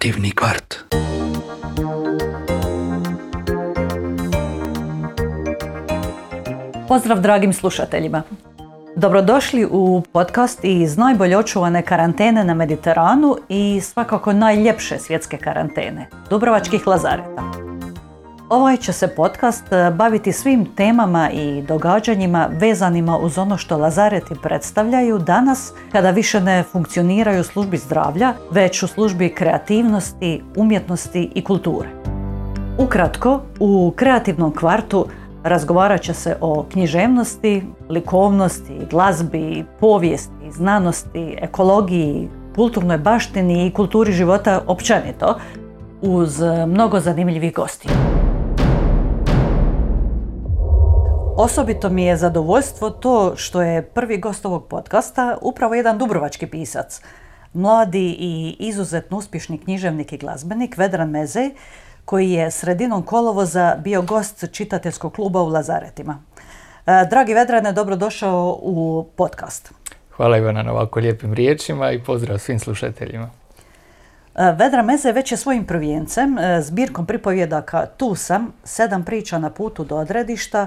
Kreativni 0.00 0.30
kvart. 0.30 0.74
Pozdrav 6.88 7.20
dragim 7.20 7.52
slušateljima. 7.52 8.22
Dobrodošli 8.96 9.66
u 9.70 10.02
podcast 10.12 10.64
iz 10.64 10.96
najbolje 10.96 11.38
očuvane 11.38 11.82
karantene 11.82 12.44
na 12.44 12.54
Mediteranu 12.54 13.36
i 13.48 13.80
svakako 13.80 14.32
najljepše 14.32 14.98
svjetske 14.98 15.36
karantene, 15.36 16.06
Dubrovačkih 16.30 16.86
Lazareta. 16.86 17.49
Ovaj 18.50 18.76
će 18.76 18.92
se 18.92 19.08
podcast 19.08 19.72
e, 19.72 19.90
baviti 19.90 20.32
svim 20.32 20.66
temama 20.76 21.30
i 21.30 21.62
događanjima 21.62 22.48
vezanima 22.52 23.18
uz 23.18 23.38
ono 23.38 23.56
što 23.56 23.78
Lazareti 23.78 24.34
predstavljaju 24.42 25.18
danas 25.18 25.72
kada 25.92 26.10
više 26.10 26.40
ne 26.40 26.62
funkcioniraju 26.62 27.44
službi 27.44 27.76
zdravlja, 27.76 28.34
već 28.50 28.82
u 28.82 28.86
službi 28.86 29.34
kreativnosti, 29.34 30.42
umjetnosti 30.56 31.30
i 31.34 31.44
kulture. 31.44 31.88
Ukratko, 32.78 33.40
u 33.60 33.92
kreativnom 33.96 34.54
kvartu 34.54 35.06
razgovarat 35.42 36.00
će 36.00 36.14
se 36.14 36.36
o 36.40 36.64
književnosti, 36.72 37.62
likovnosti, 37.88 38.78
glazbi, 38.90 39.64
povijesti, 39.80 40.50
znanosti, 40.50 41.36
ekologiji, 41.40 42.28
kulturnoj 42.54 42.98
baštini 42.98 43.66
i 43.66 43.70
kulturi 43.72 44.12
života 44.12 44.62
općenito, 44.66 45.38
uz 46.02 46.42
mnogo 46.66 47.00
zanimljivih 47.00 47.54
gostiju. 47.54 48.09
Osobito 51.42 51.88
mi 51.88 52.04
je 52.04 52.16
zadovoljstvo 52.16 52.90
to 52.90 53.36
što 53.36 53.62
je 53.62 53.82
prvi 53.82 54.18
gost 54.18 54.46
ovog 54.46 54.66
podcasta 54.68 55.38
upravo 55.42 55.74
jedan 55.74 55.98
dubrovački 55.98 56.46
pisac, 56.46 57.00
mladi 57.52 58.16
i 58.18 58.56
izuzetno 58.58 59.16
uspješni 59.16 59.58
književnik 59.58 60.12
i 60.12 60.18
glazbenik 60.18 60.76
Vedran 60.76 61.10
Mezej, 61.10 61.50
koji 62.04 62.30
je 62.30 62.50
sredinom 62.50 63.02
kolovoza 63.02 63.76
bio 63.84 64.02
gost 64.02 64.44
čitateljskog 64.52 65.12
kluba 65.12 65.42
u 65.42 65.48
Lazaretima. 65.48 66.22
E, 66.86 67.06
dragi 67.10 67.34
Vedrane, 67.34 67.72
dobrodošao 67.72 68.58
u 68.62 69.06
podcast. 69.16 69.72
Hvala 70.10 70.36
Ivana 70.36 70.62
na 70.62 70.72
ovako 70.72 71.00
lijepim 71.00 71.34
riječima 71.34 71.92
i 71.92 72.04
pozdrav 72.04 72.38
svim 72.38 72.58
slušateljima. 72.58 73.30
E, 74.34 74.52
Vedra 74.58 74.82
Meze 74.82 75.12
već 75.12 75.32
je 75.32 75.38
svojim 75.38 75.64
prvijencem, 75.64 76.38
e, 76.38 76.62
zbirkom 76.62 77.06
pripovjedaka 77.06 77.86
Tu 77.86 78.14
sam, 78.14 78.52
sedam 78.64 79.04
priča 79.04 79.38
na 79.38 79.50
putu 79.50 79.84
do 79.84 79.96
odredišta, 79.96 80.66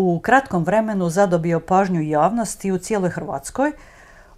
u 0.00 0.20
kratkom 0.20 0.64
vremenu 0.64 1.10
zadobio 1.10 1.60
pažnju 1.60 2.00
javnosti 2.00 2.72
u 2.72 2.78
cijeloj 2.78 3.10
Hrvatskoj, 3.10 3.72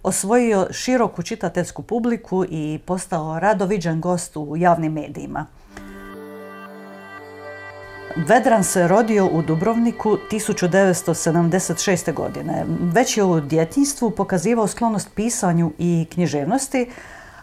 osvojio 0.03 0.67
široku 0.71 1.23
čitateljsku 1.23 1.81
publiku 1.81 2.45
i 2.49 2.79
postao 2.85 3.39
radoviđen 3.39 4.01
gost 4.01 4.37
u 4.37 4.57
javnim 4.57 4.93
medijima. 4.93 5.45
Vedran 8.15 8.63
se 8.63 8.87
rodio 8.87 9.25
u 9.25 9.41
Dubrovniku 9.41 10.17
1976. 10.31 12.13
godine. 12.13 12.65
Već 12.81 13.17
je 13.17 13.23
u 13.23 13.41
djetinjstvu 13.41 14.11
pokazivao 14.11 14.67
sklonost 14.67 15.09
pisanju 15.15 15.71
i 15.77 16.05
književnosti, 16.13 16.89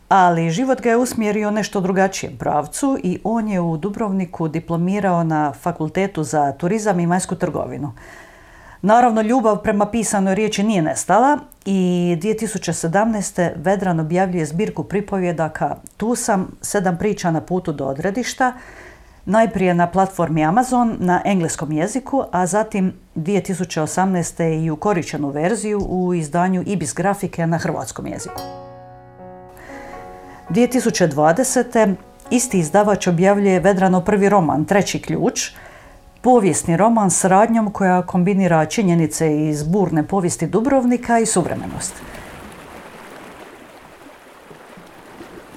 ali 0.09 0.51
život 0.51 0.81
ga 0.81 0.91
je 0.91 0.97
usmjerio 0.97 1.51
nešto 1.51 1.81
drugačijem 1.81 2.37
pravcu 2.37 2.98
i 3.03 3.19
on 3.25 3.48
je 3.48 3.61
u 3.61 3.77
Dubrovniku 3.77 4.48
diplomirao 4.48 5.25
na 5.25 5.53
Fakultetu 5.53 6.23
za 6.23 6.53
turizam 6.53 7.00
i 7.00 7.06
majsku 7.06 7.34
trgovinu. 7.34 7.92
Naravno, 8.83 9.23
ljubav 9.23 9.62
prema 9.62 9.87
pisanoj 9.87 10.34
riječi 10.34 10.62
nije 10.62 10.83
nestala 10.83 11.39
i 11.65 12.17
2017. 12.23 13.50
Vedran 13.56 14.00
objavljuje 14.00 14.47
zbirku 14.47 14.84
pripovjedaka 14.84 15.77
Tu 15.97 16.15
sam, 16.15 16.50
sedam 16.62 16.98
priča 16.98 17.31
na 17.31 17.41
putu 17.41 17.72
do 17.72 17.87
odredišta, 17.87 18.53
najprije 19.25 19.75
na 19.75 19.87
platformi 19.87 20.44
Amazon 20.44 20.97
na 21.00 21.22
engleskom 21.25 21.72
jeziku, 21.72 22.25
a 22.32 22.47
zatim 22.47 22.93
2018. 23.16 24.65
i 24.65 24.71
u 24.71 24.77
koričenu 24.77 25.31
verziju 25.31 25.78
u 25.88 26.15
izdanju 26.15 26.62
Ibis 26.66 26.94
grafike 26.94 27.47
na 27.47 27.59
hrvatskom 27.59 28.06
jeziku. 28.06 28.68
2020. 30.50 31.94
isti 32.31 32.59
izdavač 32.59 33.06
objavljuje 33.06 33.60
Vedrano 33.60 34.00
prvi 34.00 34.28
roman 34.28 34.64
Treći 34.64 35.03
ključ, 35.03 35.50
povijesni 36.20 36.76
roman 36.76 37.10
s 37.10 37.25
radnjom 37.25 37.72
koja 37.72 38.03
kombinira 38.03 38.66
činjenice 38.66 39.48
iz 39.48 39.62
burne 39.62 40.03
povijesti 40.03 40.47
Dubrovnika 40.47 41.19
i 41.19 41.26
suvremenost. 41.26 41.94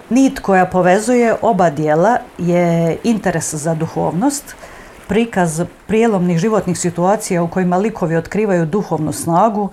Nit 0.09 0.40
koja 0.40 0.66
povezuje 0.66 1.35
oba 1.41 1.69
dijela 1.69 2.18
je 2.38 2.97
interes 3.03 3.53
za 3.53 3.75
duhovnost, 3.75 4.56
prikaz 5.07 5.62
prijelomnih 5.88 6.38
životnih 6.38 6.80
situacija 6.80 7.44
u 7.44 7.47
kojima 7.47 7.78
likovi 7.78 8.16
otkrivaju 8.16 8.66
duhovnu 8.66 9.12
snagu, 9.12 9.69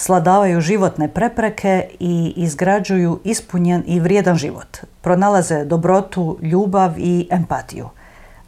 sladavaju 0.00 0.60
životne 0.60 1.08
prepreke 1.08 1.88
i 1.98 2.32
izgrađuju 2.36 3.20
ispunjen 3.24 3.82
i 3.86 4.00
vrijedan 4.00 4.36
život. 4.36 4.78
Pronalaze 5.00 5.64
dobrotu, 5.64 6.38
ljubav 6.42 6.94
i 6.98 7.28
empatiju. 7.30 7.88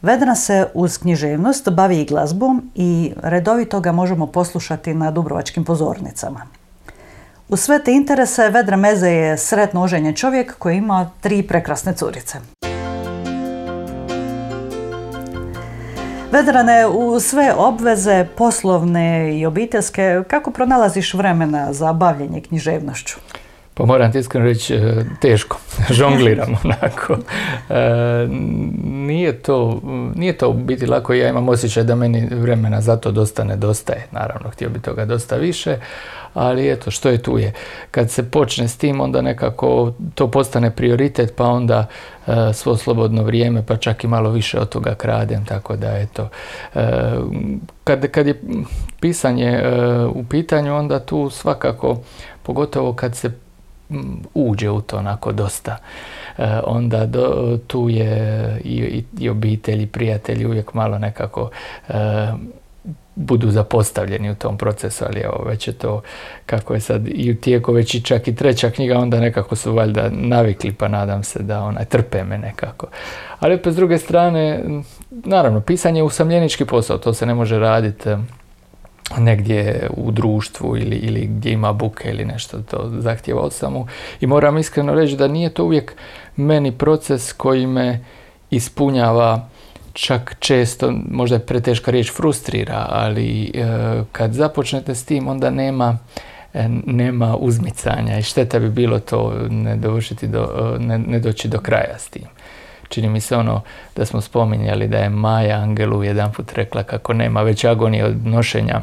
Vedna 0.01 0.35
se 0.35 0.67
uz 0.73 0.97
književnost 0.97 1.69
bavi 1.69 2.01
i 2.01 2.05
glazbom 2.05 2.71
i 2.75 3.13
redovito 3.21 3.79
ga 3.79 3.91
možemo 3.91 4.27
poslušati 4.27 4.93
na 4.93 5.11
dubrovačkim 5.11 5.65
pozornicama. 5.65 6.47
U 7.49 7.57
sve 7.57 7.83
te 7.83 7.91
interese 7.91 8.49
Vedra 8.49 8.77
Meze 8.77 9.09
je 9.09 9.37
sretno 9.37 9.81
oženjen 9.81 10.15
čovjek 10.15 10.57
koji 10.57 10.77
ima 10.77 11.09
tri 11.21 11.43
prekrasne 11.47 11.93
curice. 11.93 12.62
Vedrane, 16.33 16.87
u 16.87 17.19
sve 17.19 17.53
obveze 17.57 18.25
poslovne 18.37 19.37
i 19.39 19.45
obiteljske, 19.45 20.23
kako 20.27 20.51
pronalaziš 20.51 21.13
vremena 21.13 21.73
za 21.73 21.93
bavljenje 21.93 22.41
književnošću? 22.41 23.19
Pa 23.75 23.85
moram 23.85 24.11
ti 24.11 24.19
iskreno 24.19 24.45
reći, 24.45 24.75
e, 24.75 25.05
teško, 25.21 25.57
žongliram 25.99 26.55
onako. 26.63 27.17
E, 27.69 28.27
nije, 28.83 29.41
to, 29.41 29.81
nije 30.15 30.37
to 30.37 30.53
biti 30.53 30.85
lako, 30.85 31.13
ja 31.13 31.29
imam 31.29 31.49
osjećaj 31.49 31.83
da 31.83 31.95
meni 31.95 32.27
vremena 32.31 32.81
za 32.81 32.97
to 32.97 33.11
dosta 33.11 33.43
nedostaje, 33.43 34.07
naravno, 34.11 34.49
htio 34.49 34.69
bi 34.69 34.79
toga 34.79 35.05
dosta 35.05 35.35
više, 35.35 35.77
ali 36.33 36.71
eto, 36.71 36.91
što 36.91 37.09
je 37.09 37.17
tu 37.17 37.37
je. 37.37 37.53
Kad 37.91 38.11
se 38.11 38.31
počne 38.31 38.67
s 38.67 38.77
tim, 38.77 39.01
onda 39.01 39.21
nekako 39.21 39.93
to 40.15 40.31
postane 40.31 40.71
prioritet, 40.71 41.33
pa 41.35 41.45
onda 41.45 41.87
e, 42.27 42.53
svo 42.53 42.77
slobodno 42.77 43.23
vrijeme, 43.23 43.65
pa 43.65 43.77
čak 43.77 44.03
i 44.03 44.07
malo 44.07 44.29
više 44.29 44.59
od 44.59 44.69
toga 44.69 44.95
kradem, 44.95 45.45
tako 45.45 45.75
da 45.75 45.97
eto. 45.97 46.29
kad, 47.83 48.07
kad 48.11 48.27
je 48.27 48.41
pisanje 48.99 49.63
u 50.15 50.23
pitanju, 50.23 50.75
onda 50.75 50.99
tu 50.99 51.29
svakako, 51.29 51.97
pogotovo 52.43 52.93
kad 52.93 53.15
se 53.15 53.42
uđe 54.33 54.69
u 54.69 54.81
to 54.81 54.97
onako 54.97 55.31
dosta. 55.31 55.77
E, 56.37 56.59
onda 56.63 57.05
do, 57.05 57.57
tu 57.67 57.89
je 57.89 58.61
i, 58.63 59.03
i, 59.19 59.29
obitelj 59.29 59.81
i 59.81 59.87
prijatelji 59.87 60.45
uvijek 60.45 60.73
malo 60.73 60.99
nekako 60.99 61.49
e, 61.89 61.93
budu 63.15 63.51
zapostavljeni 63.51 64.31
u 64.31 64.35
tom 64.35 64.57
procesu, 64.57 65.05
ali 65.07 65.19
evo 65.19 65.43
već 65.45 65.67
je 65.67 65.73
to 65.73 66.01
kako 66.45 66.73
je 66.73 66.79
sad 66.79 67.07
i 67.07 67.31
u 67.31 67.35
tijeku 67.35 67.73
već 67.73 67.95
i 67.95 68.01
čak 68.01 68.27
i 68.27 68.35
treća 68.35 68.69
knjiga, 68.69 68.97
onda 68.97 69.19
nekako 69.19 69.55
su 69.55 69.73
valjda 69.73 70.09
navikli 70.11 70.73
pa 70.73 70.87
nadam 70.87 71.23
se 71.23 71.43
da 71.43 71.61
onaj 71.61 71.85
trpe 71.85 72.23
me 72.23 72.37
nekako. 72.37 72.87
Ali 73.39 73.55
opet 73.55 73.73
s 73.73 73.75
druge 73.75 73.97
strane, 73.97 74.63
naravno, 75.09 75.61
pisanje 75.61 75.99
je 75.99 76.03
usamljenički 76.03 76.65
posao, 76.65 76.97
to 76.97 77.13
se 77.13 77.25
ne 77.25 77.33
može 77.33 77.59
raditi 77.59 78.09
negdje 79.17 79.89
u 79.97 80.11
društvu 80.11 80.77
ili, 80.77 80.95
ili 80.95 81.25
gdje 81.25 81.51
ima 81.51 81.73
buke 81.73 82.09
ili 82.09 82.25
nešto 82.25 82.61
to 82.61 82.91
zahtjeva 82.99 83.41
od 83.41 83.53
samu. 83.53 83.87
I 84.21 84.27
moram 84.27 84.57
iskreno 84.57 84.93
reći 84.93 85.17
da 85.17 85.27
nije 85.27 85.49
to 85.49 85.63
uvijek 85.63 85.95
meni 86.35 86.71
proces 86.71 87.33
koji 87.33 87.67
me 87.67 87.99
ispunjava 88.49 89.47
čak 89.93 90.35
često, 90.39 90.93
možda 91.11 91.35
je 91.35 91.45
preteška 91.45 91.91
riječ 91.91 92.11
frustrira, 92.11 92.87
ali 92.89 93.51
e, 93.53 94.03
kad 94.11 94.33
započnete 94.33 94.95
s 94.95 95.05
tim 95.05 95.27
onda 95.27 95.49
nema 95.49 95.97
e, 96.53 96.67
nema 96.85 97.35
uzmicanja 97.35 98.17
i 98.17 98.23
šteta 98.23 98.59
bi 98.59 98.69
bilo 98.69 98.99
to 98.99 99.33
ne, 99.49 99.77
do, 100.21 100.75
ne, 100.79 100.97
ne 100.97 101.19
doći 101.19 101.47
do 101.47 101.59
kraja 101.59 101.97
s 101.97 102.09
tim. 102.09 102.27
Čini 102.89 103.09
mi 103.09 103.21
se 103.21 103.37
ono 103.37 103.61
da 103.95 104.05
smo 104.05 104.21
spominjali 104.21 104.87
da 104.87 104.97
je 104.97 105.09
Maja 105.09 105.57
Angelu 105.57 106.03
jedanput 106.03 106.53
rekla 106.53 106.83
kako 106.83 107.13
nema 107.13 107.41
već 107.41 107.63
agonije 107.65 108.05
od 108.05 108.25
nošenja 108.25 108.81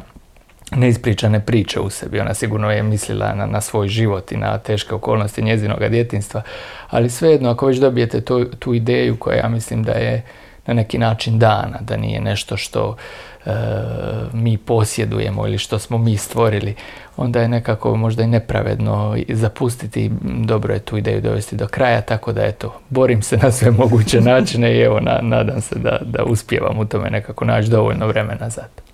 neispričane 0.75 1.39
priče 1.39 1.79
u 1.79 1.89
sebi. 1.89 2.19
Ona 2.19 2.33
sigurno 2.33 2.71
je 2.71 2.83
mislila 2.83 3.35
na, 3.35 3.45
na 3.45 3.61
svoj 3.61 3.87
život 3.87 4.31
i 4.31 4.37
na 4.37 4.57
teške 4.57 4.95
okolnosti 4.95 5.41
njezinoga 5.41 5.89
djetinstva, 5.89 6.41
ali 6.89 7.09
svejedno 7.09 7.49
ako 7.49 7.67
već 7.67 7.77
dobijete 7.77 8.21
to, 8.21 8.45
tu 8.59 8.73
ideju 8.73 9.15
koja 9.15 9.37
ja 9.37 9.49
mislim 9.49 9.83
da 9.83 9.91
je 9.91 10.23
na 10.65 10.73
neki 10.73 10.97
način 10.97 11.39
dana, 11.39 11.79
da 11.81 11.97
nije 11.97 12.21
nešto 12.21 12.57
što 12.57 12.95
e, 13.45 13.51
mi 14.33 14.57
posjedujemo 14.57 15.47
ili 15.47 15.57
što 15.57 15.79
smo 15.79 15.97
mi 15.97 16.17
stvorili, 16.17 16.75
onda 17.17 17.41
je 17.41 17.47
nekako 17.47 17.95
možda 17.95 18.23
i 18.23 18.27
nepravedno 18.27 19.17
zapustiti, 19.29 20.11
dobro 20.21 20.73
je 20.73 20.79
tu 20.79 20.97
ideju 20.97 21.21
dovesti 21.21 21.55
do 21.55 21.67
kraja, 21.67 22.01
tako 22.01 22.33
da 22.33 22.45
eto, 22.45 22.79
borim 22.89 23.21
se 23.21 23.37
na 23.37 23.51
sve 23.51 23.71
moguće 23.71 24.21
načine 24.21 24.75
i 24.75 24.81
evo 24.81 24.99
nadam 25.21 25.61
se 25.61 25.75
da, 25.79 25.99
da 26.01 26.23
uspijevam 26.23 26.79
u 26.79 26.85
tome 26.85 27.09
nekako 27.09 27.45
naći 27.45 27.69
dovoljno 27.69 28.07
vremena 28.07 28.49
za 28.49 28.61
to. 28.61 28.90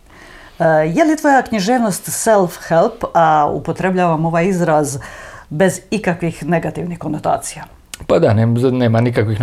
E, 0.59 0.63
je 0.65 1.03
li 1.03 1.17
tvoja 1.17 1.41
književnost 1.41 2.07
self-help, 2.07 3.05
a 3.13 3.51
upotrebljavam 3.53 4.25
ovaj 4.25 4.47
izraz 4.47 4.97
bez 5.49 5.81
ikakvih 5.91 6.45
negativnih 6.45 6.99
konotacija? 6.99 7.63
Pa 8.07 8.19
da, 8.19 8.33
nema 8.71 9.01
nikakvih 9.01 9.39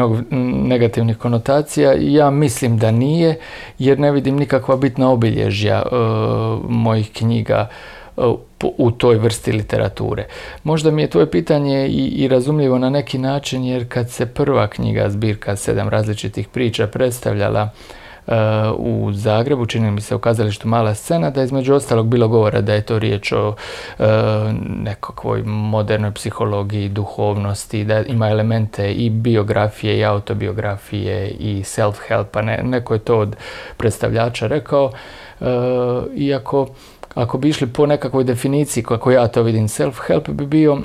negativnih 0.65 1.19
konotacija. 1.19 1.95
Ja 1.99 2.31
mislim 2.31 2.79
da 2.79 2.91
nije, 2.91 3.39
jer 3.79 3.99
ne 3.99 4.11
vidim 4.13 4.37
nikakva 4.37 4.77
bitna 4.77 5.11
obilježja 5.11 5.83
e, 5.83 5.87
mojih 6.69 7.13
knjiga 7.13 7.69
e, 8.17 8.21
u 8.79 8.91
toj 8.91 9.17
vrsti 9.17 9.53
literature. 9.53 10.27
Možda 10.65 10.91
mi 10.91 11.03
je 11.03 11.11
tvoje 11.11 11.31
pitanje 11.31 11.89
i, 11.89 12.07
i 12.07 12.29
razumljivo 12.29 12.79
na 12.79 12.91
neki 12.91 13.19
način, 13.19 13.65
jer 13.65 13.89
kad 13.89 14.11
se 14.11 14.27
prva 14.27 14.67
knjiga 14.67 15.11
zbirka 15.11 15.57
sedam 15.57 15.89
različitih 15.89 16.49
priča 16.49 16.87
predstavljala 16.87 17.71
u 18.77 19.11
Zagrebu, 19.13 19.67
čini 19.67 19.91
mi 19.91 20.01
se 20.01 20.15
u 20.15 20.19
kazalištu 20.19 20.69
Mala 20.69 20.95
scena, 20.95 21.31
da 21.31 21.41
je 21.41 21.45
između 21.45 21.75
ostalog 21.75 22.07
bilo 22.07 22.29
govora 22.29 22.61
da 22.61 22.75
je 22.75 22.83
to 22.83 22.99
riječ 22.99 23.33
o 23.33 23.55
e, 23.99 24.05
nekakvoj 24.83 25.43
modernoj 25.43 26.13
psihologiji, 26.13 26.89
duhovnosti, 26.89 27.85
da 27.85 28.01
ima 28.01 28.31
elemente 28.31 28.93
i 28.93 29.11
biografije 29.11 29.99
i 29.99 30.05
autobiografije 30.05 31.29
i 31.31 31.63
self-helpa. 31.63 32.43
Ne, 32.43 32.61
neko 32.63 32.95
je 32.95 33.01
to 33.01 33.19
od 33.19 33.37
predstavljača 33.77 34.47
rekao. 34.47 34.91
E, 35.41 35.45
iako 36.17 36.69
ako 37.15 37.39
bi 37.39 37.49
išli 37.49 37.67
po 37.67 37.87
nekakvoj 37.87 38.25
definiciji 38.25 38.85
kako 38.85 39.11
ja 39.11 39.29
to 39.29 39.43
vidim, 39.43 39.69
self-help 39.69 40.31
bi 40.31 40.47
bio 40.47 40.79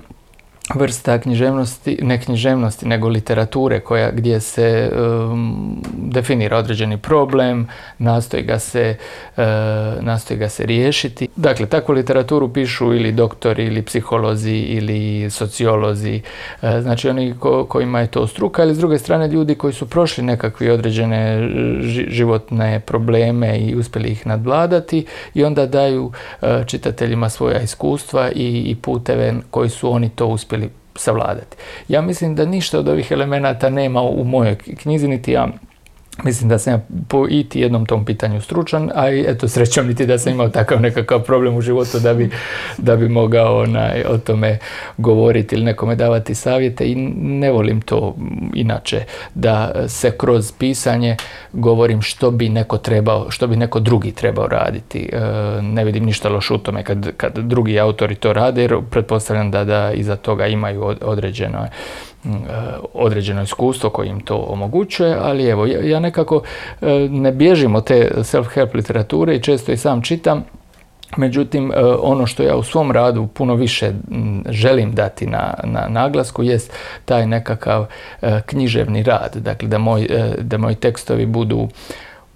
vrsta 0.75 1.19
književnosti, 1.19 1.97
ne 2.01 2.21
književnosti, 2.21 2.87
nego 2.87 3.07
literature 3.07 3.79
koja, 3.79 4.11
gdje 4.11 4.39
se 4.39 4.91
um, 4.91 5.83
definira 5.93 6.57
određeni 6.57 6.97
problem, 6.97 7.67
nastoji 7.97 8.43
ga, 8.43 8.59
se, 8.59 8.95
uh, 9.37 10.49
se 10.49 10.65
riješiti. 10.65 11.27
Dakle, 11.35 11.65
takvu 11.65 11.93
literaturu 11.93 12.53
pišu 12.53 12.93
ili 12.93 13.11
doktori, 13.11 13.65
ili 13.65 13.81
psiholozi, 13.81 14.55
ili 14.55 15.29
sociolozi, 15.29 16.21
uh, 16.61 16.69
znači 16.81 17.09
oni 17.09 17.35
ko, 17.39 17.65
kojima 17.65 17.99
je 17.99 18.07
to 18.07 18.27
struka, 18.27 18.61
ali 18.61 18.75
s 18.75 18.77
druge 18.77 18.97
strane 18.97 19.27
ljudi 19.27 19.55
koji 19.55 19.73
su 19.73 19.89
prošli 19.89 20.23
nekakve 20.23 20.71
određene 20.71 21.49
životne 22.09 22.79
probleme 22.79 23.59
i 23.59 23.75
uspjeli 23.75 24.09
ih 24.09 24.27
nadvladati 24.27 25.05
i 25.33 25.43
onda 25.43 25.65
daju 25.65 26.05
uh, 26.05 26.47
čitateljima 26.65 27.29
svoja 27.29 27.59
iskustva 27.61 28.31
i, 28.31 28.63
i 28.65 28.75
puteve 28.75 29.33
koji 29.51 29.69
su 29.69 29.91
oni 29.91 30.09
to 30.09 30.27
uspjeli 30.27 30.58
savladati. 30.99 31.57
Ja 31.87 32.01
mislim 32.01 32.35
da 32.35 32.45
ništa 32.45 32.79
od 32.79 32.87
ovih 32.87 33.11
elemenata 33.11 33.69
nema 33.69 34.01
u 34.01 34.23
mojoj 34.23 34.55
knjizi, 34.55 35.07
niti 35.07 35.31
ja 35.31 35.47
Mislim 36.23 36.49
da 36.49 36.59
sam 36.59 36.73
ja 36.73 36.79
po 37.07 37.27
iti 37.29 37.59
jednom 37.59 37.85
tom 37.85 38.05
pitanju 38.05 38.41
stručan, 38.41 38.91
a 38.95 39.09
i 39.09 39.25
eto 39.27 39.47
srećom 39.47 39.87
niti 39.87 40.05
da 40.05 40.17
sam 40.17 40.33
imao 40.33 40.49
takav 40.49 40.81
nekakav 40.81 41.23
problem 41.23 41.55
u 41.55 41.61
životu 41.61 41.99
da 41.99 42.13
bi, 42.13 42.29
da 42.77 42.95
bi 42.95 43.09
mogao 43.09 43.57
onaj, 43.59 44.03
o 44.03 44.17
tome 44.17 44.57
govoriti 44.97 45.55
ili 45.55 45.65
nekome 45.65 45.95
davati 45.95 46.35
savjete 46.35 46.85
i 46.85 46.95
ne 47.15 47.51
volim 47.51 47.81
to 47.81 48.15
inače 48.53 49.03
da 49.35 49.87
se 49.87 50.11
kroz 50.11 50.51
pisanje 50.51 51.17
govorim 51.53 52.01
što 52.01 52.31
bi 52.31 52.49
neko 52.49 52.77
trebao, 52.77 53.31
što 53.31 53.47
bi 53.47 53.55
neko 53.55 53.79
drugi 53.79 54.11
trebao 54.11 54.47
raditi. 54.47 55.09
E, 55.13 55.19
ne 55.61 55.85
vidim 55.85 56.05
ništa 56.05 56.29
loše 56.29 56.53
u 56.53 56.57
tome 56.57 56.83
kad, 56.83 57.11
kad 57.17 57.37
drugi 57.37 57.79
autori 57.79 58.15
to 58.15 58.33
rade 58.33 58.61
jer 58.61 58.75
pretpostavljam 58.89 59.51
da, 59.51 59.63
da 59.63 59.91
iza 59.91 60.15
toga 60.15 60.47
imaju 60.47 60.95
određeno 61.01 61.67
određeno 62.93 63.41
iskustvo 63.41 63.89
koje 63.89 64.09
im 64.09 64.19
to 64.19 64.35
omogućuje, 64.35 65.17
ali 65.21 65.45
evo, 65.45 65.65
ja 65.65 65.99
nekako 65.99 66.41
e, 66.81 66.85
ne 67.09 67.31
bježim 67.31 67.75
od 67.75 67.83
te 67.83 68.11
self-help 68.17 68.75
literature 68.75 69.35
i 69.35 69.41
često 69.41 69.71
i 69.71 69.77
sam 69.77 70.01
čitam, 70.01 70.43
Međutim, 71.17 71.71
e, 71.71 71.75
ono 72.01 72.25
što 72.25 72.43
ja 72.43 72.55
u 72.55 72.63
svom 72.63 72.91
radu 72.91 73.27
puno 73.27 73.55
više 73.55 73.91
želim 74.49 74.95
dati 74.95 75.27
na, 75.27 75.53
na 75.63 75.87
naglasku 75.89 76.43
jest 76.43 76.73
taj 77.05 77.27
nekakav 77.27 77.85
književni 78.45 79.03
rad. 79.03 79.35
Dakle, 79.35 79.67
da, 79.67 79.77
moj, 79.77 80.07
da 80.41 80.57
moji 80.57 80.75
tekstovi 80.75 81.25
budu 81.25 81.67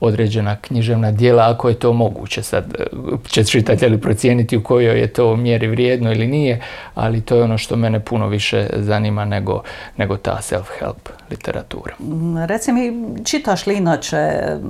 određena 0.05 0.55
književna 0.55 1.11
dijela 1.11 1.49
ako 1.49 1.69
je 1.69 1.75
to 1.75 1.93
moguće. 1.93 2.43
Sad 2.43 2.75
e, 2.79 2.85
će 3.27 3.43
čitatelji 3.43 4.01
procijeniti 4.01 4.57
u 4.57 4.63
kojoj 4.63 4.99
je 4.99 5.07
to 5.07 5.35
mjeri 5.35 5.67
vrijedno 5.67 6.11
ili 6.11 6.27
nije, 6.27 6.61
ali 6.95 7.21
to 7.21 7.35
je 7.35 7.43
ono 7.43 7.57
što 7.57 7.75
mene 7.75 7.99
puno 7.99 8.27
više 8.27 8.67
zanima 8.73 9.25
nego, 9.25 9.61
nego 9.97 10.17
ta 10.17 10.39
self-help 10.41 11.09
literatura. 11.29 11.93
Mm, 11.99 12.45
reci 12.45 12.71
mi, 12.71 12.93
čitaš 13.25 13.67
li 13.67 13.77
inače 13.77 14.17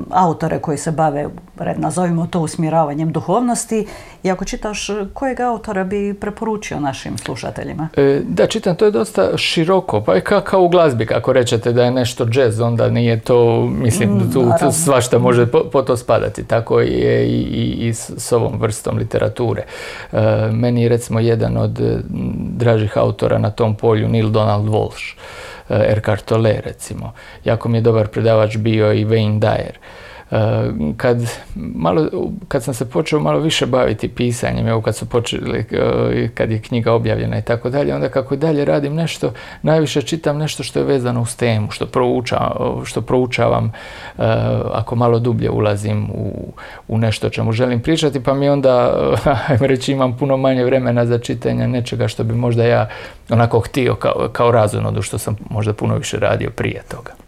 autore 0.09 0.59
koji 0.59 0.77
se 0.77 0.91
bave, 0.91 1.27
nazovimo 1.75 2.27
to, 2.27 2.39
usmjeravanjem 2.39 3.12
duhovnosti 3.12 3.85
i 4.24 4.31
ako 4.31 4.46
čitaš, 4.46 4.88
kojeg 5.14 5.40
autora 5.40 5.84
bi 5.84 6.14
preporučio 6.14 6.80
našim 6.80 7.18
slušateljima? 7.18 7.90
E, 7.98 8.22
da, 8.28 8.48
čitam, 8.48 8.75
to 8.75 8.86
je 8.86 8.92
dosta 8.92 9.38
široko, 9.38 10.02
pa 10.02 10.16
je 10.16 10.22
kao, 10.22 10.62
u 10.62 10.70
glazbi, 10.70 11.06
kako 11.06 11.34
rećete 11.34 11.72
da 11.72 11.84
je 11.84 11.92
nešto 11.92 12.28
jazz, 12.34 12.60
onda 12.60 12.90
nije 12.90 13.20
to, 13.20 13.66
mislim, 13.66 14.10
mm, 14.10 14.31
tu, 14.34 14.52
svašta 14.72 15.20
može 15.20 15.46
po, 15.72 15.81
to 15.81 15.98
spadati. 15.98 16.44
Tako 16.44 16.80
je 16.80 17.28
i, 17.28 17.42
i, 17.42 17.88
i 17.88 17.94
s, 17.94 18.31
ovom 18.31 18.60
vrstom 18.60 18.98
literature. 18.98 19.64
E, 20.12 20.18
meni 20.52 20.84
je 20.84 20.90
recimo 20.90 21.19
jedan 21.19 21.58
od 21.58 21.80
dražih 22.38 22.98
autora 22.98 23.38
na 23.38 23.52
tom 23.52 23.76
polju 23.76 24.08
Neil 24.08 24.30
Donald 24.30 24.69
Walsh. 24.69 25.16
E, 25.69 25.92
Erkart 25.92 26.26
Tolle 26.26 26.62
recimo. 26.66 27.14
Jako 27.46 27.69
mi 27.69 27.78
je 27.78 27.81
dobar 27.81 28.08
predavač 28.08 28.58
bio 28.58 28.94
i 28.94 29.06
Wayne 29.06 29.40
Dyer. 29.40 29.74
Eh, 30.33 30.71
kad, 30.97 31.18
malo, 31.56 32.07
kad 32.47 32.63
sam 32.63 32.74
se 32.74 32.89
počeo 32.89 33.19
malo 33.19 33.39
više 33.39 33.65
baviti 33.65 34.07
pisanjem, 34.07 34.68
evo 34.68 34.81
kad 34.81 34.95
su 34.95 35.06
počeli, 35.06 35.65
eh, 35.71 36.30
kad 36.33 36.51
je 36.51 36.62
knjiga 36.62 36.94
objavljena 36.94 37.38
i 37.38 37.41
tako 37.41 37.69
dalje, 37.69 37.95
onda 37.95 38.09
kako 38.09 38.35
dalje 38.35 38.65
radim 38.65 38.95
nešto, 38.95 39.33
najviše 39.62 40.01
čitam 40.01 40.38
nešto 40.38 40.63
što 40.63 40.80
je 40.80 40.85
vezano 40.85 41.21
uz 41.21 41.35
temu, 41.35 41.71
što, 41.71 41.85
proučavam, 41.85 42.85
što 42.85 43.01
proučavam 43.01 43.65
eh, 43.65 44.24
ako 44.74 44.95
malo 44.95 45.19
dublje 45.19 45.50
ulazim 45.50 46.09
u, 46.12 46.53
u 46.88 46.97
nešto 46.97 47.27
o 47.27 47.30
čemu 47.30 47.51
želim 47.51 47.81
pričati, 47.81 48.24
pa 48.24 48.33
mi 48.33 48.50
onda, 48.50 48.94
ajmo 49.50 49.68
reći, 49.68 49.91
imam 49.91 50.18
puno 50.18 50.38
manje 50.38 50.65
vremena 50.65 51.06
za 51.06 51.18
čitanje 51.18 51.68
nečega 51.68 52.07
što 52.07 52.24
bi 52.24 52.35
možda 52.35 52.63
ja 52.63 52.89
onako 53.30 53.59
htio 53.59 53.95
kao, 53.95 54.30
kao 54.31 54.52
razonodu 54.52 55.02
što 55.02 55.18
sam 55.18 55.35
možda 55.49 55.73
puno 55.73 55.95
više 55.95 56.18
radio 56.18 56.49
prije 56.49 56.83
toga. 56.92 57.22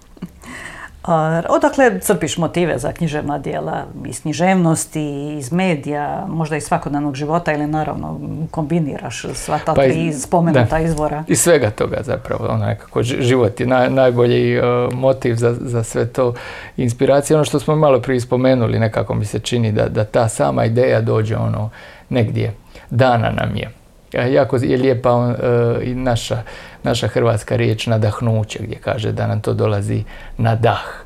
Odakle 1.50 2.00
crpiš 2.00 2.38
motive 2.38 2.78
za 2.80 2.92
književna 2.92 3.38
dijela 3.38 3.84
iz 4.06 4.22
književnosti, 4.22 5.36
iz 5.38 5.52
medija, 5.52 6.26
možda 6.30 6.56
iz 6.56 6.64
svakodnevnog 6.64 7.16
života 7.16 7.54
ili 7.54 7.68
naravno 7.68 8.20
kombiniraš 8.52 9.26
sva 9.34 9.60
ta 9.66 9.74
pa 9.74 9.84
tri 9.84 10.14
spomenuta 10.14 10.80
izvora? 10.80 11.24
Iz 11.28 11.42
svega 11.42 11.70
toga 11.70 11.98
zapravo, 12.04 12.46
ono 12.50 12.66
nekako 12.66 13.04
život 13.04 13.60
je 13.60 13.68
najbolji 13.90 14.60
uh, 14.60 14.66
motiv 14.94 15.36
za, 15.36 15.56
za 15.62 15.84
sve 15.84 16.08
to 16.08 16.34
inspiracija. 16.78 17.38
Ono 17.38 17.46
što 17.46 17.60
smo 17.60 17.76
malo 17.76 18.02
prije 18.02 18.20
spomenuli, 18.20 18.80
nekako 18.80 19.14
mi 19.14 19.26
se 19.26 19.40
čini 19.40 19.72
da, 19.72 19.90
da 19.90 20.04
ta 20.04 20.30
sama 20.30 20.66
ideja 20.66 21.02
dođe 21.02 21.38
ono 21.38 21.70
negdje, 22.10 22.54
dana 22.90 23.30
nam 23.30 23.56
je. 23.56 23.85
Jako 24.14 24.58
je 24.62 24.78
lijepa 24.78 25.36
e, 25.40 25.84
i 25.84 25.96
naša, 25.96 26.42
naša 26.84 27.08
hrvatska 27.08 27.56
riječ 27.56 27.88
nadahnuće 27.88 28.60
gdje 28.64 28.78
kaže 28.78 29.12
da 29.12 29.28
nam 29.28 29.42
to 29.42 29.54
dolazi 29.54 30.04
na 30.38 30.56
dah 30.56 31.06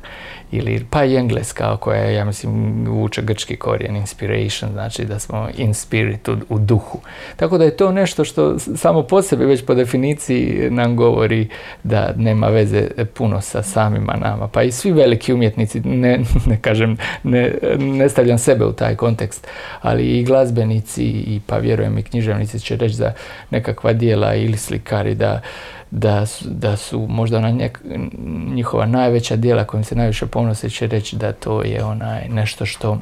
ili 0.52 0.86
pa 0.90 1.04
i 1.04 1.16
engleska 1.16 1.76
koja 1.76 2.10
ja 2.10 2.24
mislim, 2.24 2.84
vuče 2.88 3.22
grčki 3.22 3.56
korijen, 3.56 3.96
inspiration, 3.96 4.72
znači 4.72 5.04
da 5.04 5.18
smo 5.18 5.48
in 5.56 5.74
spirit, 5.74 6.28
u, 6.28 6.58
duhu. 6.58 6.98
Tako 7.36 7.58
da 7.58 7.64
je 7.64 7.76
to 7.76 7.92
nešto 7.92 8.24
što 8.24 8.58
samo 8.58 9.02
po 9.02 9.22
sebi 9.22 9.44
već 9.44 9.64
po 9.64 9.74
definiciji 9.74 10.68
nam 10.70 10.96
govori 10.96 11.48
da 11.82 12.12
nema 12.16 12.48
veze 12.48 12.88
puno 13.14 13.40
sa 13.40 13.62
samima 13.62 14.16
nama. 14.16 14.48
Pa 14.48 14.62
i 14.62 14.72
svi 14.72 14.92
veliki 14.92 15.32
umjetnici, 15.32 15.80
ne, 15.80 16.20
ne 16.50 16.58
kažem, 16.60 16.96
ne, 17.22 17.54
ne 17.78 18.08
stavljam 18.08 18.38
sebe 18.38 18.64
u 18.64 18.72
taj 18.72 18.96
kontekst, 18.96 19.46
ali 19.80 20.18
i 20.18 20.24
glazbenici 20.24 21.04
i 21.04 21.40
pa 21.46 21.56
vjerujem 21.56 21.98
i 21.98 22.02
književnici 22.02 22.60
će 22.60 22.76
reći 22.76 22.94
za 22.94 23.12
nekakva 23.50 23.92
dijela 23.92 24.34
ili 24.34 24.56
slikari 24.56 25.14
da 25.14 25.40
da 25.90 26.26
su, 26.26 26.44
da 26.48 26.76
su 26.76 27.06
možda 27.08 27.38
ona 27.38 27.68
njihova 28.54 28.86
najveća 28.86 29.36
djela 29.36 29.64
kojim 29.64 29.84
se 29.84 29.94
najviše 29.94 30.26
ponose 30.26 30.70
će 30.70 30.86
reći 30.86 31.16
da 31.16 31.32
to 31.32 31.62
je 31.62 31.84
onaj 31.84 32.28
nešto 32.28 32.66
što 32.66 32.98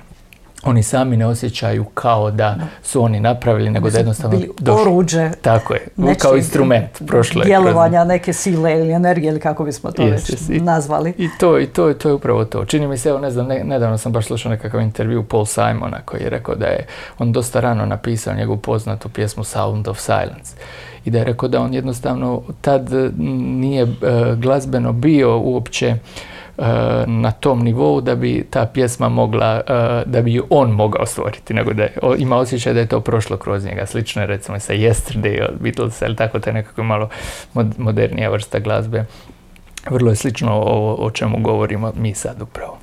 oni 0.62 0.83
sami 0.83 1.16
ne 1.16 1.26
osjećaju 1.26 1.85
kao 1.85 2.30
da 2.30 2.57
su 2.83 3.02
oni 3.02 3.21
napravili, 3.21 3.71
nego 3.71 3.90
da 3.90 3.99
jednostavno 3.99 4.38
bili 4.38 4.50
oruđe. 4.71 5.30
Tako 5.42 5.75
je, 5.75 5.87
kao 6.18 6.37
instrument 6.37 7.07
prošle. 7.07 7.45
Djelovanja 7.45 8.04
neke 8.04 8.33
sile 8.33 8.73
ili 8.73 8.92
energije 8.92 9.28
ili 9.28 9.40
kako 9.40 9.64
bismo 9.64 9.90
to 9.90 10.04
već 10.04 10.33
nazvali. 10.49 11.14
I 11.18 11.28
to, 11.40 11.59
i 11.59 11.66
to, 11.66 11.95
to 11.95 12.09
je 12.09 12.14
upravo 12.14 12.45
to. 12.45 12.64
Čini 12.64 12.87
mi 12.87 12.99
se, 12.99 13.09
evo 13.09 13.18
ne 13.18 13.30
znam, 13.30 13.47
nedavno 13.47 13.99
sam 13.99 14.12
baš 14.12 14.26
slušao 14.26 14.50
nekakav 14.50 14.80
intervju 14.80 15.25
Paul 15.25 15.47
Simona 15.47 16.00
koji 16.04 16.21
je 16.21 16.30
rekao 16.30 16.54
da 16.54 16.66
je 16.66 16.87
on 17.18 17.33
dosta 17.33 17.61
rano 17.61 17.87
napisao 17.87 18.35
njegovu 18.35 18.59
poznatu 18.59 19.09
pjesmu 19.09 19.45
Sound 19.45 19.88
of 19.88 20.00
Silence 20.00 20.54
i 21.05 21.11
da 21.11 21.19
je 21.19 21.25
rekao 21.25 21.49
da 21.49 21.61
on 21.61 21.75
jednostavno 21.75 22.43
tad 22.61 22.90
nije 23.19 23.83
e, 23.83 23.88
glazbeno 24.37 24.93
bio 24.93 25.38
uopće 25.38 25.97
Eh, 26.59 27.05
na 27.07 27.31
tom 27.31 27.62
nivou 27.62 28.00
da 28.00 28.14
bi 28.14 28.47
ta 28.50 28.67
pjesma 28.67 29.09
mogla, 29.09 29.62
da 30.07 30.23
bi 30.23 30.33
ju 30.35 30.45
on 30.50 30.71
mogao 30.71 31.07
stvoriti, 31.07 31.55
nego 31.55 31.73
da 31.73 31.83
je, 31.83 31.93
ima 32.19 32.37
osjećaj 32.37 32.75
da 32.75 32.81
je 32.81 32.87
to 32.87 33.00
prošlo 33.00 33.37
kroz 33.37 33.64
njega. 33.64 33.87
Slično 33.87 34.23
je 34.23 34.26
recimo 34.26 34.61
sa 34.61 34.73
Yesterday 34.73 35.49
od 35.49 35.61
Beatlesa 35.61 36.07
ili 36.07 36.17
tako 36.17 36.40
te 36.40 36.52
nekako 36.52 36.83
malo 36.83 37.09
modernija 37.78 38.31
vrsta 38.31 38.59
glazbe. 38.59 39.05
Vrlo 39.90 40.11
je 40.11 40.17
slično 40.17 40.52
o, 40.52 40.97
o 40.99 41.11
čemu 41.11 41.38
govorimo 41.40 41.93
mi 41.97 42.14
sad 42.14 42.43
upravo. 42.43 42.78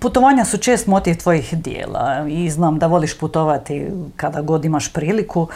Putovanja 0.00 0.44
su 0.44 0.58
čest 0.58 0.86
motiv 0.86 1.14
tvojih 1.14 1.54
dijela 1.54 2.26
i 2.28 2.50
znam 2.50 2.78
da 2.78 2.86
voliš 2.86 3.18
putovati 3.18 3.86
kada 4.16 4.40
god 4.40 4.64
imaš 4.64 4.92
priliku. 4.92 5.48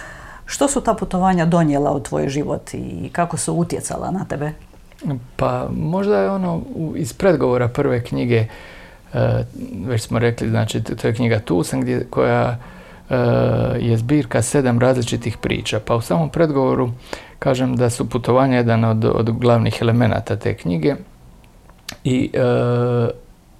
Što 0.46 0.68
su 0.68 0.80
ta 0.80 0.94
putovanja 0.94 1.46
donijela 1.46 1.92
u 1.92 2.00
tvoj 2.00 2.28
život 2.28 2.74
i 2.74 3.10
kako 3.12 3.36
su 3.36 3.54
utjecala 3.54 4.10
na 4.10 4.24
tebe? 4.24 4.52
Pa 5.36 5.68
možda 5.70 6.18
je 6.18 6.30
ono 6.30 6.62
iz 6.96 7.12
predgovora 7.12 7.68
prve 7.68 8.04
knjige, 8.04 8.46
e, 9.14 9.44
već 9.86 10.02
smo 10.02 10.18
rekli, 10.18 10.48
znači 10.48 10.82
to 10.82 11.06
je 11.08 11.14
knjiga 11.14 11.38
Tusan 11.38 11.80
gdje, 11.80 12.06
koja 12.10 12.58
e, 13.10 13.16
je 13.80 13.96
zbirka 13.96 14.42
sedam 14.42 14.78
različitih 14.78 15.36
priča. 15.38 15.80
Pa 15.80 15.94
u 15.94 16.00
samom 16.00 16.30
predgovoru 16.30 16.90
kažem 17.38 17.76
da 17.76 17.90
su 17.90 18.08
putovanja 18.08 18.56
jedan 18.56 18.84
od, 18.84 19.04
od 19.04 19.30
glavnih 19.30 19.78
elemenata 19.80 20.36
te 20.36 20.54
knjige 20.54 20.94
i 22.04 22.30
e, 22.34 22.38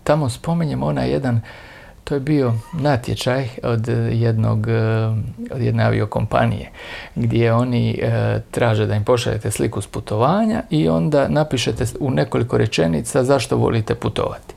tamo 0.04 0.28
spominjem 0.28 0.82
onaj 0.82 1.10
jedan 1.10 1.40
to 2.08 2.14
je 2.14 2.20
bio 2.20 2.54
natječaj 2.72 3.48
od 3.62 3.88
jednog, 4.12 4.68
eh, 4.68 4.74
od 5.50 5.62
jedne 5.62 5.84
aviokompanije 5.84 6.70
gdje 7.14 7.52
oni 7.52 7.90
e, 7.90 8.40
traže 8.50 8.86
da 8.86 8.94
im 8.94 9.04
pošaljete 9.04 9.50
sliku 9.50 9.80
s 9.80 9.86
putovanja 9.86 10.62
i 10.70 10.88
onda 10.88 11.28
napišete 11.28 11.84
u 12.00 12.10
nekoliko 12.10 12.58
rečenica 12.58 13.24
zašto 13.24 13.56
volite 13.56 13.94
putovati 13.94 14.54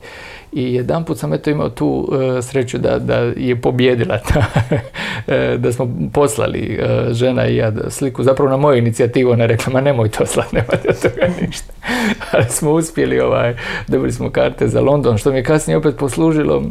i 0.52 0.74
jedan 0.74 1.04
put 1.04 1.18
sam 1.18 1.32
eto 1.32 1.50
imao 1.50 1.68
tu 1.68 2.08
e, 2.38 2.42
sreću 2.42 2.78
da, 2.78 2.98
da 2.98 3.14
je 3.36 3.60
pobjedila 3.60 4.18
ta, 4.18 4.44
e, 5.34 5.56
da 5.58 5.72
smo 5.72 5.88
poslali 6.12 6.78
e, 6.80 7.06
žena 7.12 7.46
i 7.46 7.56
ja 7.56 7.72
sliku, 7.88 8.22
zapravo 8.22 8.50
na 8.50 8.56
moju 8.56 8.78
inicijativu 8.78 9.30
ona 9.30 9.46
rekla, 9.46 9.72
ma 9.72 9.80
nemoj 9.80 10.08
to 10.08 10.26
slati, 10.26 10.56
nema 10.56 10.68
od 10.72 11.02
toga 11.02 11.26
ništa. 11.40 11.72
Ali 12.32 12.44
smo 12.48 12.70
uspjeli, 12.70 13.20
ovaj, 13.20 13.54
dobili 13.88 14.12
smo 14.12 14.30
karte 14.30 14.68
za 14.68 14.80
London, 14.80 15.18
što 15.18 15.30
mi 15.30 15.36
je 15.36 15.44
kasnije 15.44 15.76
opet 15.76 15.96
poslužilo, 15.96 16.62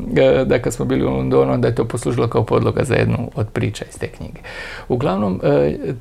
da 0.45 0.59
kad 0.59 0.73
smo 0.73 0.85
bili 0.85 1.05
u 1.05 1.09
Londonu, 1.09 1.53
onda 1.53 1.67
je 1.67 1.75
to 1.75 1.85
poslužilo 1.85 2.27
kao 2.27 2.43
podloga 2.43 2.83
za 2.83 2.95
jednu 2.95 3.31
od 3.35 3.47
priča 3.49 3.85
iz 3.89 3.99
te 3.99 4.07
knjige. 4.07 4.39
Uglavnom, 4.87 5.41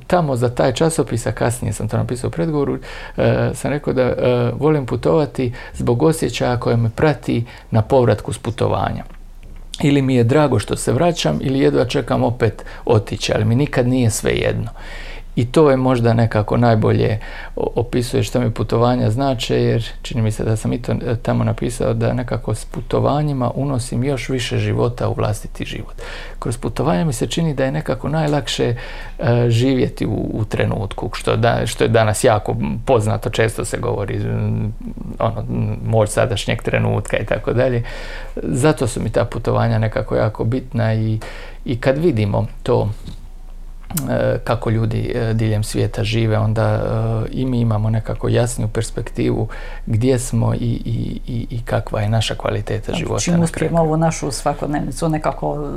tamo 0.07 0.35
za 0.35 0.49
taj 0.49 0.73
časopis, 0.73 1.27
a 1.27 1.31
kasnije 1.31 1.73
sam 1.73 1.87
to 1.87 1.97
napisao 1.97 2.27
u 2.27 2.31
predgovoru, 2.31 2.77
sam 3.53 3.71
rekao 3.71 3.93
da 3.93 4.13
volim 4.59 4.85
putovati 4.85 5.53
zbog 5.73 6.03
osjećaja 6.03 6.57
koje 6.57 6.77
me 6.77 6.89
prati 6.95 7.45
na 7.71 7.81
povratku 7.81 8.33
s 8.33 8.37
putovanja. 8.37 9.03
Ili 9.81 10.01
mi 10.01 10.15
je 10.15 10.23
drago 10.23 10.59
što 10.59 10.75
se 10.75 10.93
vraćam 10.93 11.39
ili 11.41 11.59
jedva 11.59 11.85
čekam 11.85 12.23
opet 12.23 12.65
otići, 12.85 13.33
ali 13.35 13.45
mi 13.45 13.55
nikad 13.55 13.87
nije 13.87 14.09
sve 14.09 14.31
jedno. 14.31 14.69
I 15.39 15.45
to 15.45 15.71
je 15.71 15.77
možda 15.77 16.13
nekako 16.13 16.57
najbolje 16.57 17.19
opisuje 17.55 18.23
što 18.23 18.39
mi 18.39 18.51
putovanja 18.51 19.09
znače, 19.09 19.55
jer 19.55 19.85
čini 20.01 20.21
mi 20.21 20.31
se 20.31 20.43
da 20.43 20.55
sam 20.55 20.73
i 20.73 20.81
to 20.81 20.91
e, 20.91 21.15
tamo 21.21 21.43
napisao 21.43 21.93
da 21.93 22.13
nekako 22.13 22.55
s 22.55 22.65
putovanjima 22.65 23.51
unosim 23.55 24.03
još 24.03 24.29
više 24.29 24.57
života 24.57 25.09
u 25.09 25.13
vlastiti 25.13 25.65
život. 25.65 25.93
Kroz 26.39 26.57
putovanja 26.57 27.05
mi 27.05 27.13
se 27.13 27.27
čini 27.27 27.53
da 27.53 27.65
je 27.65 27.71
nekako 27.71 28.09
najlakše 28.09 28.75
e, 29.19 29.49
živjeti 29.49 30.05
u, 30.07 30.45
trenutku, 30.49 31.09
što, 31.13 31.35
da, 31.35 31.65
što 31.65 31.83
je 31.83 31.87
danas 31.87 32.23
jako 32.23 32.55
poznato, 32.85 33.29
često 33.29 33.65
se 33.65 33.77
govori 33.77 34.19
ono, 35.19 35.45
moć 35.85 36.09
sadašnjeg 36.09 36.61
trenutka 36.61 37.17
i 37.17 37.25
tako 37.25 37.53
dalje. 37.53 37.83
Zato 38.43 38.87
su 38.87 39.01
mi 39.03 39.09
ta 39.09 39.25
putovanja 39.25 39.79
nekako 39.79 40.15
jako 40.15 40.43
bitna 40.43 40.93
i, 40.93 41.19
i 41.65 41.79
kad 41.79 41.97
vidimo 41.97 42.47
to 42.63 42.89
kako 44.43 44.69
ljudi 44.69 45.11
e, 45.15 45.33
diljem 45.33 45.63
svijeta 45.63 46.03
žive, 46.03 46.37
onda 46.37 46.63
e, 46.63 47.29
i 47.31 47.45
mi 47.45 47.59
imamo 47.59 47.89
nekako 47.89 48.29
jasniju 48.29 48.67
perspektivu 48.67 49.47
gdje 49.85 50.19
smo 50.19 50.53
i, 50.53 50.81
i, 50.85 51.47
i 51.49 51.61
kakva 51.65 52.01
je 52.01 52.09
naša 52.09 52.35
kvaliteta 52.35 52.85
znači, 52.85 52.99
života. 52.99 53.23
Čim 53.23 53.41
uspijemo 53.41 53.81
ovu 53.81 53.97
našu 53.97 54.31
svakodnevnicu 54.31 55.09
nekako 55.09 55.73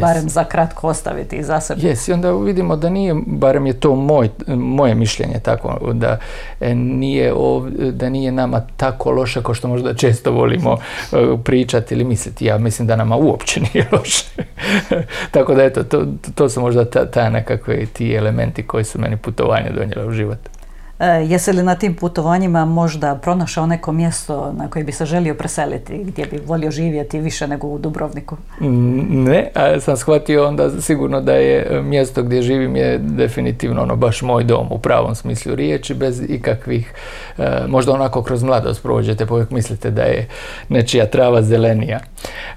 barem 0.00 0.28
za 0.28 0.44
kratko 0.44 0.88
ostaviti 0.88 1.42
za 1.42 1.60
sebe. 1.60 1.80
Jes, 1.82 2.08
i 2.08 2.12
onda 2.12 2.32
vidimo 2.32 2.76
da 2.76 2.90
nije, 2.90 3.14
barem 3.26 3.66
je 3.66 3.72
to 3.72 3.94
moj, 3.94 4.28
moje 4.46 4.94
mišljenje 4.94 5.40
tako, 5.42 5.92
da 5.92 6.18
nije, 6.74 7.32
da 7.92 8.08
nije 8.08 8.32
nama 8.32 8.62
tako 8.76 9.10
loše 9.10 9.42
kao 9.42 9.54
što 9.54 9.68
možda 9.68 9.94
često 9.94 10.32
volimo 10.32 10.78
pričati 11.44 11.94
ili 11.94 12.04
misliti. 12.04 12.44
Ja 12.44 12.58
mislim 12.58 12.88
da 12.88 12.96
nama 12.96 13.16
uopće 13.16 13.60
nije 13.60 13.88
loše. 13.98 14.24
tako 15.30 15.54
da 15.54 15.64
eto, 15.64 15.84
to, 15.84 16.06
to 16.34 16.48
su 16.48 16.60
možda 16.60 16.84
ta, 16.84 17.10
ta 17.10 17.30
neka 17.30 17.49
nekakve 17.50 17.86
ti 17.86 18.14
elementi 18.14 18.62
koji 18.62 18.84
su 18.84 19.00
meni 19.00 19.16
putovanje 19.16 19.70
donijela 19.70 20.06
u 20.06 20.12
život. 20.12 20.38
E, 21.00 21.06
jesi 21.06 21.52
li 21.52 21.62
na 21.62 21.74
tim 21.74 21.94
putovanjima 21.94 22.64
možda 22.64 23.14
pronašao 23.14 23.66
neko 23.66 23.92
mjesto 23.92 24.52
na 24.56 24.70
koje 24.70 24.84
bi 24.84 24.92
se 24.92 25.06
želio 25.06 25.34
preseliti, 25.34 26.04
gdje 26.04 26.26
bi 26.26 26.40
volio 26.46 26.70
živjeti 26.70 27.20
više 27.20 27.46
nego 27.46 27.66
u 27.66 27.78
Dubrovniku? 27.78 28.36
Ne, 29.10 29.50
a 29.54 29.80
sam 29.80 29.96
shvatio 29.96 30.48
onda 30.48 30.80
sigurno 30.80 31.20
da 31.20 31.32
je 31.32 31.82
mjesto 31.82 32.22
gdje 32.22 32.42
živim 32.42 32.76
je 32.76 32.98
definitivno 32.98 33.82
ono 33.82 33.96
baš 33.96 34.22
moj 34.22 34.44
dom 34.44 34.66
u 34.70 34.78
pravom 34.78 35.14
smislu 35.14 35.54
riječi, 35.54 35.94
bez 35.94 36.22
ikakvih, 36.28 36.94
e, 37.38 37.44
možda 37.68 37.92
onako 37.92 38.22
kroz 38.22 38.42
mladost 38.42 38.82
prođete, 38.82 39.26
pa 39.26 39.34
uvijek 39.34 39.50
mislite 39.50 39.90
da 39.90 40.02
je 40.02 40.28
nečija 40.68 41.06
trava 41.06 41.42
zelenija. 41.42 42.00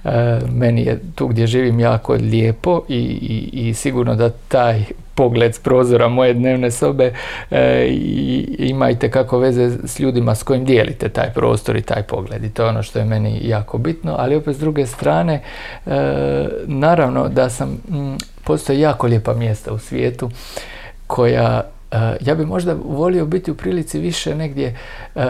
E, 0.06 0.40
meni 0.52 0.82
je 0.82 1.00
tu 1.16 1.28
gdje 1.28 1.48
živim 1.48 1.80
jako 1.80 2.14
lijepo 2.14 2.82
i, 2.88 2.98
i, 3.22 3.70
i 3.70 3.74
sigurno 3.74 4.16
da 4.16 4.30
taj 4.30 4.84
pogled 5.16 5.56
s 5.56 5.60
prozora 5.60 6.08
moje 6.08 6.34
dnevne 6.34 6.72
sobe 6.72 7.14
e, 7.52 7.88
i 7.88 8.56
imajte 8.60 9.12
kako 9.12 9.40
veze 9.40 9.70
s 9.88 10.00
ljudima 10.00 10.36
s 10.36 10.44
kojim 10.44 10.66
dijelite 10.66 11.10
taj 11.10 11.34
prostor 11.34 11.76
i 11.76 11.82
taj 11.82 12.04
pogled. 12.04 12.44
I 12.44 12.50
to 12.50 12.64
je 12.64 12.70
ono 12.70 12.84
što 12.84 13.00
je 13.00 13.06
meni 13.06 13.40
jako 13.44 13.78
bitno, 13.78 14.16
ali 14.20 14.36
opet 14.36 14.56
s 14.56 14.60
druge 14.60 14.86
strane 14.86 15.42
e, 15.86 15.92
naravno 16.66 17.30
da 17.30 17.50
sam, 17.50 17.82
m, 17.92 18.18
jako 18.70 19.08
lijepa 19.08 19.34
mjesta 19.34 19.74
u 19.74 19.80
svijetu 19.80 20.30
koja 21.08 21.73
ja 22.22 22.36
bi 22.36 22.46
možda 22.46 22.76
volio 22.86 23.26
biti 23.26 23.52
u 23.52 23.56
prilici 23.56 24.00
više 24.00 24.36
negdje, 24.36 24.76
eh, 25.16 25.26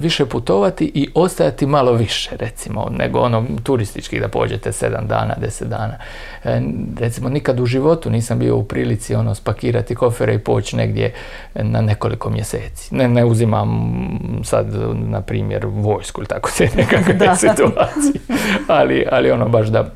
više 0.00 0.26
putovati 0.26 0.90
i 0.94 1.08
ostajati 1.14 1.66
malo 1.66 1.92
više, 1.92 2.30
recimo, 2.36 2.88
nego 2.98 3.20
ono 3.20 3.44
turistički 3.62 4.20
da 4.20 4.28
pođete 4.28 4.72
sedam 4.72 5.06
dana, 5.06 5.34
deset 5.40 5.68
dana. 5.68 5.94
Eh, 6.44 6.60
recimo, 7.00 7.28
nikad 7.28 7.60
u 7.60 7.66
životu 7.66 8.10
nisam 8.10 8.38
bio 8.38 8.56
u 8.56 8.64
prilici 8.64 9.14
ono 9.14 9.34
spakirati 9.34 9.94
kofere 9.94 10.34
i 10.34 10.38
poći 10.38 10.76
negdje 10.76 11.12
na 11.54 11.80
nekoliko 11.80 12.30
mjeseci. 12.30 12.94
Ne, 12.94 13.08
ne 13.08 13.24
uzimam 13.24 13.92
sad, 14.44 14.66
na 14.94 15.20
primjer, 15.20 15.66
vojsku 15.66 16.20
ili 16.20 16.28
tako 16.28 16.50
se 16.50 16.68
nekakve 16.76 17.36
situacije, 17.36 18.20
ali, 18.68 19.06
ali 19.10 19.30
ono 19.30 19.48
baš 19.48 19.68
da 19.68 19.90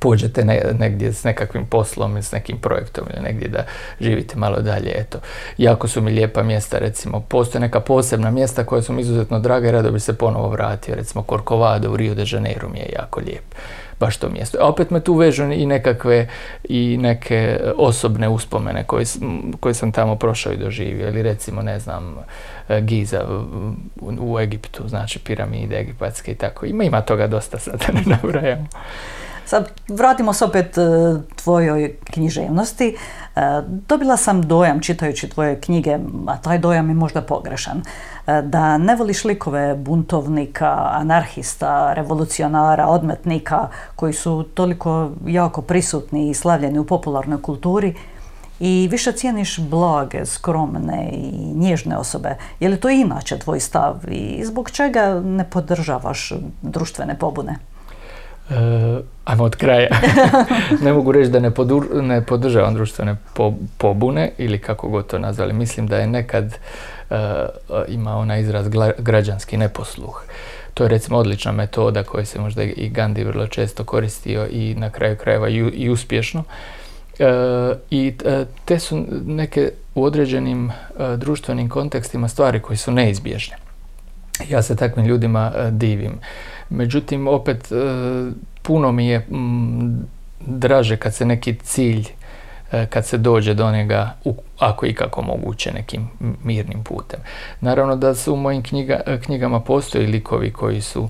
pođete 0.00 0.44
negdje 0.78 1.12
s 1.12 1.24
nekakvim 1.24 1.66
poslom 1.66 2.12
ili 2.12 2.22
s 2.22 2.32
nekim 2.32 2.58
projektom 2.58 3.04
ili 3.14 3.22
negdje 3.22 3.48
da 3.48 3.64
živite 4.00 4.36
malo 4.36 4.60
dalje. 4.60 4.92
Eto, 4.94 5.18
jako 5.58 5.88
su 5.88 6.00
mi 6.00 6.10
lijepa 6.10 6.42
mjesta, 6.42 6.78
recimo, 6.78 7.20
postoje 7.20 7.60
neka 7.60 7.80
posebna 7.80 8.30
mjesta 8.30 8.64
koja 8.64 8.82
su 8.82 8.92
mi 8.92 9.02
izuzetno 9.02 9.40
draga 9.40 9.68
i 9.68 9.72
rado 9.72 9.90
bi 9.90 10.00
se 10.00 10.18
ponovo 10.18 10.48
vratio. 10.48 10.94
Recimo, 10.94 11.24
Corcovado 11.28 11.90
u 11.90 11.96
Rio 11.96 12.14
de 12.14 12.24
Janeiro 12.26 12.68
mi 12.68 12.78
je 12.78 12.92
jako 12.98 13.20
lijep 13.20 13.44
baš 14.00 14.16
to 14.16 14.28
mjesto. 14.28 14.58
A 14.60 14.68
opet 14.68 14.90
me 14.90 15.00
tu 15.00 15.14
vežu 15.14 15.44
i 15.44 15.66
nekakve 15.66 16.28
i 16.64 16.96
neke 17.00 17.60
osobne 17.76 18.28
uspomene 18.28 18.84
koje, 18.84 19.04
koje 19.60 19.74
sam 19.74 19.92
tamo 19.92 20.16
prošao 20.16 20.52
i 20.52 20.56
doživio. 20.56 21.08
Ili 21.08 21.22
recimo, 21.22 21.62
ne 21.62 21.78
znam, 21.78 22.16
Giza 22.80 23.20
u, 24.00 24.38
Egiptu, 24.40 24.88
znači 24.88 25.18
piramide 25.18 25.80
egipatske 25.80 26.32
i 26.32 26.34
tako. 26.34 26.66
Ima, 26.66 26.84
ima 26.84 27.00
toga 27.00 27.26
dosta 27.26 27.58
sad 27.58 27.80
ne 27.94 28.02
nabrajamo. 28.06 28.66
Sad, 29.50 29.70
vratimo 29.88 30.32
se 30.32 30.44
opet 30.44 30.78
e, 30.78 30.82
tvojoj 31.36 31.96
književnosti. 32.04 32.96
E, 33.36 33.40
dobila 33.88 34.16
sam 34.16 34.42
dojam 34.42 34.80
čitajući 34.80 35.28
tvoje 35.28 35.60
knjige, 35.60 35.98
a 36.26 36.36
taj 36.36 36.58
dojam 36.58 36.88
je 36.88 36.94
možda 36.94 37.22
pogrešan, 37.22 37.82
e, 38.26 38.42
da 38.42 38.78
ne 38.78 38.96
voliš 38.96 39.24
likove 39.24 39.74
buntovnika, 39.74 40.90
anarhista, 40.92 41.92
revolucionara, 41.94 42.86
odmetnika 42.86 43.68
koji 43.96 44.12
su 44.12 44.46
toliko 44.54 45.10
jako 45.26 45.62
prisutni 45.62 46.30
i 46.30 46.34
slavljeni 46.34 46.78
u 46.78 46.86
popularnoj 46.86 47.42
kulturi 47.42 47.94
i 48.60 48.88
više 48.90 49.12
cijeniš 49.12 49.58
blage, 49.58 50.26
skromne 50.26 51.10
i 51.12 51.52
nježne 51.54 51.96
osobe. 51.96 52.36
Je 52.60 52.68
li 52.68 52.80
to 52.80 52.88
inače 52.88 53.38
tvoj 53.38 53.60
stav 53.60 53.96
i 54.08 54.44
zbog 54.44 54.70
čega 54.70 55.20
ne 55.24 55.50
podržavaš 55.50 56.32
društvene 56.62 57.18
pobune? 57.18 57.58
Uh, 58.50 58.56
ajmo 59.24 59.44
od 59.44 59.56
kraja. 59.56 59.88
ne 60.84 60.92
mogu 60.92 61.12
reći 61.12 61.30
da 61.30 61.40
ne, 61.40 61.50
ne 62.02 62.26
podržavam 62.26 62.74
društvene 62.74 63.16
pobune 63.78 64.30
ili 64.38 64.58
kako 64.58 64.88
god 64.88 65.06
to 65.06 65.18
nazvali. 65.18 65.52
Mislim 65.52 65.86
da 65.86 65.96
je 65.96 66.06
nekad 66.06 66.44
uh, 67.10 67.16
ima 67.88 68.16
onaj 68.16 68.40
izraz 68.40 68.68
građanski 68.98 69.56
neposluh. 69.56 70.24
To 70.74 70.84
je 70.84 70.88
recimo 70.88 71.18
odlična 71.18 71.52
metoda 71.52 72.02
koju 72.02 72.26
se 72.26 72.40
možda 72.40 72.62
i 72.62 72.88
Gandhi 72.88 73.24
vrlo 73.24 73.46
često 73.46 73.84
koristio 73.84 74.46
i 74.50 74.74
na 74.74 74.90
kraju 74.90 75.16
krajeva 75.16 75.48
i, 75.48 75.56
i 75.56 75.90
uspješno. 75.90 76.44
E, 77.18 77.24
I 77.90 78.14
e, 78.24 78.44
te 78.64 78.78
su 78.78 79.04
neke 79.26 79.70
u 79.94 80.04
određenim 80.04 80.70
e, 80.70 80.72
društvenim 81.16 81.68
kontekstima 81.68 82.28
stvari 82.28 82.60
koje 82.60 82.76
su 82.76 82.92
neizbježne. 82.92 83.56
Ja 84.48 84.62
se 84.62 84.76
takvim 84.76 85.06
ljudima 85.06 85.52
divim. 85.70 86.12
Međutim, 86.70 87.28
opet 87.28 87.68
puno 88.62 88.92
mi 88.92 89.06
je 89.06 89.26
draže 90.46 90.96
kad 90.96 91.14
se 91.14 91.24
neki 91.24 91.54
cilj 91.54 92.06
kad 92.90 93.06
se 93.06 93.18
dođe 93.18 93.54
do 93.54 93.70
njega, 93.70 94.14
ako 94.58 94.86
i 94.86 94.94
kako 94.94 95.22
moguće, 95.22 95.72
nekim 95.72 96.08
mirnim 96.44 96.84
putem. 96.84 97.20
Naravno 97.60 97.96
da 97.96 98.14
su 98.14 98.32
u 98.32 98.36
mojim 98.36 98.62
knjigama 99.24 99.60
postoji 99.60 100.06
likovi 100.06 100.52
koji 100.52 100.80
su 100.80 101.08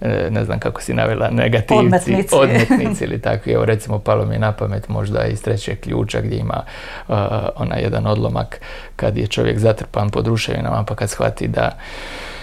E, 0.00 0.28
ne 0.30 0.44
znam 0.44 0.58
kako 0.58 0.82
si 0.82 0.94
navela, 0.94 1.30
negativci, 1.30 1.74
odmetnici, 1.74 2.34
odmetnici 2.42 3.04
ili 3.04 3.20
tako. 3.20 3.50
Evo 3.50 3.64
recimo 3.64 3.98
palo 3.98 4.24
mi 4.24 4.34
je 4.34 4.38
na 4.38 4.52
pamet 4.52 4.88
možda 4.88 5.24
iz 5.24 5.42
trećeg 5.42 5.80
ključa 5.80 6.20
gdje 6.20 6.36
ima 6.36 6.62
uh, 7.08 7.16
onaj 7.56 7.82
jedan 7.82 8.06
odlomak 8.06 8.60
kad 8.96 9.16
je 9.16 9.26
čovjek 9.26 9.58
zatrpan 9.58 10.10
pod 10.10 10.26
ruševinama 10.26 10.84
pa 10.84 10.94
kad 10.94 11.10
shvati 11.10 11.48
da 11.48 11.70
E, 11.70 12.35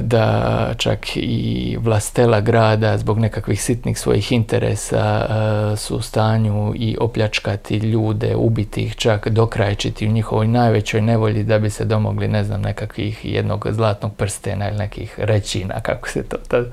da 0.00 0.74
čak 0.76 1.16
i 1.16 1.76
vlastela 1.80 2.40
grada 2.40 2.98
zbog 2.98 3.18
nekakvih 3.18 3.62
sitnih 3.62 3.98
svojih 3.98 4.32
interesa 4.32 5.26
e, 5.72 5.76
su 5.76 5.96
u 5.96 6.02
stanju 6.02 6.72
i 6.74 6.96
opljačkati 7.00 7.76
ljude, 7.76 8.36
ubiti 8.36 8.82
ih 8.82 8.96
čak 8.96 9.28
dokrajčiti 9.28 10.08
u 10.08 10.12
njihovoj 10.12 10.48
najvećoj 10.48 11.00
nevolji 11.00 11.42
da 11.42 11.58
bi 11.58 11.70
se 11.70 11.84
domogli 11.84 12.28
ne 12.28 12.44
znam 12.44 12.60
nekakvih 12.60 13.24
jednog 13.24 13.66
zlatnog 13.70 14.14
prstena 14.14 14.68
ili 14.68 14.78
nekih 14.78 15.14
rećina 15.18 15.80
kako 15.80 16.08
se 16.08 16.22
to 16.22 16.36
tad 16.48 16.66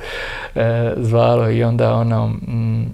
e, 0.55 0.93
zvalo. 0.97 1.49
I 1.49 1.63
onda 1.63 1.93
ono 1.93 2.27
mm, 2.27 2.85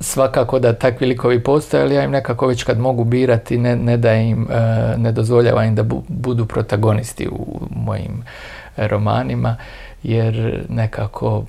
svakako 0.00 0.58
da 0.58 0.72
takvi 0.72 1.06
likovi 1.06 1.42
postoje, 1.42 1.82
ali 1.82 1.94
ja 1.94 2.04
im 2.04 2.10
nekako 2.10 2.46
već 2.46 2.64
kad 2.64 2.78
mogu 2.78 3.04
birati 3.04 3.58
ne, 3.58 3.76
ne 3.76 3.96
da 3.96 4.14
im, 4.14 4.48
ne 4.96 5.12
dozvoljava 5.12 5.64
im 5.64 5.74
da 5.74 5.82
budu 6.08 6.46
protagonisti 6.46 7.28
u 7.28 7.60
mojim 7.70 8.22
romanima, 8.76 9.56
jer 10.02 10.64
nekako 10.68 11.44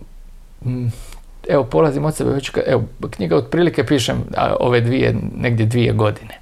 mm, 0.65 0.87
evo 1.49 1.63
polazim 1.63 2.05
od 2.05 2.15
sebe 2.15 2.29
već, 2.29 2.51
evo 2.67 2.83
knjiga 3.09 3.35
otprilike 3.35 3.85
pišem 3.85 4.23
a, 4.37 4.55
ove 4.59 4.81
dvije, 4.81 5.15
negdje 5.37 5.65
dvije 5.65 5.93
godine 5.93 6.39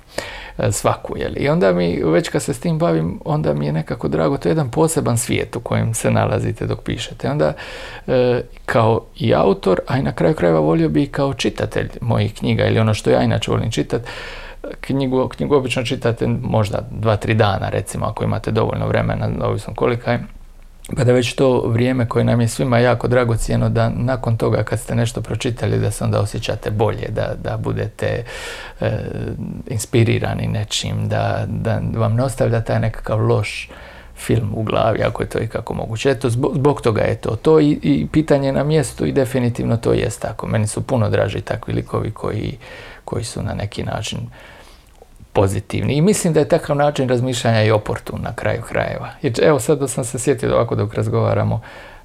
e, 0.57 0.71
svaku, 0.71 1.17
jel? 1.17 1.31
I 1.37 1.49
onda 1.49 1.71
mi, 1.71 2.03
već 2.03 2.29
kad 2.29 2.43
se 2.43 2.53
s 2.53 2.59
tim 2.59 2.77
bavim, 2.77 3.19
onda 3.25 3.53
mi 3.53 3.65
je 3.65 3.73
nekako 3.73 4.07
drago, 4.07 4.37
to 4.37 4.49
je 4.49 4.51
jedan 4.51 4.71
poseban 4.71 5.17
svijet 5.17 5.55
u 5.55 5.59
kojem 5.59 5.93
se 5.93 6.11
nalazite 6.11 6.65
dok 6.65 6.83
pišete. 6.83 7.29
Onda, 7.29 7.53
e, 8.07 8.41
kao 8.65 9.01
i 9.19 9.33
autor, 9.33 9.79
a 9.87 9.97
i 9.97 10.03
na 10.03 10.11
kraju 10.11 10.35
krajeva 10.35 10.59
volio 10.59 10.89
bi 10.89 11.07
kao 11.07 11.33
čitatelj 11.33 11.89
mojih 12.01 12.33
knjiga 12.33 12.65
ili 12.65 12.79
ono 12.79 12.93
što 12.93 13.09
ja 13.09 13.23
inače 13.23 13.51
volim 13.51 13.71
čitati, 13.71 14.09
knjigu, 14.81 15.27
knjigu 15.27 15.55
obično 15.55 15.83
čitate 15.83 16.27
možda 16.27 16.79
dva, 16.91 17.17
tri 17.17 17.33
dana, 17.33 17.69
recimo, 17.69 18.05
ako 18.05 18.23
imate 18.23 18.51
dovoljno 18.51 18.87
vremena, 18.87 19.29
ovisno 19.41 19.73
kolika 19.75 20.11
je 20.11 20.23
pa 20.95 21.03
da 21.03 21.13
već 21.13 21.33
to 21.33 21.63
vrijeme 21.67 22.09
koje 22.09 22.25
nam 22.25 22.41
je 22.41 22.47
svima 22.47 22.79
jako 22.79 23.07
dragocjeno 23.07 23.69
da 23.69 23.89
nakon 23.89 24.37
toga 24.37 24.63
kad 24.63 24.79
ste 24.79 24.95
nešto 24.95 25.21
pročitali 25.21 25.79
da 25.79 25.91
se 25.91 26.03
onda 26.03 26.19
osjećate 26.19 26.71
bolje, 26.71 27.07
da, 27.09 27.33
da 27.43 27.57
budete 27.57 28.23
e, 28.81 28.91
inspirirani 29.67 30.47
nečim, 30.47 31.07
da, 31.07 31.45
da 31.47 31.81
vam 31.95 32.15
ne 32.15 32.23
ostavlja 32.23 32.61
taj 32.61 32.79
nekakav 32.79 33.27
loš 33.27 33.69
film 34.15 34.51
u 34.55 34.63
glavi, 34.63 35.03
ako 35.03 35.23
je 35.23 35.29
to 35.29 35.39
i 35.39 35.47
kako 35.47 35.73
moguće. 35.73 36.10
Eto, 36.12 36.29
zbog, 36.29 36.51
zbog 36.55 36.81
toga 36.81 37.01
je 37.01 37.15
to. 37.15 37.36
To 37.36 37.60
i, 37.60 37.79
i 37.81 38.08
pitanje 38.12 38.51
na 38.51 38.63
mjestu 38.63 39.05
i 39.05 39.12
definitivno 39.12 39.77
to 39.77 39.93
jest 39.93 40.21
tako. 40.21 40.47
Meni 40.47 40.67
su 40.67 40.81
puno 40.81 41.10
draži 41.10 41.41
takvi 41.41 41.73
likovi 41.73 42.12
koji, 42.12 42.58
koji 43.05 43.23
su 43.23 43.41
na 43.41 43.53
neki 43.53 43.84
način 43.84 44.19
pozitivni. 45.34 45.93
I 45.93 46.02
mislim 46.02 46.34
da 46.34 46.39
je 46.39 46.48
takav 46.48 46.76
način 46.76 47.10
razmišljanja 47.10 47.63
i 47.63 47.72
oportun 47.72 48.19
na 48.22 48.36
kraju 48.36 48.62
krajeva. 48.62 49.10
Jer 49.22 49.34
evo 49.41 49.60
sad 49.60 49.80
da 49.80 49.88
sam 49.88 50.04
se 50.04 50.19
sjetio 50.19 50.56
ovako 50.56 50.76
dok 50.76 50.93
razgovaramo, 50.93 51.62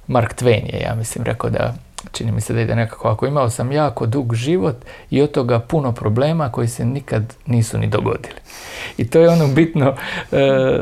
Mark 0.07 0.41
Twain 0.41 0.73
je, 0.73 0.81
ja 0.81 0.95
mislim, 0.95 1.23
rekao 1.23 1.49
da 1.49 1.73
čini 2.11 2.31
mi 2.31 2.41
se 2.41 2.53
da 2.53 2.61
ide 2.61 2.75
nekako 2.75 3.07
ako 3.07 3.27
imao 3.27 3.49
sam 3.49 3.71
jako 3.71 4.05
dug 4.05 4.35
život 4.35 4.75
i 5.09 5.21
od 5.21 5.31
toga 5.31 5.59
puno 5.59 5.91
problema 5.91 6.51
koji 6.51 6.67
se 6.67 6.85
nikad 6.85 7.33
nisu 7.45 7.77
ni 7.77 7.87
dogodili. 7.87 8.35
I 8.97 9.09
to 9.09 9.19
je 9.19 9.29
ono 9.29 9.47
bitno 9.47 9.95
e, 10.31 10.35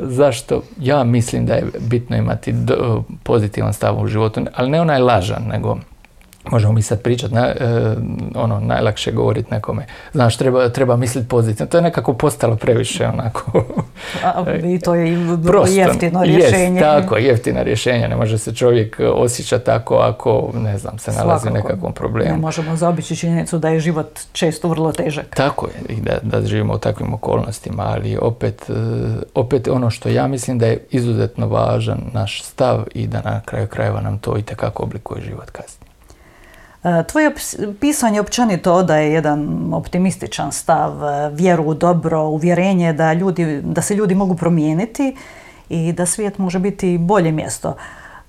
zašto 0.03 0.63
ja 0.79 1.03
mislim 1.03 1.45
da 1.45 1.53
je 1.53 1.65
bitno 1.79 2.17
imati 2.17 2.53
pozitivan 3.23 3.73
stav 3.73 4.01
u 4.01 4.07
životu, 4.07 4.41
ali 4.55 4.69
ne 4.69 4.81
onaj 4.81 4.99
lažan, 4.99 5.43
nego 5.47 5.77
možemo 6.51 6.73
mi 6.73 6.81
sad 6.81 7.01
pričati, 7.01 7.33
na, 7.33 7.47
e, 7.47 7.95
ono, 8.35 8.59
najlakše 8.59 9.11
govoriti 9.11 9.51
nekome. 9.51 9.85
Znaš, 10.13 10.37
treba, 10.37 10.69
treba 10.69 10.95
misliti 10.95 11.27
pozitivno. 11.27 11.69
To 11.69 11.77
je 11.77 11.81
nekako 11.81 12.13
postalo 12.13 12.55
previše 12.55 13.07
onako... 13.07 13.63
A, 14.23 14.45
I 14.63 14.79
to 14.79 14.95
je 14.95 15.17
Prosto, 15.47 15.75
jeftino 15.75 16.23
rješenje. 16.23 16.79
Jest, 16.79 16.79
tako, 16.79 17.17
jeftina 17.17 17.63
rješenja. 17.63 18.07
Ne 18.07 18.15
može 18.15 18.37
se 18.37 18.55
čovjek 18.55 18.99
osjećati 19.13 19.65
tako 19.65 19.95
ako, 19.95 20.51
ne 20.53 20.77
znam, 20.77 20.99
se 20.99 21.11
nalazi 21.11 21.47
u 21.49 21.53
nekakvom 21.53 21.93
problemu. 21.93 22.31
Ne 22.31 22.37
možemo 22.37 22.75
zaobići 22.75 23.15
činjenicu 23.15 23.59
da 23.59 23.69
je 23.69 23.79
život 23.79 24.19
često 24.31 24.67
vrlo 24.67 24.91
težak. 24.91 25.35
Tako 25.35 25.67
je, 25.67 25.95
i 25.95 26.01
da, 26.01 26.17
da 26.21 26.47
živimo 26.47 26.73
u 26.73 26.77
takvim 26.77 27.13
okolnostima, 27.13 27.83
ali 27.83 28.17
opet, 28.21 28.69
e, 28.69 28.73
opet 29.35 29.67
ono 29.67 29.89
što 29.89 30.09
ja 30.09 30.27
mislim 30.27 30.59
da 30.59 30.65
je 30.65 30.85
izuzetno 30.91 31.47
važan 31.47 31.99
naš 32.13 32.43
stav 32.43 32.83
i 32.93 33.07
da 33.07 33.21
na 33.21 33.41
kraju 33.45 33.67
krajeva 33.67 34.01
nam 34.01 34.19
to 34.19 34.37
i 34.37 34.43
oblikuje 34.75 35.21
život 35.21 35.49
kasnije. 35.49 35.86
E, 36.83 37.03
tvoje 37.03 37.35
pisanje 37.79 38.21
općenito 38.21 38.73
odaje 38.73 39.13
jedan 39.13 39.69
optimističan 39.73 40.51
stav, 40.51 41.03
e, 41.03 41.29
vjeru 41.33 41.63
u 41.63 41.73
dobro, 41.73 42.23
uvjerenje 42.23 42.93
da, 42.93 43.13
ljudi, 43.13 43.61
da 43.61 43.81
se 43.81 43.95
ljudi 43.95 44.15
mogu 44.15 44.35
promijeniti 44.35 45.15
i 45.69 45.93
da 45.93 46.05
svijet 46.05 46.37
može 46.37 46.59
biti 46.59 46.97
bolje 46.97 47.31
mjesto. 47.31 47.75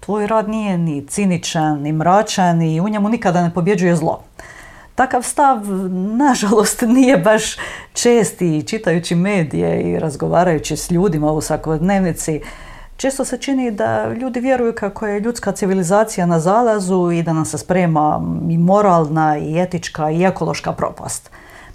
Tvoj 0.00 0.26
rad 0.26 0.48
nije 0.48 0.78
ni 0.78 1.06
ciničan, 1.06 1.82
ni 1.82 1.92
mračan 1.92 2.62
i 2.62 2.80
u 2.80 2.88
njemu 2.88 3.08
nikada 3.08 3.42
ne 3.42 3.54
pobjeđuje 3.54 3.96
zlo. 3.96 4.22
Takav 4.94 5.22
stav, 5.22 5.66
nažalost, 6.16 6.82
nije 6.96 7.16
baš 7.16 7.56
česti 7.92 8.62
čitajući 8.66 9.14
medije 9.14 9.82
i 9.82 9.98
razgovarajući 9.98 10.76
s 10.76 10.90
ljudima 10.90 11.32
u 11.32 11.40
svakodnevnici. 11.40 12.40
Često 12.98 13.24
se 13.24 13.38
čini 13.38 13.70
da 13.70 14.12
ljudi 14.12 14.40
vjeruju 14.40 14.72
kako 14.76 15.06
je 15.06 15.20
ljudska 15.20 15.52
civilizacija 15.52 16.26
na 16.26 16.40
zalazu 16.40 17.10
i 17.12 17.22
da 17.22 17.32
nam 17.32 17.44
se 17.44 17.58
sprema 17.58 18.20
i 18.50 18.58
moralna 18.58 19.38
i 19.38 19.60
etička 19.60 20.10
i 20.10 20.24
ekološka 20.24 20.72
propast. 20.72 21.30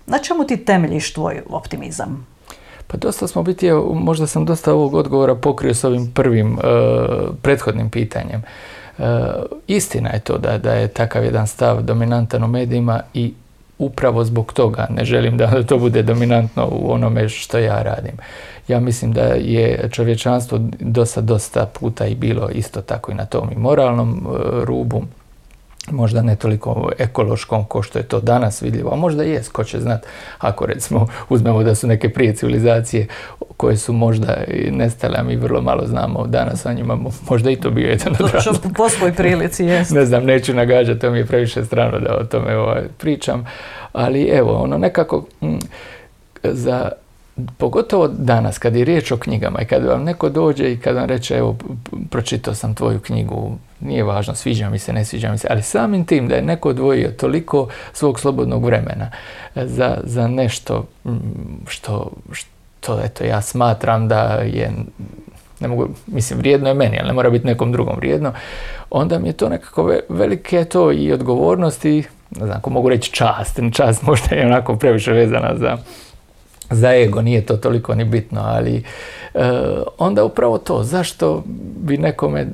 Na 0.06 0.18
čemu 0.18 0.44
ti 0.44 0.66
temeljiš 0.66 1.14
tvoj 1.14 1.42
optimizam? 1.50 2.28
Pa 2.88 2.98
dosta 2.98 3.28
smo 3.28 3.44
biti, 3.44 3.72
možda 3.94 4.28
sam 4.28 4.46
dosta 4.46 4.74
ovog 4.74 4.94
odgovora 4.94 5.36
pokrio 5.36 5.74
s 5.74 5.84
ovim 5.84 6.12
prvim 6.14 6.54
e, 6.54 6.62
prethodnim 7.42 7.90
pitanjem. 7.90 8.42
E, 8.42 9.04
istina 9.68 10.10
je 10.10 10.20
to 10.20 10.38
da, 10.38 10.58
da 10.58 10.74
je 10.74 10.88
takav 10.88 11.24
jedan 11.24 11.48
stav 11.48 11.82
dominantan 11.82 12.44
u 12.44 12.48
medijima 12.48 13.02
i 13.14 13.34
upravo 13.86 14.24
zbog 14.24 14.54
toga. 14.54 14.88
Ne 14.89 15.06
želim 15.06 15.38
da 15.38 15.63
to 15.63 15.78
bude 15.78 16.04
dominantno 16.04 16.69
u 16.72 16.91
onome 16.91 17.30
što 17.30 17.58
ja 17.58 17.82
radim. 17.82 18.17
Ja 18.67 18.80
mislim 18.80 19.13
da 19.13 19.22
je 19.22 19.89
čovječanstvo 19.91 20.60
dosta, 20.80 21.22
dosta 21.22 21.65
puta 21.80 22.06
i 22.06 22.15
bilo 22.15 22.50
isto 22.50 22.82
tako 22.82 23.12
i 23.12 23.15
na 23.15 23.26
tom 23.26 23.50
i 23.52 23.56
moralnom 23.56 24.10
e, 24.10 24.38
rubu, 24.65 25.02
možda 25.91 26.22
ne 26.22 26.36
toliko 26.36 26.91
ekološkom 26.98 27.65
ko 27.65 27.82
što 27.82 28.00
je 28.00 28.04
to 28.04 28.19
danas 28.19 28.62
vidljivo, 28.62 28.93
a 28.93 28.96
možda 28.96 29.24
jest, 29.24 29.52
ko 29.52 29.63
će 29.63 29.80
znat, 29.80 30.06
ako 30.39 30.65
recimo 30.65 31.08
uzmemo 31.30 31.63
da 31.63 31.76
su 31.76 31.88
neke 31.88 32.10
prije 32.10 32.36
civilizacije 32.36 33.08
koje 33.58 33.78
su 33.78 33.93
možda 33.93 34.38
nestale, 34.72 35.15
a 35.19 35.24
mi 35.24 35.36
vrlo 35.36 35.62
malo 35.62 35.88
znamo 35.88 36.28
danas 36.28 36.65
o 36.65 36.74
njima, 36.74 36.98
možda 37.30 37.52
i 37.52 37.56
to 37.56 37.69
bio 37.69 37.89
jedan 37.89 38.15
od 38.19 38.32
razloga. 38.34 38.69
Po 38.78 38.89
svoj 38.89 39.13
prilici, 39.13 39.65
jest. 39.65 39.91
ne 39.91 40.06
znam, 40.06 40.26
neću 40.26 40.54
nagađati, 40.54 41.00
to 41.00 41.12
mi 41.12 41.17
je 41.17 41.26
previše 41.26 41.65
strano 41.65 42.00
da 42.00 42.17
o 42.17 42.24
tome 42.24 42.58
ovaj, 42.58 42.84
pričam, 42.98 43.46
ali 43.93 44.24
evo, 44.24 44.54
ono 44.54 44.78
nekako 44.78 45.26
mm, 45.41 45.58
za 46.43 46.91
pogotovo 47.58 48.08
danas 48.08 48.58
kad 48.58 48.76
je 48.76 48.86
riječ 48.86 49.12
o 49.12 49.17
knjigama 49.17 49.62
i 49.62 49.65
kad 49.65 49.86
vam 49.86 50.04
neko 50.04 50.30
dođe 50.30 50.72
i 50.72 50.78
kad 50.78 50.96
vam 50.96 51.06
reče 51.06 51.36
evo 51.36 51.58
pročitao 52.10 52.54
sam 52.54 52.76
tvoju 52.76 53.00
knjigu, 53.00 53.58
nije 53.80 54.04
važno 54.04 54.36
sviđa 54.36 54.69
mi 54.69 54.80
se, 54.80 54.93
ne 54.93 55.06
sviđa 55.06 55.32
mi 55.32 55.38
se, 55.38 55.48
ali 55.52 55.62
samim 55.62 56.06
tim 56.06 56.28
da 56.28 56.36
je 56.36 56.41
neko 56.41 56.69
odvojio 56.69 57.10
toliko 57.10 57.67
svog 57.93 58.19
slobodnog 58.19 58.65
vremena 58.65 59.12
e, 59.56 59.67
za, 59.67 59.98
za 60.04 60.28
nešto 60.28 60.86
što, 61.67 62.12
što 62.32 63.00
eto 63.04 63.24
ja 63.24 63.41
smatram 63.41 64.08
da 64.08 64.22
je 64.34 64.72
ne 65.60 65.67
mogu, 65.67 65.88
mislim 66.08 66.39
vrijedno 66.39 66.67
je 66.67 66.74
meni, 66.74 66.98
ali 67.00 67.08
ne 67.08 67.13
mora 67.13 67.30
biti 67.30 67.48
nekom 67.48 67.72
drugom 67.72 67.96
vrijedno, 67.98 68.34
onda 68.89 69.19
mi 69.19 69.28
je 69.28 69.34
to 69.34 69.50
nekako 69.50 69.93
velike 70.10 70.65
to 70.65 70.91
i 70.91 71.12
odgovornosti, 71.12 72.04
ne 72.30 72.46
znam, 72.46 72.58
ako 72.58 72.69
mogu 72.69 72.89
reći 72.89 73.12
čast, 73.12 73.60
čast 73.74 74.02
možda 74.02 74.36
je 74.36 74.46
onako 74.46 74.76
previše 74.76 75.12
vezana 75.12 75.56
za 75.56 75.78
za 76.74 76.96
ego, 76.96 77.22
nije 77.22 77.46
to 77.46 77.58
toliko 77.58 77.96
ni 77.96 78.06
bitno, 78.06 78.42
ali 78.42 78.84
e, 79.34 79.52
onda 79.98 80.24
upravo 80.24 80.58
to, 80.58 80.84
zašto 80.84 81.44
bi 81.78 81.98
nekome 81.98 82.48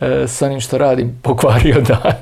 e, 0.00 0.24
s 0.26 0.42
onim 0.42 0.60
što 0.60 0.78
radim 0.78 1.18
pokvario 1.22 1.80
dan? 1.80 2.16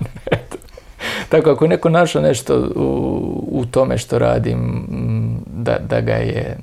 Tako 1.28 1.50
ako 1.50 1.66
neko 1.66 1.88
našao 1.88 2.22
nešto 2.22 2.58
u, 2.76 3.48
u 3.50 3.66
tome 3.66 3.98
što 3.98 4.18
radim, 4.18 4.86
da, 5.46 5.78
da 5.88 6.00
ga 6.00 6.14
je 6.14 6.56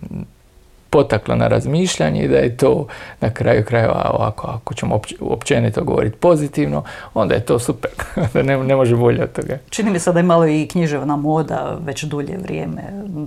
potaklo 0.89 1.35
na 1.35 1.47
razmišljanje 1.47 2.23
i 2.23 2.27
da 2.27 2.37
je 2.37 2.57
to 2.57 2.87
na 3.21 3.29
kraju 3.29 3.65
krajeva 3.65 4.11
ovako, 4.13 4.47
ako 4.47 4.73
ćemo 4.73 4.99
općenito 5.19 5.83
govoriti 5.83 6.17
pozitivno, 6.17 6.83
onda 7.13 7.35
je 7.35 7.45
to 7.45 7.59
super. 7.59 7.91
da 8.33 8.43
ne, 8.43 8.57
ne 8.57 8.75
može 8.75 8.95
bolje 8.95 9.23
od 9.23 9.31
toga. 9.31 9.57
Čini 9.69 9.91
mi 9.91 9.99
se 9.99 10.13
da 10.13 10.19
je 10.19 10.23
malo 10.23 10.47
i 10.47 10.67
književna 10.67 11.15
moda 11.15 11.77
već 11.85 12.03
dulje 12.03 12.37
vrijeme 12.37 12.81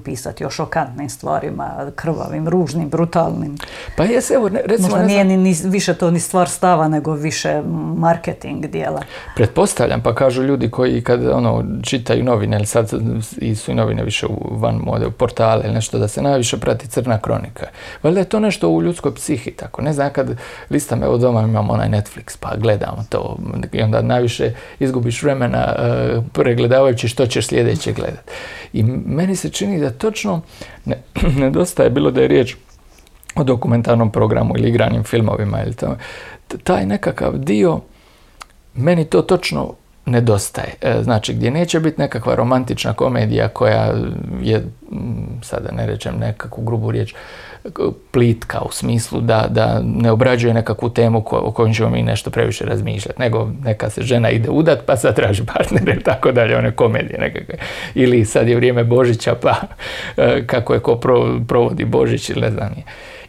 pisati 0.05 0.45
o 0.45 0.51
šokantnim 0.51 1.09
stvarima, 1.09 1.91
krvavim, 1.95 2.49
ružnim, 2.49 2.89
brutalnim. 2.89 3.59
Pa 3.97 4.05
jes, 4.05 4.31
evo, 4.31 4.49
recimo... 4.65 4.89
Možda 4.89 5.07
nije 5.07 5.25
ni, 5.25 5.57
više 5.65 5.95
to 5.95 6.11
ni 6.11 6.21
stvar 6.21 6.49
stava, 6.49 6.89
nego 6.89 7.13
više 7.13 7.63
marketing 7.97 8.67
dijela. 8.67 9.03
Pretpostavljam, 9.37 10.03
pa 10.03 10.15
kažu 10.15 10.43
ljudi 10.43 10.71
koji 10.71 11.03
kad 11.03 11.27
ono, 11.27 11.65
čitaju 11.83 12.25
novine, 12.25 12.57
ili 12.57 12.67
sad 12.67 12.89
su 13.55 13.71
i 13.71 13.75
novine 13.75 14.05
više 14.05 14.27
u 14.27 14.57
van 14.59 14.75
mode, 14.75 15.07
u 15.07 15.11
portale 15.11 15.63
ili 15.65 15.75
nešto, 15.75 15.99
da 15.99 16.09
se 16.09 16.23
najviše 16.23 16.57
prati 16.57 16.89
crna 16.89 17.19
kronika 17.19 17.52
slika. 17.53 17.67
Valjda 18.03 18.21
je 18.21 18.29
to 18.29 18.41
nešto 18.41 18.69
u 18.69 18.83
ljudskoj 18.83 19.15
psihi 19.15 19.51
tako. 19.51 19.83
Ne 19.83 19.93
znam, 19.93 20.13
kad 20.13 20.37
listam, 20.71 21.03
evo 21.03 21.19
doma 21.19 21.43
imam 21.43 21.71
onaj 21.71 21.89
Netflix, 21.89 22.37
pa 22.41 22.57
gledam 22.57 23.07
to 23.09 23.39
i 23.73 23.83
onda 23.83 24.03
najviše 24.03 24.53
izgubiš 24.79 25.23
vremena 25.23 25.75
uh, 25.77 26.25
pregledavajući 26.33 27.09
što 27.09 27.27
ćeš 27.27 27.47
sljedeće 27.47 27.93
gledati. 27.93 28.33
I 28.73 28.83
meni 29.07 29.37
se 29.37 29.51
čini 29.51 29.81
da 29.81 29.91
točno 29.91 30.41
ne, 30.85 31.03
nedostaje 31.43 31.91
bilo 31.91 32.11
da 32.11 32.21
je 32.21 32.29
riječ 32.29 32.57
o 33.35 33.45
dokumentarnom 33.45 34.13
programu 34.13 34.55
ili 34.59 34.69
igranim 34.69 35.05
filmovima 35.05 35.63
ili 35.63 35.75
to. 35.75 35.97
Taj 36.65 36.87
nekakav 36.87 37.33
dio, 37.39 37.81
meni 38.75 39.05
to 39.05 39.23
točno 39.23 39.75
nedostaje. 40.07 40.75
E, 40.81 41.03
znači 41.03 41.35
gdje 41.35 41.51
neće 41.51 41.81
biti 41.81 42.01
nekakva 42.01 42.35
romantična 42.35 42.93
komedija 42.93 43.49
koja 43.49 43.95
je, 44.43 44.63
sada 45.43 45.71
ne 45.73 45.87
rečem 45.87 46.15
nekakvu 46.19 46.65
grubu 46.65 46.91
riječ, 46.91 47.15
plitka 48.11 48.61
u 48.61 48.73
smislu 48.73 49.21
da, 49.21 49.47
da 49.51 49.81
ne 49.85 50.11
obrađuje 50.11 50.55
nekakvu 50.55 50.91
temu 50.91 51.23
ko, 51.23 51.37
o 51.37 51.51
kojoj 51.51 51.73
ćemo 51.73 51.91
mi 51.91 52.03
nešto 52.03 52.31
previše 52.31 52.65
razmišljati, 52.65 53.21
nego 53.21 53.51
neka 53.65 53.91
se 53.91 54.03
žena 54.03 54.31
ide 54.31 54.51
udat 54.51 54.79
pa 54.87 54.97
sad 54.97 55.17
traži 55.17 55.43
partnere 55.47 56.01
tako 56.05 56.33
dalje, 56.33 56.57
one 56.57 56.73
komedije 56.73 57.19
nekakve. 57.19 57.55
Ili 57.95 58.25
sad 58.25 58.49
je 58.49 58.57
vrijeme 58.57 58.85
Božića 58.85 59.35
pa 59.35 59.55
e, 60.17 60.47
kako 60.47 60.75
je 60.75 60.81
ko 60.81 61.01
provodi 61.49 61.85
Božić 61.85 62.31
ili 62.31 62.41
ne 62.41 62.51
znam 62.51 62.73
je. 62.77 62.83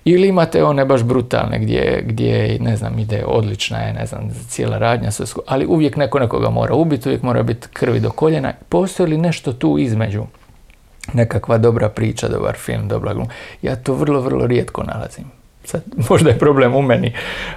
Ili 0.06 0.28
imate 0.28 0.63
one 0.63 0.86
baš 0.86 1.04
brutalne 1.04 1.60
gdje, 1.60 2.04
gdje 2.08 2.58
ne 2.60 2.78
znam, 2.78 3.00
ide 3.00 3.24
odlična 3.26 3.78
je, 3.78 3.94
ne 3.94 4.06
znam, 4.06 4.30
cijela 4.48 4.78
radnja, 4.78 5.10
ali 5.48 5.66
uvijek 5.66 5.96
neko 5.96 6.20
nekoga 6.20 6.50
mora 6.50 6.74
ubiti, 6.74 7.10
uvijek 7.10 7.24
mora 7.24 7.44
biti 7.44 7.68
krvi 7.74 8.00
do 8.00 8.10
koljena. 8.10 8.54
Postoji 8.70 9.10
li 9.10 9.18
nešto 9.18 9.54
tu 9.54 9.78
između? 9.78 10.24
Nekakva 11.13 11.58
dobra 11.58 11.89
priča, 11.89 12.28
dobar 12.28 12.56
film, 12.56 12.88
dobra 12.88 13.13
gluma. 13.13 13.30
Ja 13.62 13.76
to 13.76 13.94
vrlo, 13.94 14.22
vrlo 14.22 14.48
rijetko 14.48 14.84
nalazim. 14.84 15.26
Sad, 15.63 15.82
možda 16.10 16.30
je 16.30 16.39
problem 16.39 16.76
u 16.76 16.82
meni, 16.82 17.13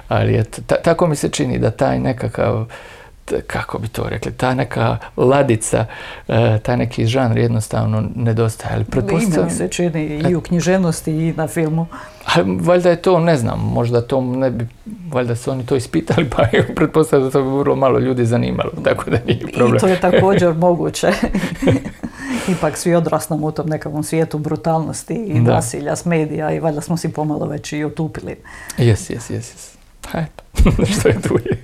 ali 0.07 0.43
tako 0.83 1.07
mi 1.07 1.15
se 1.15 1.29
čini 1.29 1.59
da 1.59 1.71
taj 1.71 1.99
nekakav 1.99 2.65
kako 3.47 3.79
bi 3.79 3.87
to 3.87 4.09
rekli, 4.09 4.31
ta 4.31 4.53
neka 4.53 4.97
ladica, 5.17 5.85
e, 6.27 6.59
taj 6.63 6.77
neki 6.77 7.05
žanr 7.05 7.37
jednostavno 7.37 8.03
nedostaje. 8.15 8.75
Ali 8.75 8.83
pretpostavljam... 8.83 9.49
se 9.49 9.67
čini 9.67 10.05
i 10.29 10.35
u 10.35 10.41
književnosti 10.41 11.11
i 11.11 11.33
na 11.33 11.47
filmu. 11.47 11.87
Ali 12.25 12.57
valjda 12.61 12.89
je 12.89 13.01
to, 13.01 13.19
ne 13.19 13.37
znam, 13.37 13.59
možda 13.59 14.01
to 14.01 14.21
ne 14.21 14.51
bi, 14.51 14.67
valjda 15.11 15.35
su 15.35 15.51
oni 15.51 15.65
to 15.65 15.75
ispitali, 15.75 16.29
pa 16.29 16.43
pretpostavljam 16.75 17.27
da 17.27 17.31
to 17.31 17.43
bi 17.43 17.49
vrlo 17.49 17.75
malo 17.75 17.99
ljudi 17.99 18.25
zanimalo, 18.25 18.71
tako 18.83 19.09
da 19.09 19.17
nije 19.27 19.47
problem. 19.47 19.77
I 19.77 19.79
to 19.79 19.87
je 19.87 19.99
također 19.99 20.53
moguće. 20.67 21.07
Ipak 22.57 22.77
svi 22.77 22.95
odrastamo 22.95 23.47
u 23.47 23.51
tom 23.51 23.69
nekakvom 23.69 24.03
svijetu 24.03 24.37
brutalnosti 24.37 25.13
i 25.13 25.39
da. 25.39 25.53
nasilja 25.53 25.95
s 25.95 26.05
medija 26.05 26.51
i 26.51 26.59
valjda 26.59 26.81
smo 26.81 26.97
si 26.97 27.09
pomalo 27.09 27.45
već 27.45 27.73
i 27.73 27.83
otupili. 27.83 28.35
Jes, 28.77 29.09
jes, 29.09 29.29
jes. 29.29 29.75
Pa 30.01 30.19
eto, 30.19 30.43
što 30.99 31.07
je 31.07 31.21
tu 31.21 31.33
je. 31.45 31.63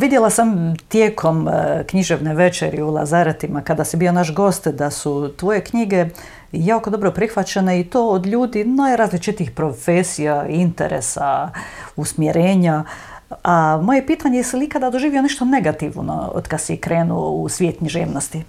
Vidjela 0.00 0.30
sam 0.30 0.76
tijekom 0.88 1.48
e, 1.48 1.84
književne 1.86 2.34
večeri 2.34 2.82
u 2.82 2.90
Lazaretima 2.90 3.60
kada 3.60 3.84
si 3.84 3.96
bio 3.96 4.12
naš 4.12 4.34
gost 4.34 4.68
da 4.68 4.90
su 4.90 5.32
tvoje 5.36 5.60
knjige 5.64 6.06
jako 6.52 6.90
dobro 6.90 7.10
prihvaćene 7.10 7.80
i 7.80 7.84
to 7.84 8.08
od 8.08 8.26
ljudi 8.26 8.64
najrazličitih 8.64 9.50
profesija, 9.50 10.46
interesa, 10.48 11.50
usmjerenja. 11.96 12.84
A 13.42 13.80
moje 13.82 14.06
pitanje 14.06 14.38
je 14.38 14.58
li 14.58 14.64
ikada 14.64 14.90
doživio 14.90 15.22
nešto 15.22 15.44
negativno 15.44 16.30
od 16.34 16.48
kad 16.48 16.60
si 16.60 16.76
krenuo 16.76 17.30
u 17.30 17.48
svijet 17.48 17.78
književnosti? 17.78 18.42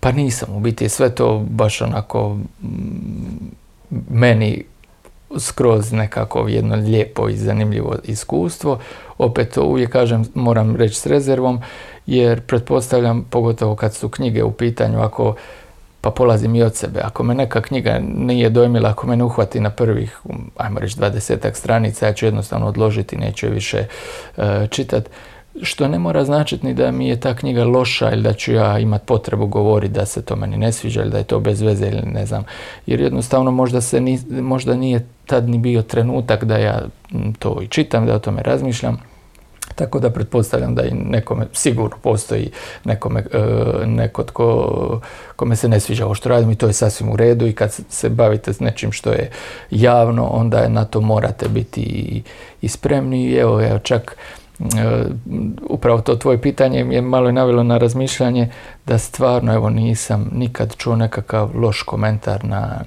Pa 0.00 0.12
nisam, 0.12 0.56
u 0.56 0.60
biti 0.60 0.88
sve 0.88 1.14
to 1.14 1.44
baš 1.50 1.80
onako 1.80 2.36
meni 4.10 4.64
skroz 5.38 5.92
nekako 5.92 6.48
jedno 6.48 6.76
lijepo 6.76 7.28
i 7.28 7.36
zanimljivo 7.36 7.94
iskustvo. 8.04 8.78
Opet 9.18 9.54
to 9.54 9.62
uvijek 9.62 9.90
kažem, 9.90 10.24
moram 10.34 10.76
reći 10.76 10.94
s 10.94 11.06
rezervom, 11.06 11.60
jer 12.06 12.40
pretpostavljam, 12.40 13.24
pogotovo 13.30 13.76
kad 13.76 13.94
su 13.94 14.08
knjige 14.08 14.44
u 14.44 14.52
pitanju, 14.52 15.00
ako 15.00 15.34
pa 16.00 16.10
polazim 16.10 16.54
i 16.54 16.62
od 16.62 16.76
sebe. 16.76 17.00
Ako 17.00 17.22
me 17.22 17.34
neka 17.34 17.62
knjiga 17.62 18.00
nije 18.16 18.50
dojmila, 18.50 18.90
ako 18.90 19.06
me 19.06 19.16
ne 19.16 19.24
uhvati 19.24 19.60
na 19.60 19.70
prvih, 19.70 20.20
ajmo 20.56 20.80
reći, 20.80 20.96
dvadesetak 20.96 21.56
stranica, 21.56 22.06
ja 22.06 22.12
ću 22.12 22.26
jednostavno 22.26 22.66
odložiti, 22.66 23.16
neću 23.16 23.46
je 23.46 23.52
više 23.52 23.86
uh, 24.36 24.44
čitati 24.70 25.10
što 25.62 25.88
ne 25.88 25.98
mora 25.98 26.24
značiti 26.24 26.66
ni 26.66 26.74
da 26.74 26.90
mi 26.90 27.08
je 27.08 27.20
ta 27.20 27.34
knjiga 27.34 27.64
loša 27.64 28.12
ili 28.12 28.22
da 28.22 28.32
ću 28.32 28.52
ja 28.52 28.78
imat 28.78 29.02
potrebu 29.06 29.46
govoriti 29.46 29.94
da 29.94 30.06
se 30.06 30.22
to 30.22 30.36
meni 30.36 30.56
ne 30.56 30.72
sviđa 30.72 31.02
ili 31.02 31.10
da 31.10 31.18
je 31.18 31.24
to 31.24 31.40
bez 31.40 31.60
veze 31.60 31.86
ili 31.86 32.02
ne 32.02 32.26
znam. 32.26 32.44
Jer 32.86 33.00
jednostavno 33.00 33.50
možda, 33.50 33.80
se 33.80 34.00
ni, 34.00 34.20
možda 34.30 34.74
nije 34.74 35.06
tad 35.26 35.48
ni 35.48 35.58
bio 35.58 35.82
trenutak 35.82 36.44
da 36.44 36.56
ja 36.56 36.82
to 37.38 37.58
i 37.62 37.68
čitam, 37.68 38.06
da 38.06 38.14
o 38.14 38.18
tome 38.18 38.42
razmišljam. 38.42 39.00
Tako 39.74 40.00
da 40.00 40.10
pretpostavljam 40.10 40.74
da 40.74 40.82
i 40.84 40.90
nekome, 40.90 41.46
sigurno 41.52 41.96
postoji 42.02 42.50
nekome, 42.84 43.24
e, 43.32 43.86
neko 43.86 44.24
tko, 44.24 45.00
kome 45.36 45.56
se 45.56 45.68
ne 45.68 45.80
sviđa 45.80 46.04
ovo 46.04 46.14
što 46.14 46.28
radim 46.28 46.50
i 46.50 46.56
to 46.56 46.66
je 46.66 46.72
sasvim 46.72 47.10
u 47.12 47.16
redu 47.16 47.46
i 47.46 47.52
kad 47.52 47.72
se 47.88 48.08
bavite 48.08 48.52
s 48.52 48.60
nečim 48.60 48.92
što 48.92 49.10
je 49.10 49.30
javno, 49.70 50.26
onda 50.26 50.68
na 50.68 50.84
to 50.84 51.00
morate 51.00 51.48
biti 51.48 51.80
i, 52.62 52.68
spremni. 52.68 53.34
Evo, 53.34 53.62
evo 53.62 53.78
čak 53.78 54.16
upravo 55.68 56.00
to 56.00 56.16
tvoje 56.16 56.40
pitanje 56.40 56.78
je 56.90 57.02
malo 57.02 57.32
navelo 57.32 57.62
na 57.62 57.78
razmišljanje 57.78 58.50
da 58.86 58.98
stvarno 58.98 59.54
evo 59.54 59.70
nisam 59.70 60.30
nikad 60.34 60.76
čuo 60.76 60.96
nekakav 60.96 61.50
loš 61.54 61.82
komentar 61.82 62.44
na, 62.44 62.80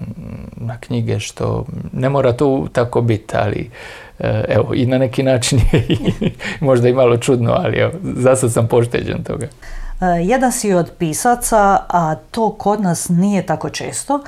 na 0.58 0.78
knjige 0.80 1.20
što 1.20 1.66
ne 1.94 2.10
mora 2.10 2.34
to 2.34 2.68
tako 2.72 3.02
biti 3.02 3.36
ali 3.38 3.70
e, 4.20 4.44
evo 4.50 4.74
i 4.74 4.86
na 4.86 4.98
neki 4.98 5.24
način 5.24 5.60
možda 6.60 6.90
i 6.90 6.94
malo 6.94 7.18
čudno 7.18 7.52
ali 7.52 7.78
evo 7.78 7.92
zasad 8.02 8.54
sam 8.54 8.68
pošteđen 8.68 9.24
toga. 9.24 9.48
E, 10.02 10.06
jedan 10.22 10.52
si 10.52 10.74
od 10.74 10.92
pisaca, 10.98 11.78
a 11.90 12.16
to 12.32 12.52
kod 12.52 12.82
nas 12.82 13.10
nije 13.10 13.46
tako 13.46 13.70
često, 13.70 14.24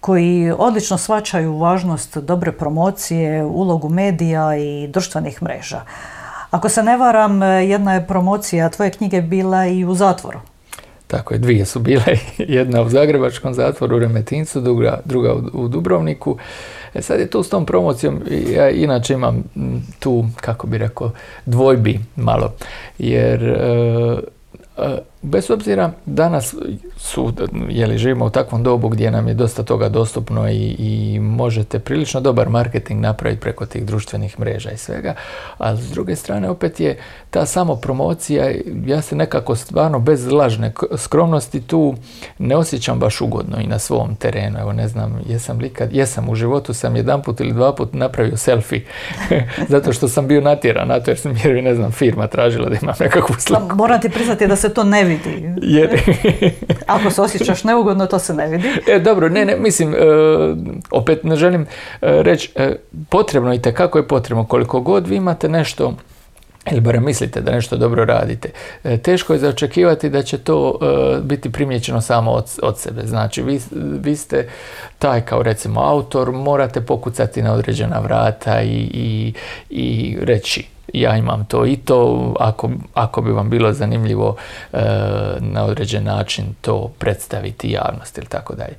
koji 0.00 0.52
odlično 0.58 0.98
svačaju 0.98 1.58
važnost 1.58 2.18
dobre 2.18 2.52
promocije, 2.52 3.44
ulogu 3.44 3.88
medija 3.88 4.56
i 4.56 4.88
društvenih 4.88 5.42
mreža. 5.42 5.80
Ako 6.50 6.68
se 6.68 6.82
ne 6.82 6.96
varam, 6.96 7.42
jedna 7.42 7.94
je 7.94 8.06
promocija 8.06 8.68
tvoje 8.68 8.90
knjige 8.90 9.22
bila 9.22 9.66
i 9.66 9.84
u 9.84 9.94
zatvoru. 9.94 10.38
Tako 11.08 11.34
je, 11.34 11.38
dvije 11.38 11.64
su 11.64 11.80
bile. 11.80 12.16
Jedna 12.38 12.82
u 12.82 12.88
Zagrebačkom 12.88 13.54
zatvoru 13.54 13.96
u 13.96 13.98
Remetincu, 13.98 14.60
druga, 14.60 15.00
druga 15.04 15.34
u, 15.52 15.68
Dubrovniku. 15.68 16.36
E 16.94 17.02
sad 17.02 17.20
je 17.20 17.30
tu 17.30 17.42
s 17.42 17.48
tom 17.48 17.66
promocijom, 17.66 18.22
ja 18.54 18.70
inače 18.70 19.14
imam 19.14 19.44
tu, 19.98 20.24
kako 20.40 20.66
bi 20.66 20.78
rekao, 20.78 21.10
dvojbi 21.46 22.00
malo, 22.16 22.52
jer 22.98 23.44
e, 23.44 23.56
e, 24.78 24.98
bez 25.22 25.50
obzira 25.50 25.90
danas 26.06 26.54
su, 26.96 27.32
li 27.88 27.98
živimo 27.98 28.24
u 28.24 28.30
takvom 28.30 28.62
dobu 28.62 28.88
gdje 28.88 29.10
nam 29.10 29.28
je 29.28 29.34
dosta 29.34 29.62
toga 29.62 29.88
dostupno 29.88 30.48
i, 30.50 30.76
i 30.78 31.18
možete 31.20 31.78
prilično 31.78 32.20
dobar 32.20 32.48
marketing 32.48 33.00
napraviti 33.00 33.40
preko 33.40 33.66
tih 33.66 33.84
društvenih 33.84 34.40
mreža 34.40 34.70
i 34.70 34.76
svega, 34.76 35.14
ali 35.58 35.82
s 35.82 35.90
druge 35.90 36.16
strane 36.16 36.50
opet 36.50 36.80
je 36.80 36.98
ta 37.30 37.46
samo 37.46 37.76
promocija, 37.76 38.50
ja 38.86 39.02
se 39.02 39.16
nekako 39.16 39.56
stvarno 39.56 39.98
bez 39.98 40.26
lažne 40.26 40.72
skromnosti 40.96 41.60
tu 41.60 41.94
ne 42.38 42.56
osjećam 42.56 42.98
baš 42.98 43.20
ugodno 43.20 43.60
i 43.60 43.66
na 43.66 43.78
svom 43.78 44.16
terenu. 44.16 44.58
Evo 44.58 44.72
ne 44.72 44.88
znam, 44.88 45.20
jesam 45.26 45.58
li 45.58 45.68
kad, 45.68 45.92
jesam 45.92 46.28
u 46.28 46.34
životu 46.34 46.74
sam 46.74 46.96
jedan 46.96 47.22
put 47.22 47.40
ili 47.40 47.52
dva 47.52 47.74
put 47.74 47.92
napravio 47.92 48.36
selfie 48.36 48.84
zato 49.72 49.92
što 49.92 50.08
sam 50.08 50.26
bio 50.26 50.40
natjeran 50.40 50.88
na 50.88 51.00
to 51.00 51.10
jer 51.10 51.18
sam 51.18 51.36
jer 51.44 51.64
ne 51.64 51.74
znam 51.74 51.92
firma 51.92 52.26
tražila 52.26 52.68
da 52.68 52.76
imam 52.82 52.94
nekakvu 53.00 53.34
sliku. 53.38 53.76
Moram 53.76 54.00
ti 54.00 54.08
priznati 54.08 54.46
da 54.46 54.56
se 54.56 54.74
to 54.74 54.84
ne 54.84 55.04
vidi. 55.04 55.17
Jer... 55.62 56.00
Ako 56.86 57.10
se 57.10 57.22
osjećaš 57.22 57.64
neugodno, 57.64 58.06
to 58.06 58.18
se 58.18 58.34
ne 58.34 58.48
vidi. 58.48 58.68
E, 58.88 58.98
dobro, 58.98 59.28
ne, 59.28 59.44
ne, 59.44 59.56
mislim, 59.56 59.94
e, 59.94 59.98
opet 60.90 61.24
ne 61.24 61.36
želim 61.36 61.62
e, 61.62 61.66
reći, 62.00 62.52
e, 62.54 62.76
potrebno 63.08 63.54
i 63.54 63.60
kako 63.60 63.98
je 63.98 64.08
potrebno, 64.08 64.44
koliko 64.44 64.80
god 64.80 65.06
vi 65.06 65.16
imate 65.16 65.48
nešto 65.48 65.94
ili 66.70 66.80
barem 66.80 67.04
mislite 67.04 67.40
da 67.40 67.52
nešto 67.52 67.76
dobro 67.76 68.04
radite, 68.04 68.50
teško 69.02 69.32
je 69.32 69.38
zaočekivati 69.38 70.10
da 70.10 70.22
će 70.22 70.38
to 70.38 70.78
biti 71.22 71.52
primjećeno 71.52 72.00
samo 72.00 72.30
od, 72.30 72.44
od 72.62 72.78
sebe. 72.78 73.02
Znači, 73.06 73.42
vi, 73.42 73.60
vi 74.00 74.16
ste 74.16 74.48
taj 74.98 75.20
kao 75.20 75.42
recimo 75.42 75.80
autor, 75.80 76.32
morate 76.32 76.80
pokucati 76.80 77.42
na 77.42 77.52
određena 77.52 77.98
vrata 77.98 78.62
i, 78.62 78.90
i, 78.92 79.32
i 79.70 80.16
reći 80.20 80.77
ja 80.92 81.16
imam 81.16 81.44
to 81.44 81.66
i 81.66 81.76
to, 81.76 82.34
ako, 82.40 82.70
ako 82.94 83.22
bi 83.22 83.30
vam 83.30 83.50
bilo 83.50 83.72
zanimljivo 83.72 84.36
e, 84.72 84.78
na 85.40 85.64
određen 85.64 86.04
način 86.04 86.44
to 86.60 86.90
predstaviti 86.98 87.70
javnosti 87.70 88.20
ili 88.20 88.28
tako 88.28 88.54
dalje. 88.54 88.74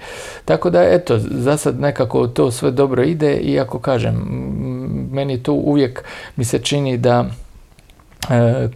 Tako 0.45 0.69
da, 0.69 0.83
eto, 0.83 1.19
za 1.19 1.57
sad 1.57 1.79
nekako 1.79 2.27
to 2.27 2.51
sve 2.51 2.71
dobro 2.71 3.03
ide, 3.03 3.33
iako 3.35 3.79
kažem, 3.79 4.15
meni 5.11 5.43
tu 5.43 5.53
uvijek 5.53 6.03
mi 6.35 6.45
se 6.45 6.59
čini 6.59 6.97
da 6.97 7.25
E, 8.29 8.67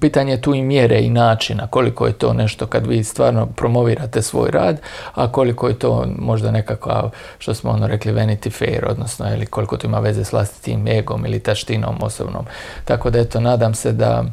pitanje 0.00 0.32
je 0.32 0.40
tu 0.40 0.54
i 0.54 0.62
mjere 0.62 1.00
i 1.00 1.10
načina, 1.10 1.66
koliko 1.66 2.06
je 2.06 2.12
to 2.12 2.32
nešto 2.32 2.66
kad 2.66 2.86
vi 2.86 3.04
stvarno 3.04 3.46
promovirate 3.46 4.22
svoj 4.22 4.50
rad, 4.50 4.80
a 5.14 5.32
koliko 5.32 5.68
je 5.68 5.78
to 5.78 6.06
možda 6.18 6.50
nekakva, 6.50 7.10
što 7.38 7.54
smo 7.54 7.70
ono 7.70 7.86
rekli, 7.86 8.12
vanity 8.12 8.52
fair, 8.52 8.84
odnosno 8.88 9.34
ili 9.34 9.46
koliko 9.46 9.76
to 9.76 9.86
ima 9.86 9.98
veze 9.98 10.24
s 10.24 10.32
vlastitim 10.32 10.88
egom 10.88 11.26
ili 11.26 11.40
taštinom 11.40 11.96
osobnom. 12.02 12.44
Tako 12.84 13.10
da 13.10 13.18
eto, 13.18 13.40
nadam 13.40 13.74
se 13.74 13.92
da 13.92 14.24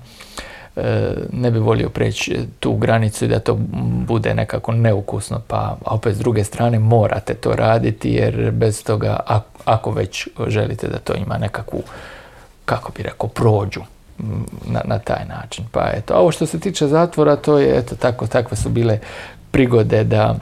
e, 0.75 1.13
ne 1.34 1.51
bi 1.51 1.60
volio 1.60 1.89
preći 1.89 2.39
tu 2.60 2.73
granicu 2.73 3.25
i 3.25 3.27
da 3.27 3.39
to 3.39 3.58
bude 4.08 4.34
nekako 4.34 4.71
neukusno, 4.71 5.41
pa 5.47 5.77
opet 5.86 6.15
s 6.15 6.19
druge 6.19 6.43
strane 6.43 6.80
morate 6.80 7.34
to 7.34 7.54
raditi 7.54 8.12
jer 8.12 8.51
bez 8.51 8.84
toga, 8.84 9.19
ako 9.65 9.91
već 9.91 10.27
želite 10.47 10.88
da 10.88 10.97
to 10.97 11.13
ima 11.13 11.38
nekakvu, 11.38 11.84
kako 12.65 12.91
bi 12.91 13.04
rekao, 13.04 13.30
prođu, 13.30 13.82
na, 14.65 14.81
na 14.86 14.99
taj 14.99 15.25
način. 15.25 15.65
Pa 15.71 15.89
eto, 15.93 16.13
ovo 16.13 16.31
što 16.31 16.45
se 16.45 16.60
tiče 16.60 16.88
zatvora, 16.88 17.36
to 17.36 17.60
je, 17.60 17.77
eto, 17.77 17.95
tako, 17.95 18.27
takve 18.27 18.57
su 18.57 18.69
bile 18.69 18.99
prigode 19.51 20.03
da, 20.03 20.36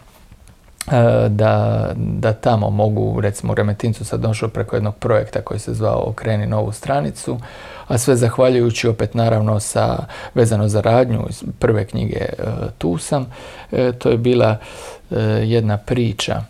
e, 0.91 1.29
da, 1.29 1.87
da 1.95 2.33
tamo 2.33 2.69
mogu, 2.69 3.21
recimo 3.21 3.51
u 3.51 3.55
Remetincu 3.55 4.05
sad 4.05 4.19
došao 4.19 4.49
preko 4.49 4.75
jednog 4.75 4.95
projekta 4.95 5.41
koji 5.41 5.59
se 5.59 5.73
zvao 5.73 6.03
Okreni 6.09 6.47
novu 6.47 6.71
stranicu, 6.71 7.39
a 7.87 7.97
sve 7.97 8.15
zahvaljujući 8.15 8.87
opet 8.87 9.13
naravno 9.13 9.59
sa, 9.59 9.97
vezano 10.35 10.67
za 10.67 10.81
radnju 10.81 11.25
iz 11.29 11.43
prve 11.59 11.85
knjige 11.85 12.19
e, 12.19 12.33
Tu 12.77 12.97
sam, 12.97 13.25
e, 13.71 13.91
to 13.91 14.09
je 14.09 14.17
bila 14.17 14.57
jedna 15.43 15.77
priča 15.77 16.43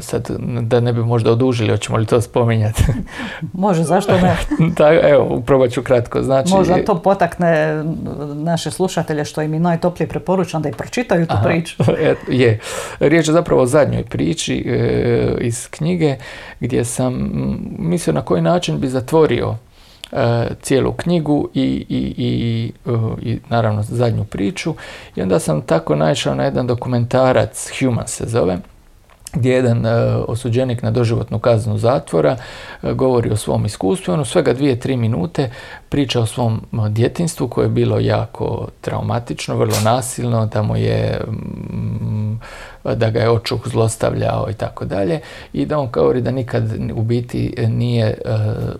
sad 0.00 0.28
da 0.60 0.80
ne 0.80 0.92
bi 0.92 1.00
možda 1.00 1.32
odužili, 1.32 1.70
hoćemo 1.70 1.98
li 1.98 2.06
to 2.06 2.20
spominjati? 2.20 2.82
Može, 3.52 3.82
zašto 3.82 4.12
ne? 4.12 4.36
da, 4.78 4.92
evo, 5.02 5.42
probat 5.46 5.70
ću 5.70 5.82
kratko. 5.82 6.22
Znači, 6.22 6.52
Možda 6.52 6.84
to 6.84 7.02
potakne 7.02 7.84
naše 8.34 8.70
slušatelje 8.70 9.24
što 9.24 9.42
im 9.42 9.54
i 9.54 9.58
najtoplije 9.58 10.08
preporučam 10.08 10.62
da 10.62 10.68
i 10.68 10.72
pročitaju 10.72 11.26
tu 11.26 11.34
priču. 11.44 11.82
je. 12.28 12.60
Riječ 13.00 13.28
je 13.28 13.32
zapravo 13.32 13.62
o 13.62 13.66
zadnjoj 13.66 14.04
priči 14.04 14.64
e, 14.66 15.34
iz 15.40 15.68
knjige 15.70 16.16
gdje 16.60 16.84
sam 16.84 17.30
mislio 17.78 18.14
na 18.14 18.22
koji 18.22 18.42
način 18.42 18.80
bi 18.80 18.88
zatvorio 18.88 19.54
e, 20.12 20.46
cijelu 20.62 20.92
knjigu 20.92 21.48
i, 21.54 21.86
i, 21.88 22.14
i, 22.16 22.72
i, 23.22 23.38
naravno 23.48 23.82
zadnju 23.82 24.24
priču 24.24 24.74
i 25.16 25.22
onda 25.22 25.38
sam 25.38 25.62
tako 25.62 25.96
naišao 25.96 26.34
na 26.34 26.44
jedan 26.44 26.66
dokumentarac 26.66 27.70
Human 27.78 28.06
se 28.06 28.24
zove 28.26 28.58
gdje 29.38 29.52
jedan 29.52 29.86
e, 29.86 29.90
osuđenik 30.28 30.82
na 30.82 30.90
doživotnu 30.90 31.38
kaznu 31.38 31.78
zatvora 31.78 32.36
e, 32.82 32.92
govori 32.92 33.30
o 33.30 33.36
svom 33.36 33.66
iskustvu. 33.66 34.14
On 34.14 34.20
u 34.20 34.24
svega 34.24 34.52
dvije, 34.52 34.80
tri 34.80 34.96
minute 34.96 35.50
priča 35.88 36.20
o 36.20 36.26
svom 36.26 36.60
djetinstvu 36.88 37.48
koje 37.48 37.64
je 37.64 37.70
bilo 37.70 37.98
jako 37.98 38.68
traumatično, 38.80 39.56
vrlo 39.56 39.80
nasilno, 39.84 40.46
da 40.46 40.62
mu 40.62 40.76
je 40.76 41.20
da 42.94 43.10
ga 43.10 43.20
je 43.20 43.30
očuh 43.30 43.68
zlostavljao 43.68 44.46
i 44.50 44.54
tako 44.54 44.84
dalje 44.84 45.20
i 45.52 45.66
da 45.66 45.78
on 45.78 45.88
govori 45.92 46.20
da 46.20 46.30
nikad 46.30 46.64
u 46.94 47.02
biti 47.02 47.54
nije 47.68 48.06
e, 48.06 48.14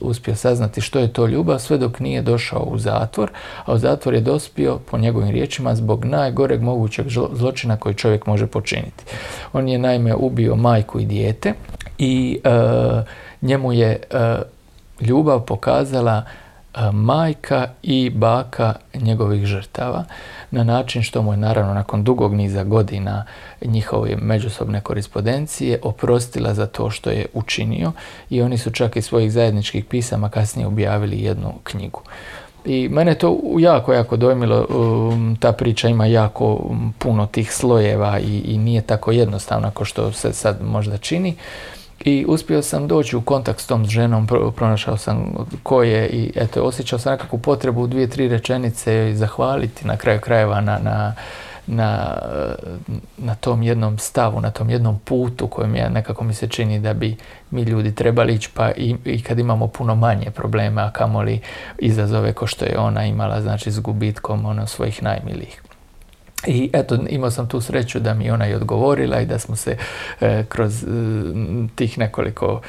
uspio 0.01 0.35
saznati 0.35 0.81
što 0.81 0.99
je 0.99 1.13
to 1.13 1.27
ljubav 1.27 1.59
sve 1.59 1.79
dok 1.79 2.01
nije 2.01 2.23
došao 2.23 2.63
u 2.63 2.79
zatvor, 2.79 3.31
a 3.65 3.73
u 3.73 3.79
zatvor 3.79 4.15
je 4.15 4.21
dospio 4.21 4.79
po 4.91 4.99
njegovim 4.99 5.31
riječima 5.31 5.75
zbog 5.75 6.05
najgoreg 6.05 6.63
mogućeg 6.63 7.07
zločina 7.33 7.77
koji 7.77 7.95
čovjek 7.95 8.27
može 8.27 8.47
počiniti. 8.47 9.05
On 9.53 9.69
je 9.69 9.79
naime 9.79 10.15
ubio 10.15 10.57
majku 10.57 11.01
i 11.01 11.07
dijete 11.07 11.53
i 11.99 12.41
e, 12.45 12.51
njemu 13.43 13.73
je 13.73 13.91
e, 14.11 14.37
ljubav 15.01 15.41
pokazala 15.41 16.23
majka 16.93 17.69
i 17.83 18.11
baka 18.11 18.75
njegovih 18.95 19.47
žrtava 19.47 20.05
na 20.51 20.65
način 20.65 21.03
što 21.03 21.23
mu 21.23 21.33
je 21.33 21.37
naravno 21.37 21.75
nakon 21.75 22.05
dugog 22.05 22.35
niza 22.35 22.65
godina 22.65 23.25
njihove 23.65 24.17
međusobne 24.17 24.81
korespondencije 24.81 25.79
oprostila 25.83 26.55
za 26.55 26.67
to 26.67 26.91
što 26.91 27.11
je 27.11 27.27
učinio 27.35 27.93
i 28.31 28.43
oni 28.43 28.59
su 28.59 28.71
čak 28.71 28.97
i 28.97 29.03
svojih 29.03 29.33
zajedničkih 29.33 29.85
pisama 29.85 30.29
kasnije 30.29 30.67
objavili 30.67 31.23
jednu 31.23 31.53
knjigu. 31.63 32.01
I 32.65 32.89
mene 32.89 33.15
to 33.15 33.39
jako, 33.59 33.93
jako 33.93 34.17
dojmilo, 34.17 34.67
um, 34.69 35.37
ta 35.41 35.53
priča 35.53 35.89
ima 35.89 36.07
jako 36.07 36.55
um, 36.55 36.95
puno 36.99 37.27
tih 37.27 37.53
slojeva 37.53 38.19
i, 38.19 38.39
i 38.39 38.59
nije 38.59 38.83
tako 38.83 39.13
jednostavna 39.13 39.71
kao 39.71 39.85
što 39.85 40.13
se 40.13 40.33
sad 40.33 40.63
možda 40.63 40.99
čini. 40.99 41.35
I 42.09 42.25
uspio 42.29 42.63
sam 42.63 42.89
doći 42.89 43.17
u 43.17 43.21
kontakt 43.21 43.61
s 43.61 43.67
tom 43.67 43.87
ženom, 43.87 44.27
pronašao 44.57 44.97
sam 44.97 45.47
ko 45.63 45.83
je 45.83 46.09
i 46.09 46.33
eto, 46.35 46.63
osjećao 46.63 46.99
sam 46.99 47.13
nekakvu 47.13 47.39
potrebu 47.39 47.87
dvije, 47.87 48.11
tri 48.11 48.29
rečenice 48.29 49.11
i 49.11 49.15
zahvaliti 49.15 49.87
na 49.87 49.97
kraju 49.97 50.21
krajeva 50.21 50.61
na, 50.61 50.79
na, 50.79 51.15
na, 51.67 52.19
na 53.19 53.35
tom 53.35 53.63
jednom 53.63 53.99
stavu, 53.99 54.41
na 54.41 54.51
tom 54.51 54.71
jednom 54.71 54.99
putu 54.99 55.47
kojem 55.47 55.77
ja 55.77 55.89
nekako 55.89 56.25
mi 56.25 56.35
se 56.35 56.49
čini 56.49 56.81
da 56.81 56.95
bi 56.95 57.17
mi 57.51 57.63
ljudi 57.63 57.95
trebali 57.95 58.35
ići 58.35 58.51
pa 58.55 58.71
i, 58.71 58.97
i 59.05 59.23
kad 59.23 59.39
imamo 59.39 59.67
puno 59.67 59.95
manje 59.95 60.31
problema, 60.31 60.83
a 60.83 60.91
kamoli 60.91 61.41
izazove 61.79 62.33
ko 62.33 62.47
što 62.47 62.65
je 62.65 62.79
ona 62.79 63.05
imala, 63.05 63.41
znači 63.41 63.71
s 63.71 63.81
gubitkom 63.81 64.47
ono, 64.47 64.67
svojih 64.67 65.03
najmilijih. 65.03 65.63
I 66.47 66.71
eto, 66.73 66.99
imao 67.09 67.31
sam 67.31 67.49
tu 67.49 67.61
sreću 67.61 68.01
da 68.01 68.15
mi 68.15 68.31
ona 68.31 68.49
i 68.49 68.55
odgovorila 68.55 69.21
i 69.21 69.27
da 69.27 69.39
smo 69.39 69.57
se 69.57 69.77
e, 70.21 70.45
kroz 70.49 70.85
e, 70.85 70.87
tih 71.75 71.99
nekoliko 71.99 72.61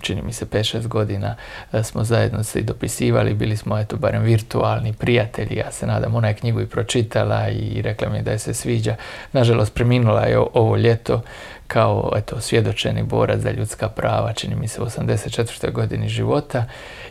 čini 0.00 0.22
mi 0.22 0.32
se 0.32 0.46
5-6 0.46 0.86
godina 0.86 1.36
e, 1.72 1.82
smo 1.82 2.04
zajedno 2.04 2.44
se 2.44 2.58
i 2.58 2.62
dopisivali, 2.62 3.34
bili 3.34 3.56
smo 3.56 3.78
eto 3.78 3.96
barem 3.96 4.22
virtualni 4.22 4.92
prijatelji, 4.92 5.56
ja 5.56 5.72
se 5.72 5.86
nadam, 5.86 6.14
ona 6.14 6.28
je 6.28 6.34
knjigu 6.34 6.60
i 6.60 6.66
pročitala 6.66 7.48
i 7.48 7.82
rekla 7.82 8.08
mi 8.08 8.22
da 8.22 8.30
je 8.30 8.38
se 8.38 8.54
sviđa. 8.54 8.96
Nažalost, 9.32 9.74
preminula 9.74 10.22
je 10.22 10.38
ovo 10.38 10.76
ljeto 10.76 11.22
kao 11.66 12.12
eto, 12.16 12.40
svjedočeni 12.40 13.02
borac 13.02 13.40
za 13.40 13.50
ljudska 13.50 13.88
prava, 13.88 14.32
čini 14.32 14.54
mi 14.56 14.68
se 14.68 14.82
u 14.82 14.84
84. 14.84 15.72
godini 15.72 16.08
života 16.08 16.64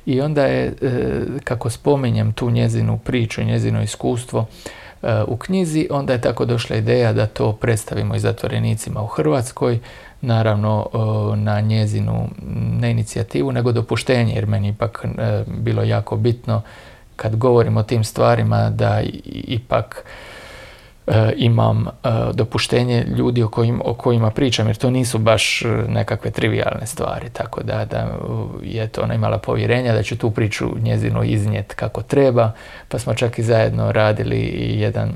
i 0.06 0.22
onda 0.22 0.46
je, 0.46 0.74
kako 1.44 1.70
spominjem 1.70 2.34
tu 2.34 2.50
njezinu 2.50 2.98
priču, 2.98 3.44
njezino 3.44 3.82
iskustvo, 3.82 4.48
u 5.28 5.38
knjizi, 5.38 5.88
onda 5.92 6.14
je 6.14 6.22
tako 6.22 6.46
došla 6.46 6.76
ideja 6.76 7.14
da 7.14 7.26
to 7.26 7.54
predstavimo 7.54 8.16
i 8.16 8.20
zatvorenicima 8.20 9.02
u 9.02 9.08
Hrvatskoj, 9.08 9.80
naravno 10.22 10.88
na 11.36 11.62
njezinu 11.62 12.30
ne 12.80 12.92
inicijativu, 12.92 13.52
nego 13.52 13.72
dopuštenje, 13.72 14.34
jer 14.34 14.46
meni 14.46 14.68
ipak 14.68 15.06
e, 15.06 15.44
bilo 15.48 15.84
jako 15.84 16.16
bitno 16.16 16.62
kad 17.16 17.36
govorim 17.36 17.78
o 17.78 17.84
tim 17.84 18.04
stvarima 18.04 18.70
da 18.70 19.02
ipak 19.26 20.04
imam 21.36 21.86
dopuštenje 22.34 23.06
ljudi 23.18 23.44
o, 23.44 23.50
o 23.84 23.94
kojima 23.94 24.32
pričam, 24.32 24.68
jer 24.68 24.76
to 24.76 24.90
nisu 24.90 25.18
baš 25.18 25.64
nekakve 25.88 26.32
trivialne 26.32 26.86
stvari, 26.86 27.30
tako 27.34 27.64
da, 27.64 27.86
da 27.86 28.08
je 28.64 28.88
to 28.88 29.02
ona 29.02 29.14
imala 29.14 29.38
povjerenja 29.38 29.94
da 29.94 30.04
ću 30.04 30.18
tu 30.18 30.32
priču 30.32 30.70
njezinu 30.80 31.24
iznijet 31.24 31.74
kako 31.74 32.02
treba, 32.02 32.52
pa 32.88 33.00
smo 33.00 33.14
čak 33.14 33.40
i 33.40 33.44
zajedno 33.44 33.92
radili 33.92 34.54
jedan 34.80 35.14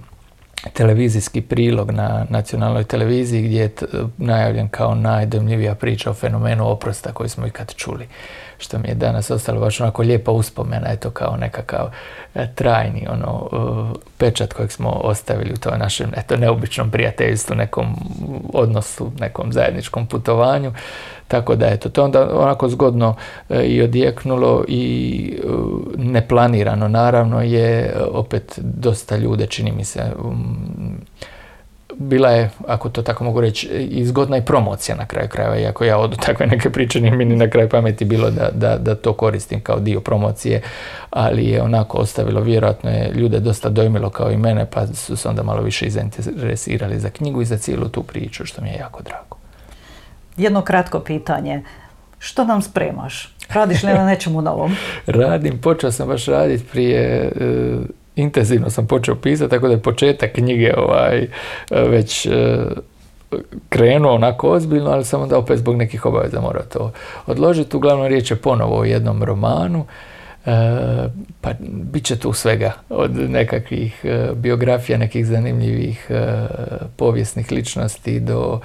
televizijski 0.74 1.42
prilog 1.42 1.92
na 1.92 2.26
nacionalnoj 2.30 2.84
televiziji 2.84 3.42
gdje 3.42 3.62
je 3.62 3.72
najavljen 4.18 4.70
kao 4.70 4.96
najdojmljivija 4.96 5.76
priča 5.76 6.10
o 6.10 6.14
fenomenu 6.14 6.70
oprosta 6.70 7.12
koji 7.12 7.30
smo 7.30 7.48
ikad 7.48 7.74
čuli. 7.76 8.08
Što 8.58 8.80
mi 8.80 8.88
je 8.88 8.96
danas 8.96 9.32
ostalo 9.32 9.60
baš 9.60 9.82
onako 9.82 10.02
lijepa 10.02 10.32
uspomena, 10.32 10.92
eto 10.92 11.10
kao 11.10 11.38
nekakav 11.38 11.88
e, 12.36 12.48
trajni 12.56 13.08
ono, 13.10 13.50
e, 13.52 14.00
pečat 14.18 14.54
kojeg 14.54 14.72
smo 14.72 14.90
ostavili 14.90 15.54
u 15.54 15.58
tom 15.58 15.80
našem 15.80 16.12
eto, 16.18 16.38
neobičnom 16.38 16.92
prijateljstvu, 16.92 17.56
nekom 17.56 17.96
odnosu, 18.54 19.12
nekom 19.20 19.52
zajedničkom 19.52 20.08
putovanju. 20.08 20.74
Tako 21.28 21.56
da 21.56 21.68
eto, 21.68 21.90
to 21.90 22.04
onda 22.04 22.30
onako 22.38 22.70
zgodno 22.70 23.16
e, 23.50 23.64
i 23.64 23.82
odjeknulo 23.82 24.66
i 24.68 25.40
neplanirano 25.98 26.88
naravno 26.88 27.42
je 27.42 27.96
opet 28.12 28.60
dosta 28.60 29.18
ljude 29.18 29.48
čini 29.48 29.72
mi 29.72 29.86
se 29.86 30.12
bila 31.98 32.30
je, 32.30 32.50
ako 32.68 32.90
to 32.90 33.02
tako 33.02 33.24
mogu 33.24 33.42
reći, 33.42 33.68
i 33.68 34.06
zgodna 34.06 34.38
i 34.38 34.46
promocija 34.46 34.96
na 34.96 35.06
kraju 35.06 35.30
krajeva, 35.30 35.58
iako 35.58 35.86
ja 35.86 35.98
odu 35.98 36.16
takve 36.16 36.48
neke 36.48 36.70
priče, 36.70 37.02
nije 37.02 37.16
mi 37.16 37.26
ni 37.26 37.36
na 37.36 37.50
kraju 37.50 37.70
pameti 37.70 38.06
bilo 38.06 38.32
da, 38.32 38.50
da, 38.54 38.78
da, 38.78 38.96
to 38.96 39.14
koristim 39.14 39.62
kao 39.62 39.80
dio 39.80 40.00
promocije, 40.02 40.62
ali 41.10 41.46
je 41.46 41.62
onako 41.62 41.98
ostavilo, 41.98 42.42
vjerojatno 42.42 42.90
je 42.90 43.12
ljude 43.14 43.40
dosta 43.40 43.70
dojmilo 43.70 44.10
kao 44.10 44.32
i 44.32 44.38
mene, 44.38 44.66
pa 44.72 44.88
su 44.88 45.16
se 45.16 45.30
onda 45.30 45.44
malo 45.44 45.62
više 45.62 45.90
zainteresirali 45.90 47.00
za 47.00 47.10
knjigu 47.10 47.42
i 47.42 47.46
za 47.46 47.58
cijelu 47.58 47.90
tu 47.90 48.04
priču, 48.04 48.46
što 48.46 48.62
mi 48.62 48.70
je 48.70 48.76
jako 48.76 49.04
drago. 49.04 49.38
Jedno 50.38 50.62
kratko 50.62 51.00
pitanje. 51.00 51.64
Što 52.20 52.46
nam 52.46 52.62
spremaš? 52.62 53.36
Radiš 53.50 53.84
li 53.84 53.94
na 53.94 54.06
nečemu 54.06 54.42
novom? 54.42 54.76
Radim, 55.08 55.62
počeo 55.62 55.92
sam 55.92 56.08
baš 56.08 56.26
raditi 56.26 56.64
prije, 56.72 57.32
e, 57.42 57.78
intenzivno 58.16 58.70
sam 58.70 58.88
počeo 58.88 59.16
pisati, 59.16 59.50
tako 59.50 59.68
da 59.68 59.74
je 59.74 59.82
početak 59.82 60.32
knjige 60.32 60.74
ovaj, 60.78 61.28
već 61.72 62.26
e, 62.26 62.32
krenuo 63.70 64.14
onako 64.14 64.50
ozbiljno, 64.50 64.92
ali 64.92 65.06
sam 65.06 65.22
onda 65.22 65.38
opet 65.38 65.58
zbog 65.58 65.76
nekih 65.76 66.06
obaveza 66.06 66.42
morao 66.42 66.64
to 66.64 66.92
odložiti. 67.26 67.78
Uglavnom 67.78 68.08
riječ 68.08 68.32
je 68.32 68.38
ponovo 68.38 68.80
o 68.80 68.86
jednom 68.86 69.24
romanu. 69.24 69.86
pa 71.42 71.50
bit 71.60 72.06
će 72.06 72.20
tu 72.20 72.34
svega 72.34 72.72
od 72.90 73.30
nekakvih 73.30 74.06
biografija, 74.36 74.98
nekih 74.98 75.26
zanimljivih 75.26 76.12
povijesnih 76.96 77.52
ličnosti 77.52 78.20
do 78.20 78.60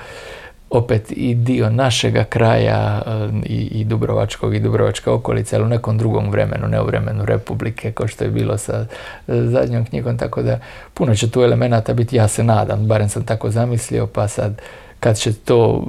opet 0.70 1.12
i 1.16 1.34
dio 1.34 1.70
našega 1.70 2.24
kraja 2.24 3.02
e, 3.06 3.28
i, 3.46 3.80
i 3.80 3.84
Dubrovačkog 3.84 4.54
i 4.54 4.60
Dubrovačka 4.60 5.12
okolica, 5.12 5.56
ali 5.56 5.64
u 5.64 5.68
nekom 5.68 5.98
drugom 5.98 6.30
vremenu, 6.30 6.68
ne 6.68 6.80
u 6.80 6.86
vremenu 6.86 7.24
Republike, 7.24 7.92
kao 7.92 8.08
što 8.08 8.24
je 8.24 8.30
bilo 8.30 8.58
sa 8.58 8.72
e, 8.72 8.86
zadnjom 9.26 9.84
knjigom, 9.84 10.18
tako 10.18 10.42
da 10.42 10.58
puno 10.94 11.14
će 11.14 11.30
tu 11.30 11.42
elemenata 11.42 11.94
biti, 11.94 12.16
ja 12.16 12.28
se 12.28 12.44
nadam, 12.44 12.86
barem 12.86 13.08
sam 13.08 13.24
tako 13.24 13.50
zamislio, 13.50 14.06
pa 14.06 14.28
sad 14.28 14.62
kad 15.00 15.18
će 15.18 15.32
to 15.32 15.84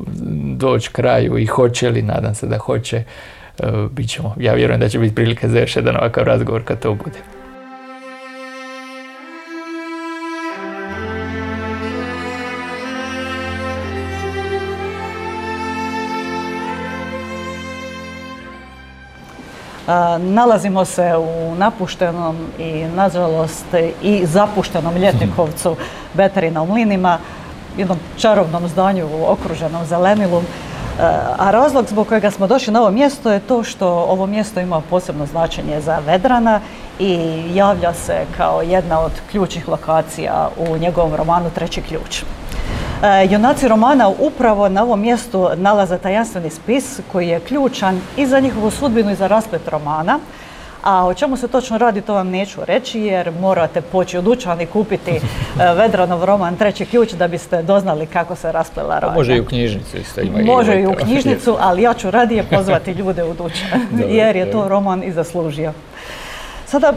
doći 0.55 0.89
kraju 0.91 1.37
i 1.37 1.45
hoće 1.45 1.89
li, 1.89 2.01
nadam 2.01 2.35
se 2.35 2.47
da 2.47 2.57
hoće, 2.57 2.97
e, 2.97 3.03
bit 3.91 4.09
ćemo, 4.09 4.35
ja 4.39 4.53
vjerujem 4.53 4.79
da 4.79 4.89
će 4.89 4.99
biti 4.99 5.15
prilike 5.15 5.49
za 5.49 5.59
još 5.59 5.75
jedan 5.75 5.95
ovakav 5.95 6.23
razgovor 6.23 6.63
kad 6.63 6.79
to 6.79 6.93
bude. 6.93 7.40
Nalazimo 20.19 20.85
se 20.85 21.13
u 21.17 21.55
napuštenom 21.55 22.37
i 22.59 22.85
nažalost 22.95 23.65
i 24.01 24.25
zapuštenom 24.25 24.95
ljetnikovcu 24.95 25.75
Beterina 26.17 26.61
u 26.61 26.67
Mlinima, 26.67 27.17
jednom 27.77 27.97
čarobnom 28.17 28.67
zdanju 28.67 29.07
okruženom 29.27 29.85
zelenilom. 29.85 30.43
A 31.37 31.51
razlog 31.51 31.85
zbog 31.89 32.07
kojega 32.07 32.31
smo 32.31 32.47
došli 32.47 32.73
na 32.73 32.81
ovo 32.81 32.91
mjesto 32.91 33.31
je 33.31 33.39
to 33.39 33.63
što 33.63 33.87
ovo 33.87 34.27
mjesto 34.27 34.59
ima 34.59 34.81
posebno 34.89 35.25
značenje 35.25 35.81
za 35.81 35.99
Vedrana 36.05 36.59
i 36.99 37.41
javlja 37.53 37.93
se 37.93 38.25
kao 38.37 38.61
jedna 38.61 38.99
od 38.99 39.11
ključnih 39.31 39.67
lokacija 39.67 40.49
u 40.57 40.77
njegovom 40.77 41.15
romanu 41.15 41.49
Treći 41.55 41.81
ključ. 41.81 42.23
E, 43.03 43.27
junaci 43.29 43.67
romana 43.67 44.09
upravo 44.19 44.69
na 44.69 44.83
ovom 44.83 45.01
mjestu 45.01 45.49
nalaze 45.55 45.97
tajanstveni 45.97 46.49
spis 46.49 46.99
koji 47.11 47.27
je 47.27 47.39
ključan 47.39 48.01
i 48.17 48.25
za 48.25 48.39
njihovu 48.39 48.71
sudbinu 48.71 49.11
i 49.11 49.15
za 49.15 49.27
rasplet 49.27 49.67
romana. 49.67 50.19
A 50.83 51.05
o 51.07 51.13
čemu 51.13 51.37
se 51.37 51.47
točno 51.47 51.77
radi, 51.77 52.01
to 52.01 52.13
vam 52.13 52.29
neću 52.29 52.59
reći 52.65 52.99
jer 52.99 53.31
morate 53.31 53.81
poći 53.81 54.17
u 54.17 54.21
dućan 54.21 54.61
i 54.61 54.65
kupiti 54.65 55.11
e, 55.11 55.19
Vedranov 55.75 56.25
roman 56.25 56.55
Treći 56.55 56.85
ključ 56.85 57.11
da 57.11 57.27
biste 57.27 57.61
doznali 57.61 58.05
kako 58.05 58.35
se 58.35 58.51
rasplela 58.51 58.99
romana. 58.99 59.17
Može 59.17 59.35
i 59.35 59.41
u 59.41 59.45
knjižnicu 59.45 59.97
isto 59.97 60.21
ima. 60.21 60.39
Može 60.41 60.79
i 60.79 60.87
u 60.87 60.93
knjižnicu, 60.93 61.57
ali 61.59 61.81
ja 61.81 61.93
ću 61.93 62.11
radije 62.11 62.43
pozvati 62.43 62.91
ljude 62.91 63.23
u 63.23 63.33
dućan 63.33 63.81
jer 64.19 64.35
je 64.35 64.51
to 64.51 64.67
roman 64.67 65.03
i 65.03 65.11
zaslužio. 65.11 65.73
Sada, 66.71 66.93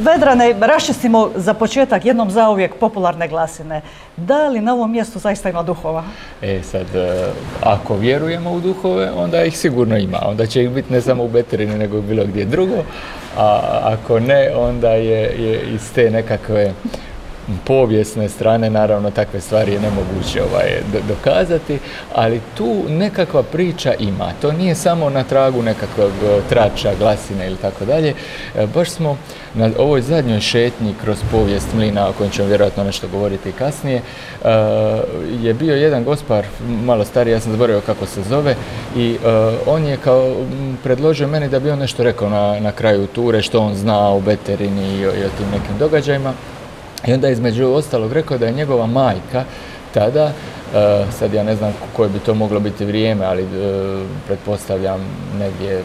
Vedrane, 0.00 0.54
raščistimo 0.60 1.30
za 1.36 1.52
početak 1.54 2.04
jednom 2.04 2.30
zauvijek 2.30 2.78
popularne 2.80 3.28
glasine. 3.28 3.82
Da 4.16 4.48
li 4.48 4.60
na 4.60 4.72
ovom 4.74 4.92
mjestu 4.92 5.18
zaista 5.18 5.50
ima 5.50 5.62
duhova? 5.62 6.04
E 6.42 6.62
sad, 6.62 6.96
e, 6.96 7.32
ako 7.62 7.96
vjerujemo 7.96 8.52
u 8.52 8.60
duhove, 8.60 9.10
onda 9.10 9.44
ih 9.44 9.58
sigurno 9.58 9.96
ima. 9.96 10.18
Onda 10.26 10.46
će 10.46 10.62
ih 10.62 10.70
biti 10.70 10.92
ne 10.92 11.00
samo 11.00 11.24
u 11.24 11.28
Beterini, 11.28 11.78
nego 11.78 12.00
bilo 12.00 12.24
gdje 12.24 12.44
drugo. 12.44 12.84
A 13.36 13.60
ako 13.82 14.20
ne, 14.20 14.50
onda 14.56 14.90
je, 14.90 15.20
je 15.20 15.62
iz 15.74 15.92
te 15.92 16.10
nekakve 16.10 16.72
povijesne 17.64 18.28
strane, 18.28 18.70
naravno 18.70 19.10
takve 19.10 19.40
stvari 19.40 19.72
je 19.72 19.80
nemoguće 19.80 20.42
ovaj, 20.42 20.80
dokazati, 21.08 21.78
ali 22.14 22.40
tu 22.56 22.84
nekakva 22.88 23.42
priča 23.42 23.94
ima. 23.94 24.32
To 24.40 24.52
nije 24.52 24.74
samo 24.74 25.10
na 25.10 25.24
tragu 25.24 25.62
nekakvog 25.62 26.10
e, 26.24 26.40
trača, 26.48 26.94
glasine 26.98 27.46
ili 27.46 27.56
tako 27.56 27.84
dalje. 27.84 28.14
E, 28.54 28.66
baš 28.74 28.90
smo 28.90 29.16
na 29.54 29.70
ovoj 29.78 30.02
zadnjoj 30.02 30.40
šetnji 30.40 30.94
kroz 31.04 31.18
povijest 31.30 31.74
mlina, 31.74 32.08
o 32.08 32.12
kojem 32.12 32.32
ćemo 32.32 32.48
vjerojatno 32.48 32.84
nešto 32.84 33.08
govoriti 33.08 33.52
kasnije, 33.52 33.96
e, 33.96 34.50
je 35.42 35.54
bio 35.54 35.76
jedan 35.76 36.04
gospar, 36.04 36.44
malo 36.84 37.04
stariji, 37.04 37.32
ja 37.32 37.40
sam 37.40 37.52
zaboravio 37.52 37.80
kako 37.86 38.06
se 38.06 38.22
zove, 38.22 38.56
i 38.96 39.16
on 39.66 39.84
je 39.84 39.96
kao 39.96 40.34
predložio 40.82 41.28
meni 41.28 41.48
da 41.48 41.60
bi 41.60 41.70
on 41.70 41.78
nešto 41.78 42.02
rekao 42.02 42.28
na, 42.28 42.60
na 42.60 42.72
kraju 42.72 43.06
ture, 43.06 43.42
što 43.42 43.60
on 43.60 43.74
zna 43.74 44.08
o 44.08 44.20
Beterini 44.20 44.98
i 44.98 45.06
o, 45.06 45.08
i 45.08 45.24
o 45.24 45.28
tim 45.38 45.46
nekim 45.52 45.78
događajima. 45.78 46.32
I 47.06 47.12
onda 47.12 47.28
između 47.28 47.66
ostalog 47.66 48.12
rekao 48.12 48.38
da 48.38 48.46
je 48.46 48.52
njegova 48.52 48.86
majka 48.86 49.44
tada, 49.94 50.32
e, 50.74 51.04
sad 51.18 51.34
ja 51.34 51.42
ne 51.42 51.56
znam 51.56 51.72
koje 51.96 52.08
bi 52.08 52.18
to 52.18 52.34
moglo 52.34 52.60
biti 52.60 52.84
vrijeme, 52.84 53.24
ali 53.24 53.42
e, 53.42 53.46
pretpostavljam 54.26 55.00
negdje 55.38 55.82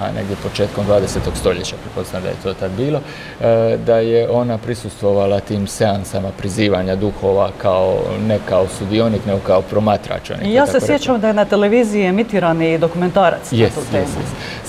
a 0.00 0.12
negdje 0.12 0.36
početkom 0.42 0.86
20. 0.86 1.18
stoljeća, 1.34 1.76
pretpostavljam 1.82 2.22
da 2.22 2.28
je 2.28 2.42
to 2.42 2.60
tad 2.60 2.70
bilo, 2.76 3.00
e, 3.40 3.76
da 3.86 3.98
je 3.98 4.30
ona 4.30 4.58
prisustvovala 4.58 5.40
tim 5.40 5.66
seansama 5.66 6.28
prizivanja 6.38 6.96
duhova 6.96 7.50
kao, 7.62 7.98
ne 8.26 8.38
kao 8.48 8.66
sudionik, 8.78 9.26
nego 9.26 9.40
kao 9.46 9.62
promatrač. 9.62 10.30
Ja 10.44 10.66
se 10.66 10.80
sjećam 10.80 11.20
da 11.20 11.26
je 11.26 11.34
na 11.34 11.44
televiziji 11.44 12.04
emitiran 12.04 12.62
i 12.62 12.78
dokumentarac 12.78 13.52
yes, 13.52 13.62
na 13.62 13.68
tu 13.68 13.80
temu. 13.90 14.06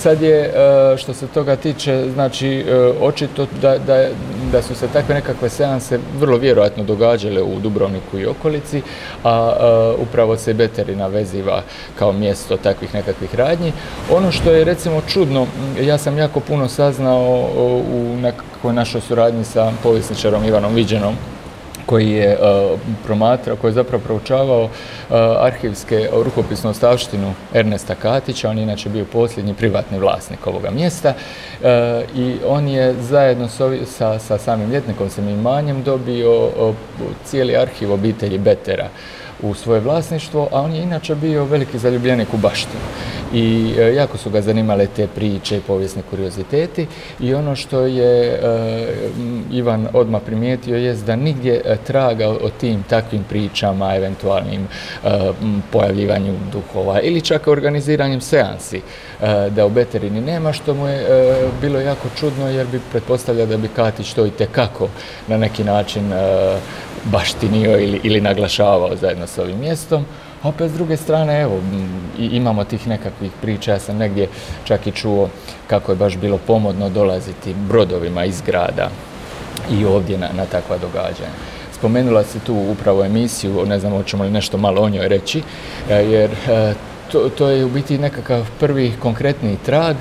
Sad 0.02 0.22
je, 0.22 0.40
e, 0.40 0.96
što 0.96 1.14
se 1.14 1.26
toga 1.26 1.56
tiče, 1.56 2.10
znači, 2.14 2.48
e, 2.48 2.92
očito 3.00 3.46
da, 3.62 3.78
da, 3.78 4.08
da 4.52 4.62
su 4.62 4.74
se 4.74 4.88
takve 4.92 5.14
nekakve 5.14 5.48
seanse 5.48 5.98
vrlo 6.18 6.36
vjerojatno 6.36 6.84
događale 6.84 7.42
u 7.42 7.60
Dubrovniku 7.60 8.18
i 8.18 8.26
okolici, 8.26 8.82
a 9.24 9.52
upravo 9.98 10.36
se 10.36 10.54
Beterina 10.54 11.06
veziva 11.06 11.62
kao 11.98 12.12
mjesto 12.12 12.56
takvih 12.56 12.94
nekakvih 12.94 13.34
radnji. 13.34 13.72
Ono 14.12 14.32
što 14.32 14.50
je 14.50 14.64
recimo 14.64 15.00
ču 15.08 15.20
čudno. 15.20 15.46
Ja 15.80 15.98
sam 15.98 16.18
jako 16.18 16.40
puno 16.40 16.68
saznao 16.68 17.48
u 17.92 18.16
nekakvoj 18.22 18.74
našoj 18.74 19.00
suradnji 19.00 19.44
sa 19.44 19.72
povjesničarom 19.82 20.44
Ivanom 20.44 20.74
Viđenom 20.74 21.14
koji 21.90 22.10
je 22.10 22.38
uh, 22.38 22.78
promatrao, 23.04 23.56
koji 23.56 23.68
je 23.68 23.80
zapravo 23.82 24.02
proučavao 24.04 24.64
uh, 24.64 24.70
arhivske 25.40 26.08
rukopisnu 26.24 26.70
ostavštinu 26.70 27.34
Ernesta 27.54 27.94
Katića, 27.94 28.50
on 28.50 28.58
je 28.58 28.62
inače 28.62 28.88
bio 28.88 29.04
posljednji 29.04 29.54
privatni 29.54 29.98
vlasnik 29.98 30.46
ovoga 30.46 30.70
mjesta 30.70 31.14
uh, 31.14 31.66
i 32.16 32.36
on 32.46 32.68
je 32.68 32.94
zajedno 33.02 33.48
sa, 33.86 34.18
sa 34.18 34.38
samim 34.38 34.70
ljetnikom, 34.70 35.10
samim 35.10 35.38
imanjem 35.38 35.82
dobio 35.82 36.50
cijeli 37.24 37.56
arhiv 37.56 37.92
obitelji 37.92 38.38
Betera 38.38 38.88
u 39.42 39.54
svoje 39.54 39.80
vlasništvo, 39.80 40.48
a 40.52 40.60
on 40.60 40.72
je 40.72 40.82
inače 40.82 41.14
bio 41.14 41.44
veliki 41.44 41.78
zaljubljenik 41.78 42.34
u 42.34 42.36
baštinu. 42.36 42.82
I 43.34 43.74
e, 43.78 43.94
jako 43.94 44.18
su 44.18 44.30
ga 44.30 44.40
zanimale 44.40 44.86
te 44.86 45.06
priče 45.06 45.56
i 45.56 45.60
povijesni 45.60 46.02
kurioziteti 46.10 46.86
i 47.20 47.34
ono 47.34 47.56
što 47.56 47.80
je 47.80 48.26
e, 48.26 48.38
Ivan 49.52 49.88
odmah 49.92 50.22
primijetio 50.26 50.76
je 50.76 50.94
da 50.94 51.16
nigdje 51.16 51.62
e, 51.64 51.76
traga 51.86 52.28
o 52.28 52.50
tim 52.60 52.82
takvim 52.82 53.24
pričama, 53.28 53.96
eventualnim 53.96 54.68
pojavljivanju 55.72 56.34
duhova 56.52 57.00
ili 57.00 57.20
čak 57.20 57.46
organiziranjem 57.46 58.20
seansi 58.20 58.80
da 59.50 59.66
u 59.66 59.70
Beterini 59.70 60.20
nema, 60.20 60.52
što 60.52 60.74
mu 60.74 60.86
je 60.86 61.06
bilo 61.60 61.80
jako 61.80 62.08
čudno 62.18 62.48
jer 62.48 62.66
bi 62.66 62.80
pretpostavljao 62.90 63.46
da 63.46 63.56
bi 63.56 63.68
Katić 63.68 64.12
to 64.12 64.26
i 64.26 64.30
tekako 64.30 64.88
na 65.28 65.36
neki 65.36 65.64
način 65.64 66.12
baštinio 67.04 67.78
ili 68.02 68.20
naglašavao 68.20 68.96
zajedno 68.96 69.26
s 69.34 69.38
ovim 69.38 69.58
mjestom. 69.60 70.04
Opet 70.42 70.70
s 70.70 70.74
druge 70.74 70.96
strane, 70.96 71.40
evo, 71.42 71.60
imamo 72.18 72.64
tih 72.64 72.88
nekakvih 72.88 73.30
priča, 73.42 73.72
ja 73.72 73.78
sam 73.78 73.96
negdje 73.96 74.28
čak 74.64 74.86
i 74.86 74.92
čuo 74.92 75.28
kako 75.66 75.92
je 75.92 75.96
baš 75.96 76.16
bilo 76.16 76.38
pomodno 76.46 76.88
dolaziti 76.88 77.54
brodovima 77.54 78.24
iz 78.24 78.42
grada 78.42 78.90
i 79.70 79.84
ovdje 79.84 80.18
na, 80.18 80.28
na 80.36 80.44
takva 80.44 80.78
događanja. 80.78 81.36
Spomenula 81.72 82.24
se 82.24 82.38
tu 82.38 82.54
upravo 82.54 83.04
emisiju, 83.04 83.66
ne 83.66 83.78
znam 83.78 83.92
hoćemo 83.92 84.24
li 84.24 84.30
nešto 84.30 84.58
malo 84.58 84.82
o 84.82 84.88
njoj 84.88 85.08
reći, 85.08 85.42
e, 85.90 85.94
jer 85.94 86.30
e, 86.30 86.74
to, 87.12 87.28
to 87.28 87.48
je 87.48 87.64
u 87.64 87.68
biti 87.68 87.98
nekakav 87.98 88.46
prvi 88.60 88.92
konkretni 89.00 89.56
trag 89.66 89.96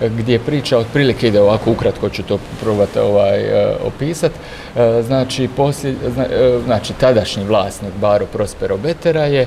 gdje 0.00 0.38
priča 0.38 0.78
otprilike 0.78 1.28
ide 1.28 1.40
ovako 1.40 1.70
ukratko 1.70 2.08
ću 2.08 2.22
to 2.22 2.38
probati 2.60 2.98
ovaj, 2.98 3.40
e, 3.40 3.76
opisati. 3.86 4.34
E, 4.76 5.02
znači, 5.02 5.48
poslije, 5.56 5.94
e, 5.94 6.58
znači, 6.64 6.92
tadašnji 6.92 7.44
vlasnik 7.44 7.92
Baro 8.00 8.26
Prospero 8.26 8.76
Betera 8.76 9.24
je 9.24 9.46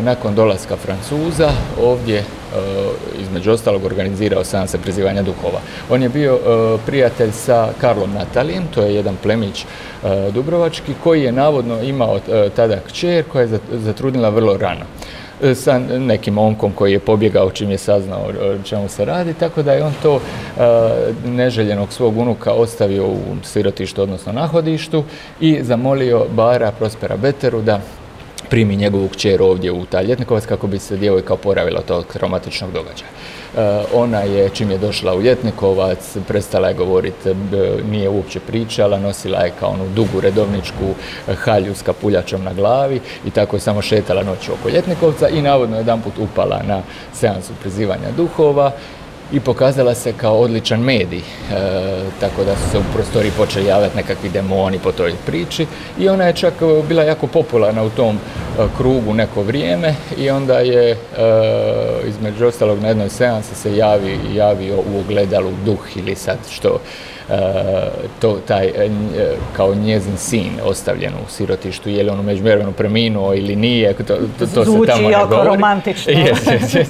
nakon 0.00 0.34
dolaska 0.34 0.76
Francuza 0.76 1.50
ovdje 1.82 2.24
između 3.22 3.52
ostalog 3.52 3.84
organizirao 3.84 4.44
seanse 4.44 4.78
prizivanja 4.78 5.22
duhova. 5.22 5.60
On 5.90 6.02
je 6.02 6.08
bio 6.08 6.38
prijatelj 6.86 7.32
sa 7.32 7.68
Karlom 7.80 8.12
Natalijem, 8.12 8.66
to 8.74 8.82
je 8.82 8.94
jedan 8.94 9.16
plemić 9.22 9.64
Dubrovački, 10.30 10.94
koji 11.04 11.22
je 11.22 11.32
navodno 11.32 11.82
imao 11.82 12.20
tada 12.56 12.76
kćer 12.88 13.24
koja 13.24 13.42
je 13.42 13.58
zatrudnila 13.70 14.28
vrlo 14.28 14.56
rano 14.56 14.84
sa 15.54 15.78
nekim 15.78 16.34
momkom 16.34 16.72
koji 16.72 16.92
je 16.92 16.98
pobjegao 16.98 17.50
čim 17.50 17.70
je 17.70 17.78
saznao 17.78 18.30
čemu 18.64 18.88
se 18.88 19.04
radi, 19.04 19.34
tako 19.34 19.62
da 19.62 19.72
je 19.72 19.84
on 19.84 19.94
to 20.02 20.20
neželjenog 21.26 21.92
svog 21.92 22.18
unuka 22.18 22.52
ostavio 22.52 23.06
u 23.06 23.36
sirotištu, 23.42 24.02
odnosno 24.02 24.32
nahodištu 24.32 25.04
i 25.40 25.58
zamolio 25.62 26.26
Bara 26.30 26.72
Prospera 26.72 27.16
Beteru 27.16 27.62
da 27.62 27.80
primi 28.52 28.76
njegovu 28.76 29.08
kćer 29.08 29.42
ovdje 29.42 29.72
u 29.72 29.84
taj 29.86 30.04
ljetnikovac 30.04 30.46
kako 30.46 30.66
bi 30.66 30.78
se 30.78 30.96
djevojka 30.96 31.34
oporavila 31.34 31.78
od 31.78 31.84
tog 31.84 32.04
traumatičnog 32.12 32.72
događaja. 32.72 33.10
E, 33.56 33.84
ona 33.94 34.20
je, 34.20 34.48
čim 34.48 34.70
je 34.70 34.78
došla 34.78 35.14
u 35.14 35.22
Ljetnikovac, 35.22 36.16
prestala 36.28 36.68
je 36.68 36.74
govoriti, 36.74 37.34
nije 37.90 38.08
uopće 38.08 38.40
pričala, 38.40 38.98
nosila 38.98 39.38
je 39.38 39.52
kao 39.60 39.70
onu 39.70 39.88
dugu 39.94 40.20
redovničku 40.20 40.94
halju 41.44 41.74
s 41.74 41.82
kapuljačom 41.82 42.44
na 42.44 42.52
glavi 42.52 43.00
i 43.26 43.30
tako 43.30 43.56
je 43.56 43.60
samo 43.60 43.82
šetala 43.82 44.22
noću 44.22 44.52
oko 44.52 44.68
Ljetnikovca 44.68 45.28
i 45.28 45.42
navodno 45.42 45.76
jedan 45.76 46.02
put 46.02 46.18
upala 46.18 46.62
na 46.66 46.82
seansu 47.12 47.52
prizivanja 47.62 48.10
duhova 48.16 48.72
i 49.32 49.40
pokazala 49.40 49.94
se 49.94 50.12
kao 50.12 50.38
odličan 50.38 50.80
medij, 50.80 51.18
e, 51.18 51.22
tako 52.20 52.44
da 52.44 52.56
su 52.56 52.70
se 52.70 52.78
u 52.78 52.82
prostoriji 52.94 53.32
počeli 53.36 53.66
javljati 53.66 53.96
nekakvi 53.96 54.28
demoni 54.28 54.78
po 54.78 54.92
toj 54.92 55.14
priči 55.26 55.66
i 55.98 56.08
ona 56.08 56.24
je 56.24 56.36
čak 56.36 56.54
e, 56.62 56.82
bila 56.88 57.02
jako 57.02 57.26
popularna 57.26 57.82
u 57.82 57.90
tom 57.90 58.18
e, 58.58 58.66
krugu 58.76 59.14
neko 59.14 59.42
vrijeme 59.42 59.94
i 60.18 60.30
onda 60.30 60.58
je 60.58 60.96
između 62.08 62.46
ostalog 62.46 62.80
na 62.80 62.88
jednoj 62.88 63.08
seansi 63.08 63.54
se 63.54 63.76
javi, 63.76 64.18
javio 64.34 64.76
u 64.76 65.00
ogledalu 65.00 65.50
duh 65.64 65.96
ili 65.96 66.14
sad 66.14 66.38
što 66.50 66.80
to 68.20 68.38
taj 68.48 68.72
kao 69.56 69.74
njezin 69.74 70.16
sin 70.16 70.50
ostavljen 70.64 71.12
u 71.14 71.30
sirotištu, 71.30 71.90
je 71.90 72.02
li 72.02 72.10
on 72.10 72.20
u 72.20 72.22
međuvremenu 72.22 72.72
preminuo 72.72 73.34
ili 73.34 73.56
nije, 73.56 73.94
to, 73.94 74.02
to, 74.38 74.46
to 74.54 74.64
se 74.64 74.86
tamo 74.86 75.08
ne 75.08 75.16
govori. 75.28 75.48
romantično. 75.48 76.12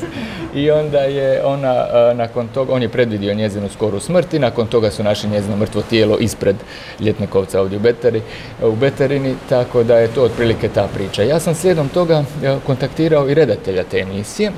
i 0.55 0.71
onda 0.71 0.99
je 0.99 1.45
ona 1.45 1.87
nakon 2.15 2.49
toga, 2.49 2.73
on 2.73 2.83
je 2.83 2.89
predvidio 2.89 3.35
njezinu 3.35 3.69
skoru 3.69 4.01
smrt 4.01 4.35
i 4.35 4.39
nakon 4.39 4.67
toga 4.67 4.91
su 4.91 5.03
našli 5.03 5.31
njezino 5.31 5.57
mrtvo 5.57 5.83
tijelo 5.83 6.19
ispred 6.19 6.57
Ljetnikovca 7.01 7.61
ovdje 7.61 7.77
u, 7.79 7.81
Beteri, 7.81 8.23
u 8.63 8.73
Beterini, 8.73 9.35
tako 9.49 9.83
da 9.83 9.99
je 9.99 10.09
to 10.09 10.23
otprilike 10.23 10.69
ta 10.69 10.89
priča. 10.95 11.23
Ja 11.23 11.41
sam 11.41 11.55
slijedom 11.55 11.89
toga 11.89 12.25
kontaktirao 12.67 13.29
i 13.29 13.35
redatelja 13.35 13.85
te 13.85 13.99
emisije, 13.99 14.53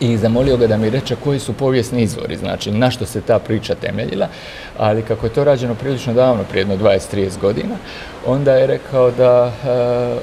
i 0.00 0.16
zamolio 0.16 0.56
ga 0.56 0.66
da 0.66 0.76
mi 0.76 0.90
reče 0.90 1.16
koji 1.24 1.38
su 1.38 1.52
povijesni 1.52 2.02
izvori, 2.02 2.36
znači 2.36 2.70
na 2.70 2.90
što 2.90 3.06
se 3.06 3.20
ta 3.20 3.38
priča 3.38 3.74
temeljila, 3.74 4.28
ali 4.76 5.02
kako 5.02 5.26
je 5.26 5.32
to 5.32 5.44
rađeno 5.44 5.74
prilično 5.74 6.14
davno, 6.14 6.44
prije 6.50 6.60
jedno 6.60 6.76
20-30 6.76 7.40
godina, 7.40 7.74
onda 8.28 8.52
je 8.52 8.66
rekao 8.66 9.10
da 9.10 9.52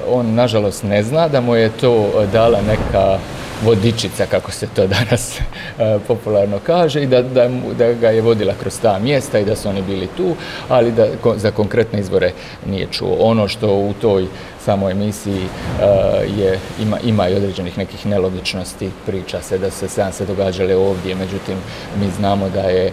on 0.08 0.34
nažalost 0.34 0.82
ne 0.82 1.02
zna, 1.02 1.28
da 1.28 1.40
mu 1.40 1.56
je 1.56 1.70
to 1.80 2.24
dala 2.32 2.58
neka 2.62 3.18
vodičica, 3.64 4.26
kako 4.26 4.52
se 4.52 4.66
to 4.76 4.86
danas 4.96 5.40
e, 5.40 5.42
popularno 6.08 6.58
kaže, 6.66 7.02
i 7.02 7.06
da, 7.06 7.22
da, 7.22 7.48
da, 7.78 7.92
ga 7.92 8.08
je 8.08 8.22
vodila 8.22 8.54
kroz 8.60 8.80
ta 8.80 8.98
mjesta 8.98 9.38
i 9.38 9.44
da 9.44 9.56
su 9.56 9.68
oni 9.68 9.82
bili 9.82 10.08
tu, 10.16 10.34
ali 10.68 10.92
da 10.92 11.06
za 11.36 11.50
konkretne 11.50 12.00
izvore 12.00 12.32
nije 12.66 12.86
čuo. 12.90 13.16
Ono 13.20 13.48
što 13.48 13.74
u 13.74 13.92
toj 14.00 14.26
samoj 14.66 14.92
emisiji 14.92 15.46
je, 16.38 16.58
ima, 16.82 16.98
ima 17.04 17.28
i 17.28 17.34
određenih 17.34 17.78
nekih 17.78 18.06
nelogičnosti, 18.06 18.90
priča 19.06 19.42
se 19.42 19.58
da 19.58 19.70
se 19.70 19.88
se 19.88 20.26
događale 20.26 20.76
ovdje, 20.76 21.14
međutim 21.14 21.56
mi 22.00 22.10
znamo 22.16 22.48
da 22.48 22.60
je 22.60 22.92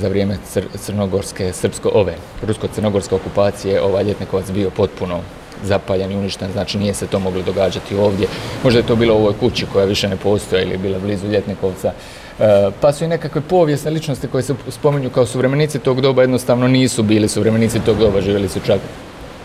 za 0.00 0.08
vrijeme 0.08 0.38
crnogorske, 0.74 1.52
srpsko, 1.52 1.90
ove, 1.94 2.14
rusko-crnogorske 2.46 3.14
okupacije 3.14 3.82
ovaj 3.82 4.04
ljetnikovac 4.18 4.50
bio 4.50 4.70
potpuno 4.70 5.20
zapaljen 5.64 6.12
i 6.12 6.16
uništen, 6.16 6.52
znači 6.52 6.78
nije 6.78 6.94
se 6.94 7.06
to 7.06 7.18
moglo 7.18 7.42
događati 7.42 7.96
ovdje. 7.96 8.28
Možda 8.64 8.80
je 8.80 8.86
to 8.86 8.96
bilo 8.96 9.14
u 9.14 9.18
ovoj 9.18 9.34
kući 9.40 9.66
koja 9.72 9.84
više 9.84 10.08
ne 10.08 10.16
postoje 10.16 10.62
ili 10.62 10.72
je 10.72 10.78
bila 10.78 10.98
blizu 10.98 11.26
Ljetnikovca. 11.26 11.92
E, 12.38 12.70
pa 12.80 12.92
su 12.92 13.04
i 13.04 13.08
nekakve 13.08 13.40
povijesne 13.40 13.90
ličnosti 13.90 14.28
koje 14.28 14.42
se 14.42 14.54
spominju 14.68 15.10
kao 15.10 15.26
suvremenici 15.26 15.78
tog 15.78 16.00
doba 16.00 16.22
jednostavno 16.22 16.68
nisu 16.68 17.02
bili 17.02 17.28
suvremenici 17.28 17.80
tog 17.80 17.98
doba, 17.98 18.20
živjeli 18.20 18.48
su 18.48 18.60
čak 18.66 18.80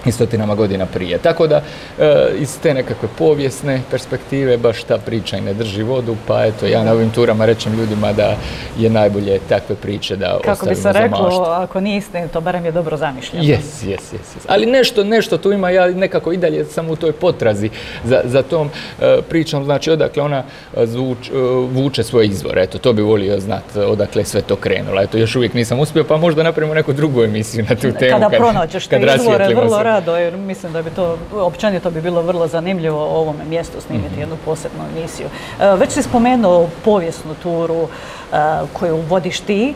i 0.05 0.11
stotinama 0.11 0.55
godina 0.55 0.85
prije. 0.85 1.17
Tako 1.17 1.47
da 1.47 1.61
e, 1.99 2.31
iz 2.39 2.59
te 2.59 2.73
nekakve 2.73 3.09
povijesne 3.17 3.81
perspektive 3.91 4.57
baš 4.57 4.83
ta 4.83 4.97
priča 4.97 5.37
i 5.37 5.41
ne 5.41 5.53
drži 5.53 5.83
vodu, 5.83 6.15
pa 6.27 6.45
eto 6.45 6.65
ja 6.65 6.83
na 6.83 6.91
ovim 6.91 7.09
turama 7.09 7.45
rečem 7.45 7.73
ljudima 7.73 8.13
da 8.13 8.35
je 8.77 8.89
najbolje 8.89 9.39
takve 9.49 9.75
priče 9.75 10.15
da 10.15 10.39
Kako 10.43 10.65
bi 10.65 10.75
se 10.75 10.93
reklo, 10.93 11.45
ako 11.47 11.79
nije 11.79 12.01
to 12.33 12.41
barem 12.41 12.65
je 12.65 12.71
dobro 12.71 12.97
zamišljeno. 12.97 13.45
Jes, 13.45 13.83
jes, 13.83 14.13
jes. 14.13 14.21
Ali 14.47 14.65
nešto, 14.65 15.03
nešto 15.03 15.37
tu 15.37 15.51
ima, 15.51 15.69
ja 15.69 15.87
nekako 15.87 16.31
i 16.31 16.37
dalje 16.37 16.65
sam 16.65 16.89
u 16.89 16.95
toj 16.95 17.11
potrazi 17.11 17.69
za, 18.03 18.21
za 18.25 18.41
tom 18.41 18.69
e, 19.01 19.17
pričom, 19.29 19.63
znači 19.63 19.91
odakle 19.91 20.23
ona 20.23 20.43
e, 20.77 20.85
zvuč, 20.85 21.31
vuče 21.71 22.03
svoje 22.03 22.27
izvore. 22.27 22.63
Eto, 22.63 22.77
to 22.77 22.93
bi 22.93 23.01
volio 23.01 23.39
znat 23.39 23.63
odakle 23.75 24.21
je 24.21 24.25
sve 24.25 24.41
to 24.41 24.55
krenulo. 24.55 25.01
Eto, 25.01 25.17
još 25.17 25.35
uvijek 25.35 25.53
nisam 25.53 25.79
uspio, 25.79 26.03
pa 26.03 26.17
možda 26.17 26.43
napravimo 26.43 26.73
neku 26.73 26.93
drugu 26.93 27.23
emisiju 27.23 27.65
na 27.69 27.75
tu 27.75 27.91
temu. 27.99 28.11
Kada 28.11 28.29
kad, 28.29 28.39
pronađeš 28.39 28.87
te 28.87 29.01
izvore, 29.15 29.55
vrlo 29.55 29.83
rado 29.93 30.15
jer 30.17 30.37
mislim 30.37 30.73
da 30.73 30.81
bi 30.81 30.89
to, 30.89 31.17
općenito 31.33 31.91
bi 31.91 32.01
bilo 32.01 32.21
vrlo 32.21 32.47
zanimljivo 32.47 32.99
o 32.99 33.19
ovome 33.19 33.45
mjestu 33.45 33.81
snimiti 33.81 34.11
mhm. 34.11 34.19
jednu 34.19 34.37
posebnu 34.45 34.83
emisiju. 34.97 35.27
E, 35.27 35.75
već 35.75 35.91
si 35.91 36.03
spomenuo 36.03 36.69
povijesnu 36.85 37.35
turu 37.43 37.83
e, 37.83 38.37
koju 38.73 38.97
vodiš 38.97 39.39
ti 39.39 39.73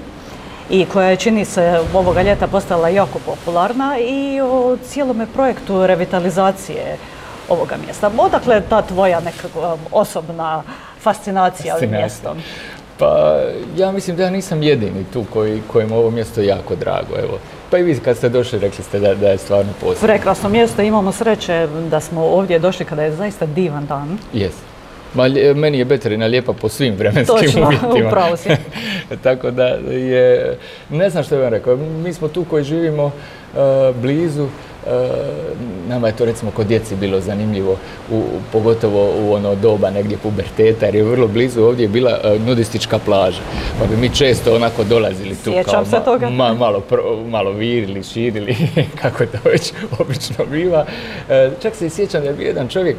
i 0.69 0.85
koja 0.85 1.09
je 1.09 1.15
čini 1.15 1.45
se 1.45 1.79
ovoga 1.93 2.21
ljeta 2.21 2.47
postala 2.47 2.89
jako 2.89 3.19
popularna 3.25 3.97
i 3.99 4.41
o 4.41 4.77
cijelome 4.89 5.27
projektu 5.33 5.87
revitalizacije 5.87 6.97
ovoga 7.49 7.75
mjesta. 7.85 8.11
Odakle 8.17 8.61
ta 8.69 8.81
tvoja 8.81 9.19
nekakva 9.19 9.77
osobna 9.91 10.63
fascinacija 11.01 11.75
ovim 11.75 11.91
mjestom? 11.91 12.37
Pa 12.97 13.39
ja 13.77 13.91
mislim 13.91 14.17
da 14.17 14.23
ja 14.23 14.29
nisam 14.29 14.63
jedini 14.63 15.05
tu 15.13 15.25
koji, 15.33 15.61
kojim 15.67 15.91
ovo 15.91 16.11
mjesto 16.11 16.41
jako 16.41 16.75
drago. 16.75 17.15
Evo, 17.17 17.39
pa 17.69 17.77
i 17.77 17.83
vi 17.83 17.99
kad 17.99 18.17
ste 18.17 18.29
došli 18.29 18.59
rekli 18.59 18.83
ste 18.83 18.99
da, 18.99 19.15
da 19.15 19.29
je 19.29 19.37
stvarno 19.37 19.71
posebno. 19.81 20.07
Prekrasno 20.07 20.49
mjesto, 20.49 20.81
imamo 20.81 21.11
sreće 21.11 21.67
da 21.89 21.99
smo 21.99 22.21
ovdje 22.21 22.59
došli 22.59 22.85
kada 22.85 23.03
je 23.03 23.11
zaista 23.11 23.45
divan 23.45 23.85
dan. 23.85 24.17
Jes. 24.33 24.53
Ma, 25.13 25.27
meni 25.55 25.77
je 25.79 25.85
Beterina 25.85 26.25
lijepa 26.25 26.53
po 26.53 26.69
svim 26.69 26.95
vremenskim 26.95 27.37
Točno, 27.37 27.67
uvjetima. 27.67 28.07
upravo 28.07 28.37
si. 28.37 28.49
Tako 29.23 29.51
da 29.51 29.67
je, 29.87 30.57
ne 30.89 31.09
znam 31.09 31.23
što 31.23 31.35
bih 31.35 31.43
vam 31.43 31.53
rekao, 31.53 31.75
mi 31.75 32.13
smo 32.13 32.27
tu 32.27 32.45
koji 32.49 32.63
živimo 32.63 33.05
uh, 33.05 33.11
blizu, 33.95 34.47
nama 35.87 36.07
je 36.07 36.15
to 36.15 36.25
recimo 36.25 36.51
kod 36.51 36.67
djeci 36.67 36.95
bilo 36.95 37.19
zanimljivo, 37.19 37.77
u, 38.11 38.21
pogotovo 38.51 39.11
u 39.19 39.33
ono 39.33 39.55
doba 39.55 39.89
negdje 39.89 40.17
puberteta, 40.17 40.85
jer 40.85 40.95
je 40.95 41.03
vrlo 41.03 41.27
blizu 41.27 41.63
ovdje 41.63 41.83
je 41.83 41.87
bila 41.87 42.19
nudistička 42.45 42.99
plaža. 42.99 43.41
Pa 43.79 43.85
bi 43.85 43.97
mi 43.97 44.15
često 44.15 44.55
onako 44.55 44.83
dolazili 44.83 45.35
tu 45.43 45.51
kao 45.65 45.85
se 45.85 45.99
toga. 46.05 46.29
malo, 46.29 46.83
malo 47.27 47.51
virili, 47.51 48.03
širili, 48.03 48.55
kako 49.01 49.25
to 49.25 49.37
već 49.45 49.73
obično 49.99 50.45
biva. 50.45 50.85
Čak 51.61 51.75
se 51.75 51.85
i 51.85 51.89
sjećam 51.89 52.21
da 52.21 52.27
je 52.27 52.33
bio 52.33 52.47
jedan 52.47 52.67
čovjek 52.67 52.97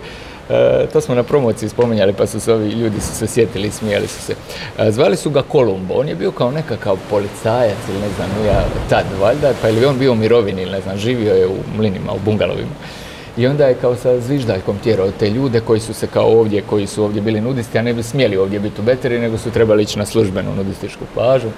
E, 0.51 0.87
to 0.93 1.01
smo 1.01 1.15
na 1.15 1.23
promociji 1.23 1.69
spominjali 1.69 2.13
pa 2.13 2.27
su 2.27 2.41
se 2.41 2.53
ovi 2.53 2.69
ljudi 2.69 3.01
su 3.01 3.15
se 3.15 3.27
sjetili 3.27 3.69
i 3.69 3.71
smijali 3.71 4.07
su 4.07 4.23
se. 4.23 4.35
E, 4.79 4.91
zvali 4.91 5.17
su 5.17 5.31
ga 5.31 5.43
Kolumbo, 5.43 5.95
on 5.95 6.09
je 6.09 6.15
bio 6.15 6.31
kao 6.31 6.51
nekakav 6.51 6.97
policajac 7.11 7.79
ili 7.89 8.01
ne 8.01 8.09
znam, 8.17 8.47
ja 8.47 8.65
tad 8.89 9.05
valjda, 9.21 9.53
pa 9.63 9.69
ili 9.69 9.87
on 9.87 9.99
bio 9.99 10.13
u 10.13 10.15
mirovini 10.15 10.63
ili 10.63 10.73
ne 10.73 10.81
znam, 10.81 10.97
živio 10.97 11.35
je 11.35 11.47
u 11.47 11.57
mlinima, 11.77 12.13
u 12.13 12.19
bungalovima. 12.25 12.71
I 13.37 13.47
onda 13.47 13.67
je 13.67 13.75
kao 13.75 13.97
sa 13.97 14.21
zviždaljkom 14.21 14.79
tjerao 14.79 15.11
te 15.11 15.31
ljude 15.31 15.61
koji 15.61 15.81
su 15.81 15.95
se 15.95 16.07
kao 16.07 16.39
ovdje, 16.39 16.63
koji 16.63 16.87
su 16.87 17.05
ovdje 17.05 17.23
bili 17.23 17.41
nudisti, 17.41 17.79
a 17.79 17.83
ne 17.83 17.95
bi 17.95 18.03
smjeli 18.03 18.37
ovdje 18.37 18.61
biti 18.61 18.81
u 18.81 18.85
Beteri, 18.85 19.19
nego 19.19 19.39
su 19.39 19.51
trebali 19.51 19.83
ići 19.83 19.99
na 19.99 20.07
službenu 20.07 20.55
nudističku 20.55 21.05
plažu 21.15 21.49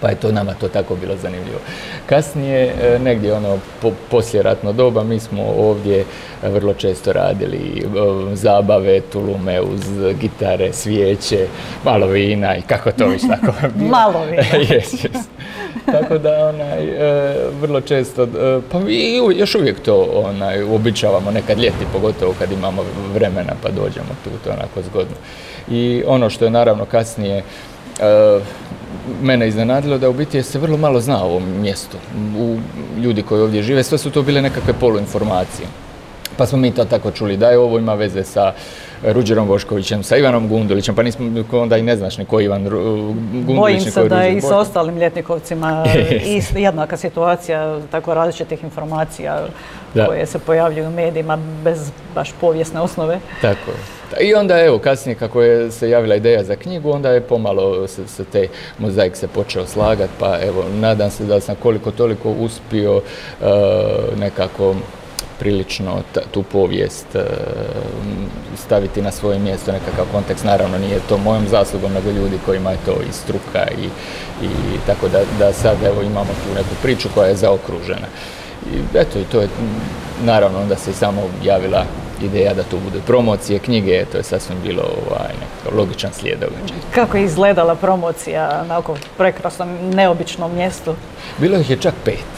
pa 0.00 0.08
je 0.08 0.14
to 0.14 0.32
nama 0.32 0.54
to 0.54 0.68
tako 0.68 0.96
bilo 0.96 1.16
zanimljivo. 1.16 1.58
Kasnije, 2.06 2.74
e, 2.82 2.98
negdje 2.98 3.34
ono 3.34 3.58
po, 3.82 3.92
posljeratno 4.10 4.72
doba, 4.72 5.04
mi 5.04 5.20
smo 5.20 5.42
ovdje 5.58 6.04
e, 6.42 6.48
vrlo 6.48 6.74
često 6.74 7.12
radili 7.12 7.82
e, 7.82 8.36
zabave, 8.36 9.00
tulume 9.00 9.60
uz 9.60 9.80
gitare, 10.20 10.72
svijeće, 10.72 11.46
malo 11.84 12.06
vina 12.06 12.56
i 12.56 12.62
kako 12.62 12.92
to 12.92 13.06
već 13.06 13.22
tako 13.28 13.52
bilo. 13.74 13.90
malo 13.90 14.24
vina. 14.30 14.42
yes, 14.78 15.08
Tako 15.86 16.18
da 16.18 16.48
onaj, 16.48 16.86
vrlo 17.60 17.80
često, 17.80 18.28
pa 18.72 18.78
i 18.88 19.20
još 19.36 19.54
uvijek 19.54 19.80
to 19.80 20.08
onaj, 20.14 20.62
uobičavamo 20.62 21.30
nekad 21.30 21.58
ljeti, 21.58 21.86
pogotovo 21.92 22.34
kad 22.38 22.52
imamo 22.52 22.84
vremena 23.14 23.52
pa 23.62 23.68
dođemo 23.68 24.08
tu, 24.24 24.30
to 24.44 24.50
je 24.50 24.56
onako 24.56 24.82
zgodno. 24.82 25.16
I 25.70 26.02
ono 26.06 26.30
što 26.30 26.44
je 26.44 26.50
naravno 26.50 26.84
kasnije 26.84 27.42
mene 29.22 29.48
iznenadilo 29.48 29.98
da 29.98 30.08
u 30.08 30.12
biti 30.12 30.42
se 30.42 30.58
vrlo 30.58 30.76
malo 30.76 31.00
zna 31.00 31.22
o 31.24 31.26
ovom 31.26 31.60
mjestu. 31.60 31.96
U 32.38 32.56
ljudi 33.00 33.22
koji 33.22 33.42
ovdje 33.42 33.62
žive, 33.62 33.82
sve 33.82 33.98
su 33.98 34.10
to 34.10 34.22
bile 34.22 34.42
nekakve 34.42 34.72
poluinformacije. 34.72 35.68
Pa 36.36 36.46
smo 36.46 36.58
mi 36.58 36.70
to 36.70 36.84
tako 36.84 37.10
čuli 37.10 37.36
da 37.36 37.50
je 37.50 37.58
ovo 37.58 37.78
ima 37.78 37.94
veze 37.94 38.24
sa 38.24 38.52
Ruđerom 39.02 39.48
Voškovićem, 39.48 40.02
sa 40.02 40.16
Ivanom 40.16 40.48
Gundulićem, 40.48 40.94
pa 40.94 41.02
nismo 41.02 41.44
onda 41.52 41.76
i 41.76 41.82
ne 41.82 41.96
znaš 41.96 42.18
ni 42.18 42.24
koji 42.24 42.44
Ivan 42.44 42.64
Gundulić. 42.64 43.56
Bojim 43.56 43.80
se 43.80 44.08
da 44.08 44.20
je 44.22 44.36
i 44.36 44.40
sa 44.40 44.58
ostalim 44.58 44.98
ljetnikovcima 44.98 45.84
jednaka 46.56 46.96
situacija, 46.96 47.80
tako 47.90 48.14
različitih 48.14 48.64
informacija 48.64 49.46
koje 50.06 50.26
se 50.26 50.38
pojavljuju 50.38 50.88
u 50.88 50.90
medijima 50.90 51.38
bez 51.64 51.90
baš 52.14 52.32
povijesne 52.40 52.80
osnove. 52.80 53.20
Tako 53.40 53.70
I 54.20 54.34
onda 54.34 54.60
evo 54.60 54.78
kasnije 54.78 55.14
kako 55.14 55.42
je 55.42 55.70
se 55.70 55.90
javila 55.90 56.14
ideja 56.14 56.44
za 56.44 56.56
knjigu, 56.56 56.90
onda 56.90 57.10
je 57.10 57.20
pomalo 57.20 57.86
se, 57.88 58.08
se 58.08 58.24
te 58.24 58.48
mozaik 58.78 59.16
se 59.16 59.28
počeo 59.28 59.66
slagati, 59.66 60.12
pa 60.18 60.38
evo 60.42 60.64
nadam 60.80 61.10
se 61.10 61.24
da 61.24 61.40
sam 61.40 61.56
koliko 61.62 61.90
toliko 61.90 62.30
uspio 62.30 62.96
uh, 62.96 63.02
nekako 64.18 64.74
prilično 65.38 66.02
tu 66.30 66.42
povijest 66.42 67.16
e, 67.16 67.24
staviti 68.56 69.02
na 69.02 69.10
svoje 69.10 69.38
mjesto, 69.38 69.72
nekakav 69.72 70.04
kontekst. 70.12 70.44
Naravno 70.44 70.78
nije 70.78 71.00
to 71.08 71.18
mojom 71.18 71.48
zaslugom, 71.48 71.92
nego 71.92 72.10
ljudi 72.10 72.38
kojima 72.46 72.70
je 72.70 72.78
to 72.86 72.92
i 72.92 73.12
struka 73.12 73.66
i, 73.82 73.84
i 74.46 74.78
tako 74.86 75.08
da, 75.08 75.20
da 75.38 75.52
sad 75.52 75.82
evo 75.82 76.02
imamo 76.02 76.30
tu 76.44 76.54
neku 76.54 76.74
priču 76.82 77.08
koja 77.14 77.28
je 77.28 77.36
zaokružena. 77.36 78.06
I 78.74 78.98
eto, 78.98 79.18
i 79.18 79.24
to 79.24 79.40
je 79.40 79.48
naravno 80.24 80.60
onda 80.60 80.76
se 80.76 80.92
samo 80.92 81.22
javila 81.44 81.84
ideja 82.22 82.54
da 82.54 82.62
tu 82.62 82.78
bude 82.84 83.00
promocije, 83.06 83.58
knjige, 83.58 84.04
to 84.12 84.18
je 84.18 84.22
sasvim 84.22 84.58
bilo 84.62 84.82
ovaj, 84.82 85.32
logičan 85.72 86.12
slijed 86.12 86.38
događaja. 86.40 86.80
Kako 86.94 87.16
je 87.16 87.24
izgledala 87.24 87.74
promocija 87.74 88.64
na 88.68 88.78
oko 88.78 88.96
prekrasnom, 89.16 89.90
neobičnom 89.94 90.54
mjestu? 90.54 90.94
Bilo 91.38 91.58
ih 91.58 91.70
je 91.70 91.76
čak 91.76 91.94
pet. 92.04 92.28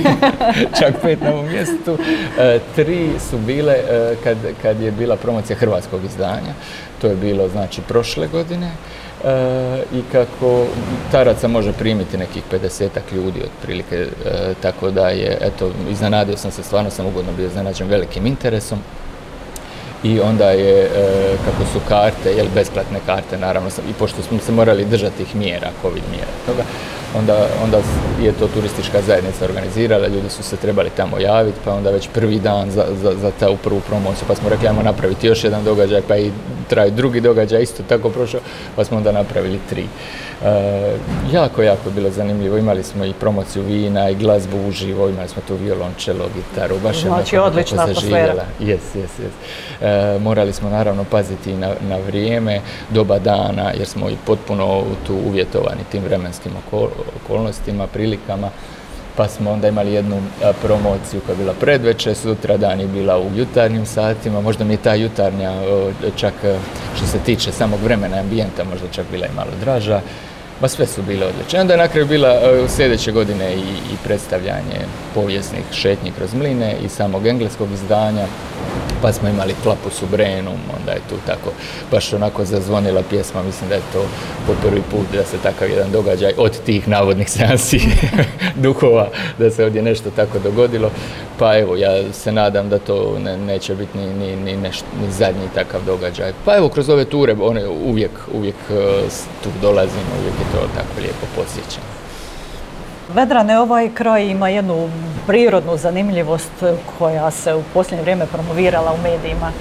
čak 0.80 0.94
pet 1.02 1.20
na 1.20 1.32
ovom 1.32 1.46
mjestu. 1.46 1.98
E, 2.38 2.58
tri 2.74 3.08
su 3.30 3.38
bile 3.38 3.72
e, 3.72 4.16
kad, 4.24 4.36
kad 4.62 4.80
je 4.80 4.90
bila 4.90 5.16
promocija 5.16 5.56
hrvatskog 5.56 6.04
izdanja. 6.04 6.54
To 7.00 7.06
je 7.06 7.16
bilo 7.16 7.48
znači 7.48 7.80
prošle 7.80 8.28
godine. 8.28 8.70
E, 9.24 9.82
i 9.94 10.02
kako 10.12 10.66
Taraca 11.12 11.48
može 11.48 11.72
primiti 11.72 12.18
nekih 12.18 12.42
50 12.52 12.88
ljudi 13.12 13.42
otprilike, 13.44 14.06
tako 14.60 14.90
da 14.90 15.08
je, 15.08 15.38
eto, 15.40 15.70
iznenadio 15.90 16.36
sam 16.36 16.50
se, 16.50 16.62
stvarno 16.62 16.90
sam 16.90 17.06
ugodno 17.06 17.32
bio 17.36 17.46
iznenađen 17.46 17.88
velikim 17.88 18.26
interesom 18.26 18.78
i 20.02 20.20
onda 20.20 20.50
je, 20.50 20.90
kako 21.44 21.72
su 21.72 21.80
karte, 21.88 22.30
jel, 22.30 22.46
besplatne 22.54 23.00
karte 23.06 23.38
naravno, 23.38 23.68
i 23.90 23.92
pošto 23.92 24.22
smo 24.22 24.38
se 24.38 24.52
morali 24.52 24.84
držati 24.84 25.16
tih 25.16 25.36
mjera, 25.36 25.70
covid 25.82 26.02
mjera 26.10 26.32
toga, 26.46 26.62
onda, 27.18 27.46
onda 27.64 27.78
je 28.22 28.32
to 28.32 28.48
turistička 28.48 29.02
zajednica 29.02 29.44
organizirala, 29.44 30.06
ljudi 30.06 30.30
su 30.30 30.42
se 30.42 30.56
trebali 30.56 30.90
tamo 30.96 31.18
javiti, 31.18 31.58
pa 31.64 31.74
onda 31.74 31.90
već 31.90 32.08
prvi 32.14 32.38
dan 32.38 32.70
za, 32.70 32.84
za, 33.02 33.12
za 33.20 33.30
ta 33.40 33.46
prvu 33.64 33.80
promociju, 33.80 34.24
pa 34.28 34.34
smo 34.34 34.48
rekli 34.48 34.68
ajmo 34.68 34.82
napraviti 34.82 35.26
još 35.26 35.44
jedan 35.44 35.64
događaj, 35.64 36.02
pa 36.08 36.16
i 36.16 36.30
traju 36.68 36.90
drugi 36.90 37.20
događaj, 37.20 37.62
isto 37.62 37.82
tako 37.88 38.10
prošao, 38.10 38.40
pa 38.76 38.84
smo 38.84 38.96
onda 38.96 39.12
napravili 39.12 39.58
tri. 39.68 39.84
E, 40.44 40.96
jako, 41.32 41.62
jako 41.62 41.88
je 41.88 41.94
bilo 41.94 42.10
zanimljivo, 42.10 42.58
imali 42.58 42.82
smo 42.82 43.04
i 43.04 43.12
promociju 43.12 43.62
vina 43.62 44.10
i 44.10 44.14
glazbu 44.14 44.68
uživo, 44.68 45.08
imali 45.08 45.28
smo 45.28 45.42
tu 45.48 45.54
violončelo, 45.56 46.28
gitaru, 46.34 46.76
baš 46.82 47.00
znači, 47.00 47.36
je 47.36 47.40
odlična 47.40 47.82
atmosfera. 47.82 48.44
Jes, 48.60 48.80
jes, 48.94 49.10
jes. 49.18 49.32
E, 49.80 49.91
morali 50.20 50.52
smo 50.52 50.70
naravno 50.70 51.04
paziti 51.04 51.52
na, 51.52 51.74
na 51.88 51.96
vrijeme, 51.96 52.60
doba 52.90 53.18
dana, 53.18 53.72
jer 53.78 53.86
smo 53.86 54.10
i 54.10 54.16
potpuno 54.26 54.84
tu 55.06 55.14
uvjetovani 55.26 55.80
tim 55.90 56.02
vremenskim 56.04 56.52
okolnostima, 57.22 57.86
prilikama 57.86 58.50
pa 59.16 59.28
smo 59.28 59.50
onda 59.50 59.68
imali 59.68 59.92
jednu 59.92 60.22
promociju 60.62 61.20
koja 61.26 61.32
je 61.32 61.38
bila 61.38 61.54
predveče, 61.60 62.14
sutra 62.14 62.56
dan 62.56 62.80
je 62.80 62.86
bila 62.86 63.18
u 63.18 63.30
jutarnjim 63.36 63.86
satima, 63.86 64.40
možda 64.40 64.64
mi 64.64 64.74
je 64.74 64.82
ta 64.82 64.94
jutarnja 64.94 65.52
čak 66.16 66.34
što 66.96 67.06
se 67.06 67.18
tiče 67.18 67.52
samog 67.52 67.80
vremena 67.84 68.16
ambijenta 68.16 68.64
možda 68.64 68.88
čak 68.92 69.06
bila 69.10 69.26
i 69.26 69.36
malo 69.36 69.50
draža. 69.60 70.00
Ma 70.60 70.68
sve 70.68 70.86
su 70.86 71.02
bile 71.02 71.26
odlične. 71.26 71.60
Onda 71.60 71.74
je 71.74 71.78
na 71.78 71.88
kraju 71.88 72.06
bila 72.06 72.40
u 72.64 72.68
sljedeće 72.68 73.12
godine 73.12 73.54
i, 73.54 73.60
i 73.60 73.96
predstavljanje 74.04 74.86
povijesnih 75.14 75.64
šetnji 75.72 76.12
kroz 76.18 76.34
mline 76.34 76.76
i 76.84 76.88
samog 76.88 77.26
engleskog 77.26 77.68
izdanja 77.72 78.26
pa 79.02 79.12
smo 79.12 79.28
imali 79.28 79.54
Klapu 79.62 79.90
Subrenum, 79.90 80.58
onda 80.78 80.92
je 80.92 81.00
tu 81.08 81.14
tako 81.26 81.50
baš 81.90 82.12
onako 82.12 82.44
zazvonila 82.44 83.02
pjesma, 83.10 83.42
mislim 83.42 83.68
da 83.68 83.74
je 83.74 83.82
to 83.92 84.04
po 84.46 84.52
prvi 84.62 84.82
put 84.90 85.06
da 85.12 85.24
se 85.24 85.36
takav 85.42 85.70
jedan 85.70 85.92
događaj 85.92 86.32
od 86.36 86.60
tih 86.66 86.88
navodnih 86.88 87.30
seansi 87.30 87.80
duhova, 88.64 89.08
da 89.38 89.50
se 89.50 89.64
ovdje 89.64 89.82
nešto 89.82 90.10
tako 90.10 90.38
dogodilo, 90.38 90.90
pa 91.38 91.58
evo, 91.58 91.76
ja 91.76 92.12
se 92.12 92.32
nadam 92.32 92.68
da 92.68 92.78
to 92.78 93.18
neće 93.46 93.74
biti 93.74 93.98
ni, 93.98 94.06
ni, 94.06 94.36
ni, 94.36 94.56
ni 95.02 95.10
zadnji 95.10 95.48
takav 95.54 95.80
događaj. 95.86 96.32
Pa 96.44 96.56
evo, 96.56 96.68
kroz 96.68 96.88
ove 96.88 97.04
ture, 97.04 97.36
one 97.40 97.66
uvijek, 97.68 98.10
uvijek 98.34 98.56
uh, 98.70 98.76
tu 99.42 99.48
dolazimo, 99.60 100.12
uvijek 100.20 100.34
je 100.34 100.52
to 100.52 100.68
tako 100.74 101.00
lijepo 101.00 101.26
posjećano. 101.36 102.01
Vedrane 103.14 103.58
ovaj 103.58 103.90
kraj 103.94 104.26
ima 104.26 104.48
jednu 104.48 104.88
prirodnu 105.26 105.76
zanimljivost 105.76 106.52
koja 106.98 107.30
se 107.30 107.54
u 107.54 107.62
posljednje 107.74 108.02
vrijeme 108.02 108.26
promovirala 108.26 108.92
u 108.92 109.02
medijima. 109.02 109.52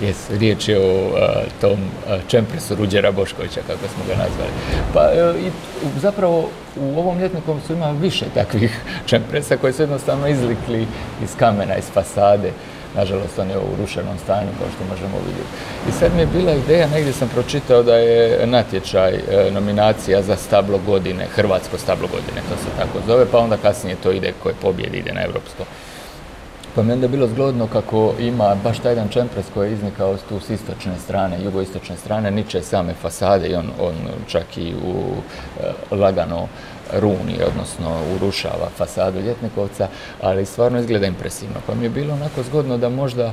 Jes, 0.00 0.30
riječ 0.30 0.68
je 0.68 0.78
o 0.78 1.10
tom 1.60 1.78
čempresu 2.28 2.74
Ruđera 2.74 3.12
Boškovića, 3.12 3.60
kako 3.66 3.78
smo 3.78 4.04
ga 4.08 4.12
nazvali. 4.12 4.50
Pa 4.94 5.00
e, 5.00 5.46
i, 5.46 5.50
zapravo 6.00 6.48
u 6.76 6.98
ovom 6.98 7.18
ljetnikom 7.18 7.60
su 7.66 7.72
ima 7.72 7.90
više 7.90 8.24
takvih 8.34 8.80
čempresa 9.10 9.56
koji 9.56 9.72
su 9.72 9.82
jednostavno 9.82 10.28
izlikli 10.28 10.86
iz 11.24 11.36
kamena, 11.36 11.76
iz 11.76 11.84
fasade. 11.94 12.50
Nažalost, 12.96 13.38
on 13.38 13.50
je 13.50 13.58
u 13.58 13.76
rušenom 13.80 14.18
stanju, 14.24 14.48
kao 14.58 14.68
što 14.74 14.84
možemo 14.94 15.16
vidjeti. 15.26 15.50
I 15.88 15.92
sad 15.92 16.14
mi 16.14 16.20
je 16.20 16.26
bila 16.26 16.52
ideja, 16.52 16.86
negdje 16.86 17.12
sam 17.12 17.28
pročitao 17.28 17.82
da 17.82 17.96
je 17.96 18.46
natječaj, 18.46 19.14
e, 19.14 19.50
nominacija 19.50 20.22
za 20.22 20.36
stablo 20.36 20.78
godine, 20.86 21.26
hrvatsko 21.34 21.78
stablo 21.78 22.08
godine, 22.08 22.40
to 22.48 22.56
se 22.56 22.70
tako 22.78 22.98
zove, 23.06 23.26
pa 23.32 23.38
onda 23.38 23.56
kasnije 23.56 23.96
to 24.02 24.12
ide, 24.12 24.32
koje 24.42 24.54
pobjedi 24.54 24.98
ide 24.98 25.12
na 25.12 25.24
europsko. 25.24 25.64
Pa 26.74 26.82
mi 26.82 26.92
onda 26.92 27.08
bilo 27.08 27.26
zgodno 27.28 27.66
kako 27.66 28.14
ima 28.20 28.56
baš 28.64 28.78
taj 28.78 28.92
jedan 28.92 29.08
čempres 29.08 29.46
koji 29.54 29.68
je 29.68 29.72
iznikao 29.72 30.16
tu 30.28 30.40
s 30.40 30.50
istočne 30.50 30.98
strane, 31.04 31.44
jugoistočne 31.44 31.96
strane, 31.96 32.30
niče 32.30 32.62
same 32.62 32.94
fasade 32.94 33.48
i 33.48 33.54
on, 33.54 33.70
on 33.80 33.94
čak 34.26 34.56
i 34.56 34.74
u 34.74 34.94
e, 35.60 35.96
lagano 35.96 36.48
runi, 36.92 37.38
odnosno 37.46 37.98
urušava 38.16 38.68
fasadu 38.76 39.20
Ljetnikovca, 39.20 39.88
ali 40.20 40.46
stvarno 40.46 40.78
izgleda 40.78 41.06
impresivno. 41.06 41.56
Pa 41.66 41.74
mi 41.74 41.84
je 41.84 41.90
bilo 41.90 42.14
onako 42.14 42.42
zgodno 42.42 42.78
da 42.78 42.88
možda 42.88 43.24
e, 43.24 43.32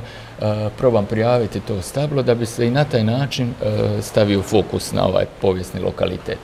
probam 0.78 1.06
prijaviti 1.06 1.60
to 1.60 1.82
stablo 1.82 2.22
da 2.22 2.34
bi 2.34 2.46
se 2.46 2.66
i 2.66 2.70
na 2.70 2.84
taj 2.84 3.04
način 3.04 3.48
uh, 3.48 4.04
stavio 4.04 4.42
fokus 4.42 4.92
na 4.92 5.06
ovaj 5.06 5.26
povijesni 5.40 5.80
lokalitet. 5.80 6.38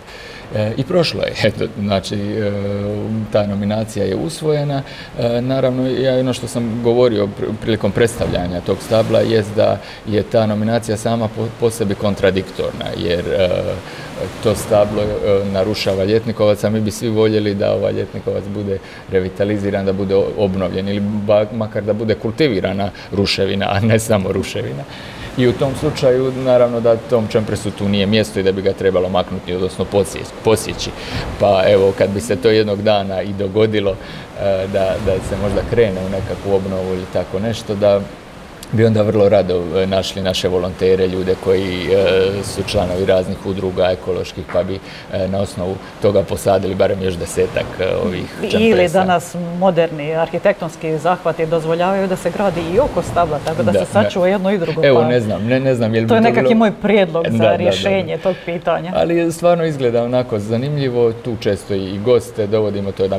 I 0.76 0.84
prošlo 0.84 1.20
je, 1.22 1.52
znači 1.80 2.16
ta 3.32 3.46
nominacija 3.46 4.04
je 4.04 4.16
usvojena. 4.16 4.82
Naravno, 5.40 5.88
ja 5.88 6.18
ono 6.18 6.32
što 6.32 6.48
sam 6.48 6.82
govorio 6.82 7.28
prilikom 7.62 7.92
predstavljanja 7.92 8.60
tog 8.60 8.78
stabla 8.86 9.20
jest 9.20 9.54
da 9.56 9.80
je 10.06 10.22
ta 10.22 10.46
nominacija 10.46 10.96
sama 10.96 11.28
po, 11.60 11.70
sebi 11.70 11.94
kontradiktorna, 11.94 12.86
jer 12.96 13.24
to 14.42 14.54
stablo 14.54 15.02
narušava 15.52 16.04
ljetnikovac, 16.04 16.64
a 16.64 16.70
mi 16.70 16.80
bi 16.80 16.90
svi 16.90 17.08
voljeli 17.08 17.54
da 17.54 17.74
ovaj 17.74 17.92
ljetnikovac 17.92 18.44
bude 18.54 18.78
revitaliziran, 19.10 19.86
da 19.86 19.92
bude 19.92 20.14
obnovljen 20.38 20.88
ili 20.88 21.02
makar 21.52 21.82
da 21.82 21.92
bude 21.92 22.14
kultivirana 22.14 22.90
ruševina, 23.12 23.66
a 23.70 23.80
ne 23.80 23.98
samo 23.98 24.32
ruševina. 24.32 24.82
I 25.38 25.48
u 25.48 25.52
tom 25.52 25.72
slučaju 25.80 26.32
naravno 26.44 26.80
da 26.80 26.96
tom 26.96 27.28
čempresu 27.28 27.70
tu 27.70 27.88
nije 27.88 28.06
mjesto 28.06 28.40
i 28.40 28.42
da 28.42 28.52
bi 28.52 28.62
ga 28.62 28.72
trebalo 28.72 29.08
maknuti, 29.08 29.54
odnosno 29.54 29.84
posjeći. 30.44 30.90
Pa 31.40 31.64
evo 31.68 31.92
kad 31.98 32.10
bi 32.10 32.20
se 32.20 32.36
to 32.36 32.50
jednog 32.50 32.82
dana 32.82 33.22
i 33.22 33.32
dogodilo 33.32 33.90
e, 33.90 34.66
da, 34.72 34.94
da 35.06 35.12
se 35.28 35.36
možda 35.42 35.60
krene 35.70 36.00
u 36.06 36.08
nekakvu 36.08 36.54
obnovu 36.54 36.94
ili 36.94 37.04
tako 37.12 37.38
nešto, 37.38 37.74
da 37.74 38.00
bi 38.72 38.84
onda 38.84 39.02
vrlo 39.02 39.28
rado 39.28 39.62
e, 39.82 39.86
našli 39.86 40.22
naše 40.22 40.48
volontere, 40.48 41.06
ljude 41.06 41.34
koji 41.44 41.86
e, 41.92 42.42
su 42.44 42.62
članovi 42.66 43.06
raznih 43.06 43.46
udruga 43.46 43.90
ekoloških, 43.90 44.44
pa 44.52 44.62
bi 44.62 44.78
e, 45.12 45.28
na 45.28 45.38
osnovu 45.38 45.76
toga 46.02 46.22
posadili 46.22 46.74
barem 46.74 47.02
još 47.02 47.14
desetak 47.14 47.66
ovih 48.04 48.24
čampresa. 48.40 48.58
Ili 48.58 48.88
danas 48.88 49.36
moderni 49.58 50.14
arhitektonski 50.14 50.98
zahvati 50.98 51.46
dozvoljavaju 51.46 52.08
da 52.08 52.16
se 52.16 52.30
gradi 52.30 52.60
i 52.74 52.78
oko 52.78 53.02
stabla, 53.02 53.38
tako 53.44 53.62
da, 53.62 53.72
se 53.72 53.84
sačuva 53.92 54.28
jedno 54.28 54.50
i 54.50 54.58
drugo. 54.58 54.80
Evo, 54.84 55.00
pa 55.00 55.08
ne 55.08 55.20
znam, 55.20 55.44
ne, 55.44 55.60
ne 55.60 55.74
znam. 55.74 56.08
to 56.08 56.14
je 56.14 56.20
nekakvi 56.20 56.54
moj 56.54 56.72
prijedlog 56.82 57.26
za 57.30 57.56
rješenje 57.56 58.18
tog 58.18 58.36
pitanja. 58.44 58.92
Ali 58.94 59.32
stvarno 59.32 59.64
izgleda 59.64 60.04
onako 60.04 60.38
zanimljivo, 60.38 61.12
tu 61.12 61.36
često 61.40 61.74
i 61.74 61.98
goste 61.98 62.46
dovodimo, 62.46 62.92
to 62.92 63.02
je 63.02 63.10